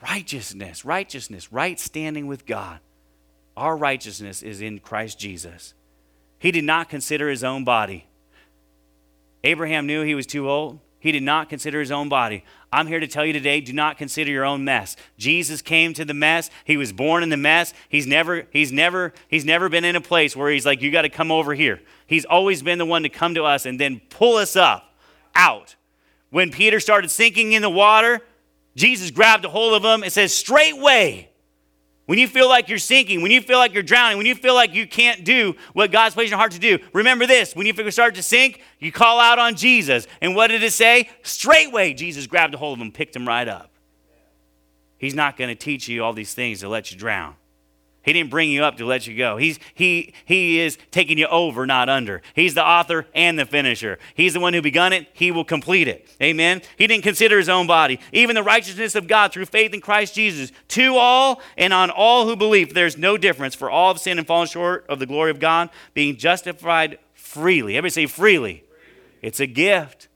Righteousness. 0.01 0.83
Righteousness. 0.83 1.49
Right 1.53 1.79
standing 1.79 2.27
with 2.27 2.45
God. 2.45 2.81
Our 3.55 3.77
righteousness 3.77 4.43
is 4.43 4.59
in 4.59 4.79
Christ 4.79 5.17
Jesus. 5.17 5.75
He 6.39 6.51
did 6.51 6.65
not 6.65 6.89
consider 6.89 7.29
his 7.29 7.41
own 7.41 7.63
body. 7.63 8.07
Abraham 9.43 9.85
knew 9.85 10.03
he 10.03 10.15
was 10.15 10.25
too 10.25 10.49
old. 10.49 10.79
He 10.99 11.11
did 11.11 11.23
not 11.23 11.49
consider 11.49 11.81
his 11.81 11.91
own 11.91 12.07
body. 12.07 12.45
I'm 12.71 12.87
here 12.87 13.01
to 13.01 13.07
tell 13.07 13.25
you 13.25 13.33
today, 13.33 13.59
do 13.59 13.73
not 13.73 13.97
consider 13.97 14.31
your 14.31 14.45
own 14.45 14.63
mess. 14.63 14.95
Jesus 15.17 15.61
came 15.61 15.93
to 15.95 16.05
the 16.05 16.13
mess. 16.13 16.49
He 16.63 16.77
was 16.77 16.93
born 16.93 17.23
in 17.23 17.29
the 17.29 17.35
mess. 17.35 17.73
He's 17.89 18.07
never 18.07 18.47
he's 18.51 18.71
never 18.71 19.13
he's 19.27 19.43
never 19.43 19.67
been 19.67 19.83
in 19.83 19.97
a 19.97 20.01
place 20.01 20.33
where 20.33 20.49
he's 20.49 20.65
like 20.65 20.81
you 20.81 20.91
got 20.91 21.01
to 21.01 21.09
come 21.09 21.29
over 21.29 21.53
here. 21.53 21.81
He's 22.07 22.23
always 22.23 22.63
been 22.63 22.77
the 22.77 22.85
one 22.85 23.03
to 23.03 23.09
come 23.09 23.35
to 23.35 23.43
us 23.43 23.65
and 23.65 23.77
then 23.77 24.01
pull 24.09 24.37
us 24.37 24.55
up 24.55 24.93
out. 25.35 25.75
When 26.29 26.51
Peter 26.51 26.79
started 26.79 27.11
sinking 27.11 27.51
in 27.51 27.61
the 27.61 27.69
water, 27.69 28.21
Jesus 28.75 29.11
grabbed 29.11 29.45
a 29.45 29.49
hold 29.49 29.73
of 29.73 29.83
him 29.83 30.03
and 30.03 30.11
says, 30.11 30.33
Straightway. 30.33 31.29
When 32.05 32.19
you 32.19 32.27
feel 32.27 32.49
like 32.49 32.67
you're 32.67 32.79
sinking, 32.79 33.21
when 33.21 33.31
you 33.31 33.41
feel 33.41 33.57
like 33.57 33.73
you're 33.73 33.81
drowning, 33.81 34.17
when 34.17 34.25
you 34.25 34.35
feel 34.35 34.55
like 34.55 34.73
you 34.73 34.85
can't 34.85 35.23
do 35.23 35.55
what 35.71 35.89
God's 35.91 36.13
placed 36.15 36.27
in 36.27 36.31
your 36.31 36.37
heart 36.37 36.51
to 36.51 36.59
do, 36.59 36.79
remember 36.91 37.25
this 37.25 37.55
when 37.55 37.65
you 37.65 37.91
start 37.91 38.15
to 38.15 38.23
sink, 38.23 38.61
you 38.79 38.91
call 38.91 39.19
out 39.19 39.39
on 39.39 39.55
Jesus. 39.55 40.05
And 40.21 40.35
what 40.35 40.47
did 40.47 40.63
it 40.63 40.73
say? 40.73 41.09
Straightway, 41.21 41.93
Jesus 41.93 42.27
grabbed 42.27 42.55
a 42.55 42.57
hold 42.57 42.77
of 42.77 42.81
him, 42.81 42.91
picked 42.91 43.15
him 43.15 43.25
right 43.25 43.47
up. 43.47 43.71
He's 44.97 45.15
not 45.15 45.37
going 45.37 45.49
to 45.49 45.55
teach 45.55 45.87
you 45.87 46.03
all 46.03 46.13
these 46.13 46.33
things 46.33 46.59
to 46.59 46.69
let 46.69 46.91
you 46.91 46.97
drown. 46.97 47.35
He 48.03 48.11
didn't 48.11 48.29
bring 48.29 48.51
you 48.51 48.65
up 48.65 48.77
to 48.77 48.85
let 48.85 49.07
you 49.07 49.17
go. 49.17 49.37
He's, 49.37 49.59
he, 49.73 50.13
he 50.25 50.59
is 50.59 50.77
taking 50.91 51.17
you 51.17 51.25
over, 51.27 51.65
not 51.65 51.87
under. 51.87 52.21
He's 52.35 52.53
the 52.53 52.65
author 52.65 53.07
and 53.15 53.39
the 53.39 53.45
finisher. 53.45 53.97
He's 54.13 54.33
the 54.33 54.41
one 54.41 54.53
who 54.53 54.61
begun 54.61 54.91
it. 54.91 55.07
He 55.13 55.31
will 55.31 55.45
complete 55.45 55.87
it. 55.87 56.09
Amen. 56.21 56.61
He 56.77 56.85
didn't 56.85 57.03
consider 57.03 57.37
his 57.37 57.47
own 57.47 57.65
body. 57.65 58.01
Even 58.11 58.35
the 58.35 58.43
righteousness 58.43 58.95
of 58.95 59.07
God 59.07 59.31
through 59.31 59.45
faith 59.45 59.73
in 59.73 59.79
Christ 59.79 60.15
Jesus 60.15 60.51
to 60.69 60.97
all 60.97 61.41
and 61.57 61.71
on 61.71 61.89
all 61.89 62.27
who 62.27 62.35
believe. 62.35 62.73
There's 62.73 62.97
no 62.97 63.17
difference, 63.17 63.55
for 63.55 63.71
all 63.71 63.93
have 63.93 64.01
sinned 64.01 64.19
and 64.19 64.27
fallen 64.27 64.47
short 64.47 64.85
of 64.89 64.99
the 64.99 65.05
glory 65.05 65.31
of 65.31 65.39
God, 65.39 65.69
being 65.93 66.17
justified 66.17 66.99
freely. 67.13 67.77
Everybody 67.77 67.91
say 67.91 68.05
freely. 68.07 68.65
It's 69.21 69.39
a 69.39 69.47
gift. 69.47 70.09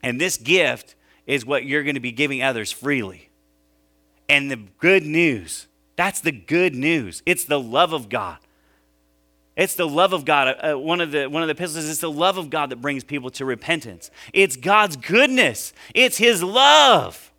And 0.00 0.20
this 0.20 0.36
gift 0.36 0.94
is 1.26 1.44
what 1.44 1.64
you're 1.64 1.82
going 1.82 1.96
to 1.96 2.00
be 2.00 2.12
giving 2.12 2.40
others 2.40 2.70
freely. 2.70 3.30
And 4.28 4.48
the 4.48 4.60
good 4.78 5.04
news 5.04 5.66
that's 5.98 6.20
the 6.20 6.30
good 6.30 6.76
news. 6.76 7.24
It's 7.26 7.44
the 7.44 7.58
love 7.58 7.92
of 7.92 8.08
God. 8.08 8.38
It's 9.56 9.74
the 9.74 9.88
love 9.88 10.12
of 10.12 10.24
God. 10.24 10.46
Uh, 10.46 10.74
uh, 10.74 10.78
one, 10.78 11.00
of 11.00 11.10
the, 11.10 11.26
one 11.26 11.42
of 11.42 11.48
the 11.48 11.54
epistles 11.54 11.86
is 11.86 11.98
the 11.98 12.08
love 12.08 12.38
of 12.38 12.50
God 12.50 12.70
that 12.70 12.80
brings 12.80 13.02
people 13.02 13.30
to 13.30 13.44
repentance. 13.44 14.08
It's 14.32 14.56
God's 14.56 14.94
goodness. 14.94 15.72
It's 15.96 16.16
His 16.16 16.40
love. 16.40 17.32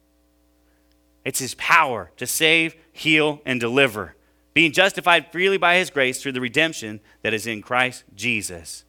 It's 1.23 1.39
His 1.39 1.55
power 1.55 2.11
to 2.17 2.27
save, 2.27 2.75
heal, 2.91 3.41
and 3.45 3.61
deliver. 3.61 4.17
Being 4.53 4.73
justified 4.73 5.31
freely 5.31 5.57
by 5.57 5.77
His 5.77 5.89
grace 5.89 6.21
through 6.21 6.33
the 6.33 6.41
redemption 6.41 6.99
that 7.21 7.33
is 7.33 7.47
in 7.47 7.61
Christ 7.61 8.03
Jesus. 8.13 8.83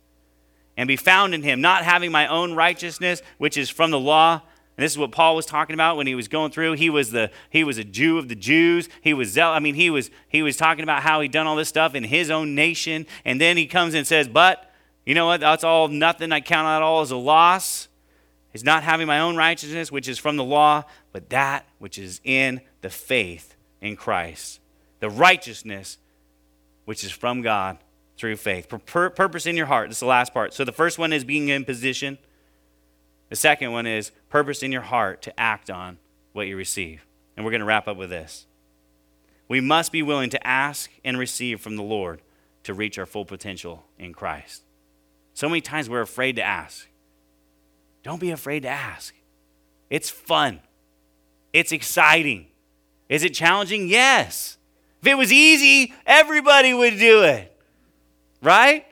And 0.76 0.88
be 0.88 0.96
found 0.96 1.32
in 1.32 1.44
Him, 1.44 1.60
not 1.60 1.84
having 1.84 2.10
my 2.10 2.26
own 2.26 2.54
righteousness, 2.54 3.22
which 3.38 3.56
is 3.56 3.70
from 3.70 3.92
the 3.92 4.00
law, 4.00 4.42
and 4.80 4.84
this 4.86 4.92
is 4.92 4.98
what 4.98 5.12
Paul 5.12 5.36
was 5.36 5.44
talking 5.44 5.74
about 5.74 5.98
when 5.98 6.06
he 6.06 6.14
was 6.14 6.26
going 6.26 6.52
through. 6.52 6.72
He 6.72 6.88
was 6.88 7.10
the 7.10 7.30
he 7.50 7.64
was 7.64 7.76
a 7.76 7.84
Jew 7.84 8.16
of 8.16 8.30
the 8.30 8.34
Jews. 8.34 8.88
He 9.02 9.12
was 9.12 9.28
zeal- 9.28 9.48
I 9.48 9.58
mean, 9.58 9.74
he 9.74 9.90
was 9.90 10.10
he 10.26 10.40
was 10.40 10.56
talking 10.56 10.82
about 10.82 11.02
how 11.02 11.20
he'd 11.20 11.32
done 11.32 11.46
all 11.46 11.54
this 11.54 11.68
stuff 11.68 11.94
in 11.94 12.02
his 12.02 12.30
own 12.30 12.54
nation. 12.54 13.04
And 13.26 13.38
then 13.38 13.58
he 13.58 13.66
comes 13.66 13.92
and 13.92 14.06
says, 14.06 14.26
But 14.26 14.72
you 15.04 15.14
know 15.14 15.26
what? 15.26 15.40
That's 15.40 15.64
all 15.64 15.88
nothing. 15.88 16.32
I 16.32 16.40
count 16.40 16.64
that 16.64 16.80
all 16.80 17.02
as 17.02 17.10
a 17.10 17.16
loss. 17.18 17.88
Is 18.54 18.64
not 18.64 18.82
having 18.82 19.06
my 19.06 19.20
own 19.20 19.36
righteousness, 19.36 19.92
which 19.92 20.08
is 20.08 20.18
from 20.18 20.38
the 20.38 20.44
law, 20.44 20.84
but 21.12 21.28
that 21.28 21.66
which 21.78 21.98
is 21.98 22.22
in 22.24 22.62
the 22.80 22.88
faith 22.88 23.56
in 23.82 23.96
Christ. 23.96 24.60
The 25.00 25.10
righteousness 25.10 25.98
which 26.86 27.04
is 27.04 27.10
from 27.10 27.42
God 27.42 27.76
through 28.16 28.36
faith. 28.36 28.66
Pur- 28.86 29.10
purpose 29.10 29.44
in 29.44 29.58
your 29.58 29.66
heart. 29.66 29.90
This 29.90 29.98
is 29.98 30.00
the 30.00 30.06
last 30.06 30.32
part. 30.32 30.54
So 30.54 30.64
the 30.64 30.72
first 30.72 30.98
one 30.98 31.12
is 31.12 31.22
being 31.22 31.50
in 31.50 31.66
position. 31.66 32.16
The 33.30 33.36
second 33.36 33.72
one 33.72 33.86
is 33.86 34.12
purpose 34.28 34.62
in 34.62 34.72
your 34.72 34.82
heart 34.82 35.22
to 35.22 35.40
act 35.40 35.70
on 35.70 35.98
what 36.32 36.46
you 36.46 36.56
receive. 36.56 37.06
And 37.36 37.44
we're 37.44 37.52
going 37.52 37.60
to 37.60 37.66
wrap 37.66 37.88
up 37.88 37.96
with 37.96 38.10
this. 38.10 38.46
We 39.48 39.60
must 39.60 39.92
be 39.92 40.02
willing 40.02 40.30
to 40.30 40.46
ask 40.46 40.90
and 41.04 41.18
receive 41.18 41.60
from 41.60 41.76
the 41.76 41.82
Lord 41.82 42.20
to 42.64 42.74
reach 42.74 42.98
our 42.98 43.06
full 43.06 43.24
potential 43.24 43.84
in 43.98 44.12
Christ. 44.12 44.64
So 45.32 45.48
many 45.48 45.60
times 45.60 45.88
we're 45.88 46.02
afraid 46.02 46.36
to 46.36 46.42
ask. 46.42 46.86
Don't 48.02 48.20
be 48.20 48.30
afraid 48.30 48.62
to 48.62 48.68
ask. 48.68 49.14
It's 49.88 50.10
fun. 50.10 50.60
It's 51.52 51.72
exciting. 51.72 52.46
Is 53.08 53.24
it 53.24 53.34
challenging? 53.34 53.88
Yes. 53.88 54.58
If 55.00 55.08
it 55.08 55.16
was 55.16 55.32
easy, 55.32 55.94
everybody 56.06 56.74
would 56.74 56.98
do 56.98 57.22
it. 57.22 57.56
Right? 58.42 58.86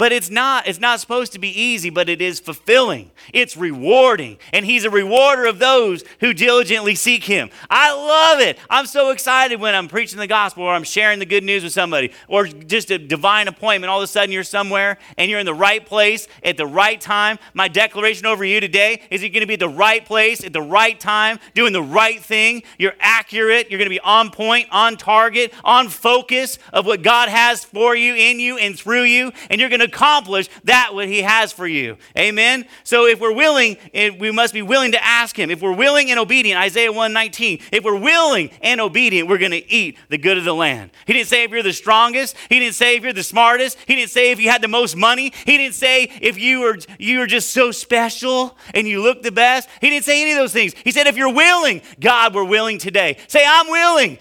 But 0.00 0.12
it's 0.12 0.30
not 0.30 0.66
it's 0.66 0.80
not 0.80 0.98
supposed 0.98 1.32
to 1.32 1.38
be 1.38 1.48
easy, 1.48 1.90
but 1.90 2.08
it 2.08 2.22
is 2.22 2.40
fulfilling. 2.40 3.10
It's 3.34 3.54
rewarding, 3.54 4.38
and 4.50 4.64
he's 4.64 4.84
a 4.84 4.90
rewarder 4.90 5.44
of 5.44 5.58
those 5.58 6.04
who 6.20 6.32
diligently 6.32 6.94
seek 6.94 7.24
him. 7.24 7.50
I 7.68 7.92
love 7.92 8.40
it. 8.40 8.58
I'm 8.70 8.86
so 8.86 9.10
excited 9.10 9.60
when 9.60 9.74
I'm 9.74 9.88
preaching 9.88 10.18
the 10.18 10.26
gospel 10.26 10.62
or 10.62 10.72
I'm 10.72 10.84
sharing 10.84 11.18
the 11.18 11.26
good 11.26 11.44
news 11.44 11.62
with 11.64 11.74
somebody 11.74 12.12
or 12.28 12.46
just 12.46 12.90
a 12.90 12.96
divine 12.96 13.46
appointment 13.46 13.90
all 13.90 13.98
of 13.98 14.04
a 14.04 14.06
sudden 14.06 14.32
you're 14.32 14.42
somewhere 14.42 14.96
and 15.18 15.30
you're 15.30 15.38
in 15.38 15.44
the 15.44 15.52
right 15.52 15.84
place 15.84 16.28
at 16.42 16.56
the 16.56 16.66
right 16.66 16.98
time. 16.98 17.38
My 17.52 17.68
declaration 17.68 18.24
over 18.24 18.42
you 18.42 18.58
today 18.58 19.02
is 19.10 19.20
you're 19.20 19.28
going 19.28 19.42
to 19.42 19.46
be 19.46 19.52
at 19.52 19.60
the 19.60 19.68
right 19.68 20.02
place 20.02 20.42
at 20.42 20.54
the 20.54 20.62
right 20.62 20.98
time, 20.98 21.38
doing 21.54 21.74
the 21.74 21.82
right 21.82 22.20
thing. 22.22 22.62
You're 22.78 22.96
accurate, 23.00 23.70
you're 23.70 23.76
going 23.76 23.90
to 23.90 23.94
be 23.94 24.00
on 24.00 24.30
point, 24.30 24.68
on 24.70 24.96
target, 24.96 25.52
on 25.62 25.90
focus 25.90 26.58
of 26.72 26.86
what 26.86 27.02
God 27.02 27.28
has 27.28 27.62
for 27.64 27.94
you, 27.94 28.14
in 28.14 28.40
you 28.40 28.56
and 28.56 28.78
through 28.78 29.02
you, 29.02 29.32
and 29.50 29.60
you're 29.60 29.68
going 29.68 29.80
to 29.80 29.89
accomplish 29.90 30.48
that 30.64 30.94
what 30.94 31.08
he 31.08 31.22
has 31.22 31.52
for 31.52 31.66
you. 31.66 31.96
Amen. 32.16 32.64
So 32.84 33.06
if 33.06 33.20
we're 33.20 33.34
willing, 33.34 33.76
we 33.92 34.30
must 34.30 34.54
be 34.54 34.62
willing 34.62 34.92
to 34.92 35.04
ask 35.04 35.38
him. 35.38 35.50
If 35.50 35.60
we're 35.60 35.74
willing 35.74 36.10
and 36.10 36.18
obedient, 36.18 36.60
Isaiah 36.60 36.90
119, 36.90 37.60
if 37.72 37.84
we're 37.84 37.98
willing 37.98 38.50
and 38.62 38.80
obedient, 38.80 39.28
we're 39.28 39.38
going 39.38 39.50
to 39.50 39.70
eat 39.70 39.98
the 40.08 40.18
good 40.18 40.38
of 40.38 40.44
the 40.44 40.54
land. 40.54 40.90
He 41.06 41.12
didn't 41.12 41.28
say 41.28 41.44
if 41.44 41.50
you're 41.50 41.62
the 41.62 41.72
strongest, 41.72 42.36
he 42.48 42.58
didn't 42.58 42.74
say 42.74 42.96
if 42.96 43.02
you're 43.02 43.12
the 43.12 43.22
smartest, 43.22 43.76
he 43.86 43.96
didn't 43.96 44.10
say 44.10 44.30
if 44.30 44.40
you 44.40 44.48
had 44.48 44.62
the 44.62 44.68
most 44.68 44.96
money, 44.96 45.32
he 45.44 45.56
didn't 45.56 45.74
say 45.74 46.04
if 46.20 46.38
you 46.38 46.60
were 46.60 46.78
you 46.98 47.18
were 47.18 47.26
just 47.26 47.50
so 47.50 47.72
special 47.72 48.56
and 48.74 48.86
you 48.86 49.02
look 49.02 49.22
the 49.22 49.32
best. 49.32 49.68
He 49.80 49.90
didn't 49.90 50.04
say 50.04 50.22
any 50.22 50.32
of 50.32 50.38
those 50.38 50.52
things. 50.52 50.74
He 50.84 50.92
said 50.92 51.06
if 51.06 51.16
you're 51.16 51.32
willing, 51.32 51.82
God, 51.98 52.34
we're 52.34 52.44
willing 52.44 52.78
today. 52.78 53.18
Say 53.26 53.44
I'm 53.46 53.68
willing. 53.68 54.18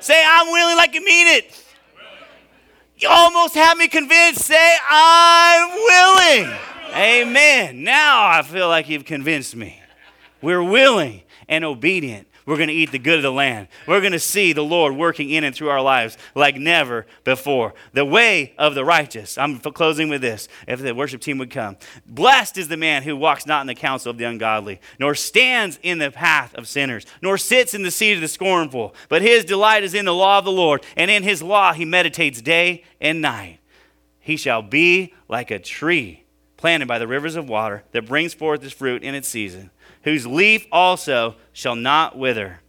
Say 0.00 0.22
I'm 0.26 0.50
willing 0.50 0.76
like 0.76 0.94
you 0.94 1.04
mean 1.04 1.26
it. 1.26 1.64
You 3.00 3.08
almost 3.08 3.54
have 3.54 3.78
me 3.78 3.88
convinced. 3.88 4.42
Say, 4.42 4.76
I'm 4.90 5.70
willing. 5.70 6.54
Amen. 6.94 7.82
Now 7.82 8.26
I 8.26 8.42
feel 8.42 8.68
like 8.68 8.88
you've 8.90 9.06
convinced 9.06 9.56
me. 9.56 9.80
We're 10.42 10.62
willing 10.62 11.22
and 11.48 11.64
obedient. 11.64 12.28
We're 12.50 12.56
going 12.56 12.68
to 12.68 12.74
eat 12.74 12.90
the 12.90 12.98
good 12.98 13.18
of 13.18 13.22
the 13.22 13.30
land. 13.30 13.68
We're 13.86 14.00
going 14.00 14.10
to 14.10 14.18
see 14.18 14.52
the 14.52 14.64
Lord 14.64 14.96
working 14.96 15.30
in 15.30 15.44
and 15.44 15.54
through 15.54 15.68
our 15.68 15.80
lives 15.80 16.18
like 16.34 16.56
never 16.56 17.06
before. 17.22 17.74
The 17.92 18.04
way 18.04 18.54
of 18.58 18.74
the 18.74 18.84
righteous. 18.84 19.38
I'm 19.38 19.60
closing 19.60 20.08
with 20.08 20.20
this. 20.20 20.48
If 20.66 20.80
the 20.80 20.92
worship 20.92 21.20
team 21.20 21.38
would 21.38 21.52
come. 21.52 21.76
Blessed 22.04 22.58
is 22.58 22.66
the 22.66 22.76
man 22.76 23.04
who 23.04 23.16
walks 23.16 23.46
not 23.46 23.60
in 23.60 23.68
the 23.68 23.76
counsel 23.76 24.10
of 24.10 24.18
the 24.18 24.24
ungodly, 24.24 24.80
nor 24.98 25.14
stands 25.14 25.78
in 25.84 25.98
the 25.98 26.10
path 26.10 26.52
of 26.56 26.66
sinners, 26.66 27.06
nor 27.22 27.38
sits 27.38 27.72
in 27.72 27.84
the 27.84 27.90
seat 27.92 28.14
of 28.14 28.20
the 28.20 28.26
scornful. 28.26 28.96
But 29.08 29.22
his 29.22 29.44
delight 29.44 29.84
is 29.84 29.94
in 29.94 30.04
the 30.04 30.12
law 30.12 30.40
of 30.40 30.44
the 30.44 30.50
Lord, 30.50 30.84
and 30.96 31.08
in 31.08 31.22
his 31.22 31.44
law 31.44 31.72
he 31.72 31.84
meditates 31.84 32.42
day 32.42 32.82
and 33.00 33.22
night. 33.22 33.60
He 34.18 34.36
shall 34.36 34.60
be 34.60 35.14
like 35.28 35.52
a 35.52 35.60
tree 35.60 36.24
planted 36.56 36.88
by 36.88 36.98
the 36.98 37.06
rivers 37.06 37.36
of 37.36 37.48
water 37.48 37.84
that 37.92 38.08
brings 38.08 38.34
forth 38.34 38.64
its 38.64 38.74
fruit 38.74 39.04
in 39.04 39.14
its 39.14 39.28
season 39.28 39.70
whose 40.02 40.26
leaf 40.26 40.66
also 40.70 41.36
shall 41.52 41.76
not 41.76 42.16
wither. 42.16 42.60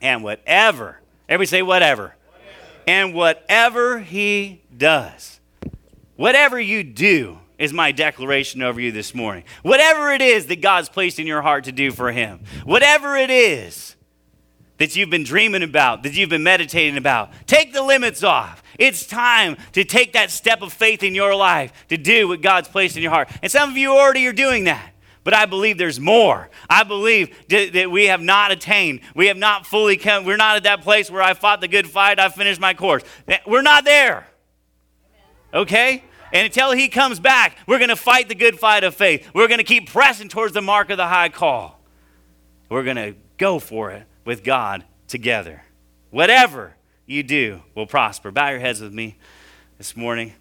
And 0.00 0.22
whatever, 0.22 1.00
everybody 1.28 1.46
say 1.46 1.62
whatever. 1.62 2.14
whatever. 2.26 2.82
And 2.86 3.14
whatever 3.14 3.98
he 4.00 4.62
does, 4.76 5.40
whatever 6.16 6.60
you 6.60 6.84
do, 6.84 7.38
is 7.58 7.72
my 7.72 7.92
declaration 7.92 8.62
over 8.62 8.80
you 8.80 8.92
this 8.92 9.14
morning. 9.14 9.44
Whatever 9.62 10.12
it 10.12 10.22
is 10.22 10.46
that 10.46 10.60
God's 10.60 10.88
placed 10.88 11.18
in 11.18 11.26
your 11.26 11.42
heart 11.42 11.64
to 11.64 11.72
do 11.72 11.90
for 11.90 12.12
Him, 12.12 12.40
whatever 12.64 13.16
it 13.16 13.30
is 13.30 13.96
that 14.78 14.94
you've 14.94 15.10
been 15.10 15.24
dreaming 15.24 15.64
about, 15.64 16.04
that 16.04 16.14
you've 16.14 16.30
been 16.30 16.44
meditating 16.44 16.96
about, 16.96 17.32
take 17.46 17.72
the 17.72 17.82
limits 17.82 18.22
off. 18.22 18.62
It's 18.78 19.04
time 19.04 19.56
to 19.72 19.82
take 19.82 20.12
that 20.12 20.30
step 20.30 20.62
of 20.62 20.72
faith 20.72 21.02
in 21.02 21.16
your 21.16 21.34
life 21.34 21.72
to 21.88 21.96
do 21.96 22.28
what 22.28 22.42
God's 22.42 22.68
placed 22.68 22.96
in 22.96 23.02
your 23.02 23.10
heart. 23.10 23.28
And 23.42 23.50
some 23.50 23.70
of 23.70 23.76
you 23.76 23.90
already 23.90 24.24
are 24.28 24.32
doing 24.32 24.64
that. 24.64 24.92
But 25.24 25.34
I 25.34 25.46
believe 25.46 25.76
there's 25.78 26.00
more. 26.00 26.48
I 26.70 26.84
believe 26.84 27.34
that 27.48 27.90
we 27.90 28.06
have 28.06 28.22
not 28.22 28.50
attained. 28.50 29.00
We 29.14 29.26
have 29.26 29.36
not 29.36 29.66
fully 29.66 29.96
come. 29.96 30.24
We're 30.24 30.36
not 30.36 30.56
at 30.56 30.62
that 30.62 30.82
place 30.82 31.10
where 31.10 31.22
I 31.22 31.34
fought 31.34 31.60
the 31.60 31.68
good 31.68 31.86
fight, 31.86 32.18
I 32.18 32.28
finished 32.28 32.60
my 32.60 32.74
course. 32.74 33.02
We're 33.46 33.62
not 33.62 33.84
there. 33.84 34.26
Okay? 35.52 36.02
And 36.32 36.44
until 36.44 36.72
he 36.72 36.88
comes 36.88 37.20
back, 37.20 37.58
we're 37.66 37.78
going 37.78 37.88
to 37.88 37.96
fight 37.96 38.28
the 38.28 38.34
good 38.34 38.58
fight 38.58 38.84
of 38.84 38.94
faith. 38.94 39.28
We're 39.34 39.48
going 39.48 39.58
to 39.58 39.64
keep 39.64 39.90
pressing 39.90 40.28
towards 40.28 40.52
the 40.52 40.62
mark 40.62 40.90
of 40.90 40.96
the 40.96 41.06
high 41.06 41.30
call. 41.30 41.80
We're 42.68 42.84
going 42.84 42.96
to 42.96 43.14
go 43.38 43.58
for 43.58 43.90
it 43.90 44.04
with 44.24 44.44
God 44.44 44.84
together. 45.06 45.62
Whatever 46.10 46.74
you 47.06 47.22
do 47.22 47.62
will 47.74 47.86
prosper. 47.86 48.30
Bow 48.30 48.50
your 48.50 48.60
heads 48.60 48.80
with 48.80 48.92
me 48.92 49.16
this 49.78 49.96
morning. 49.96 50.34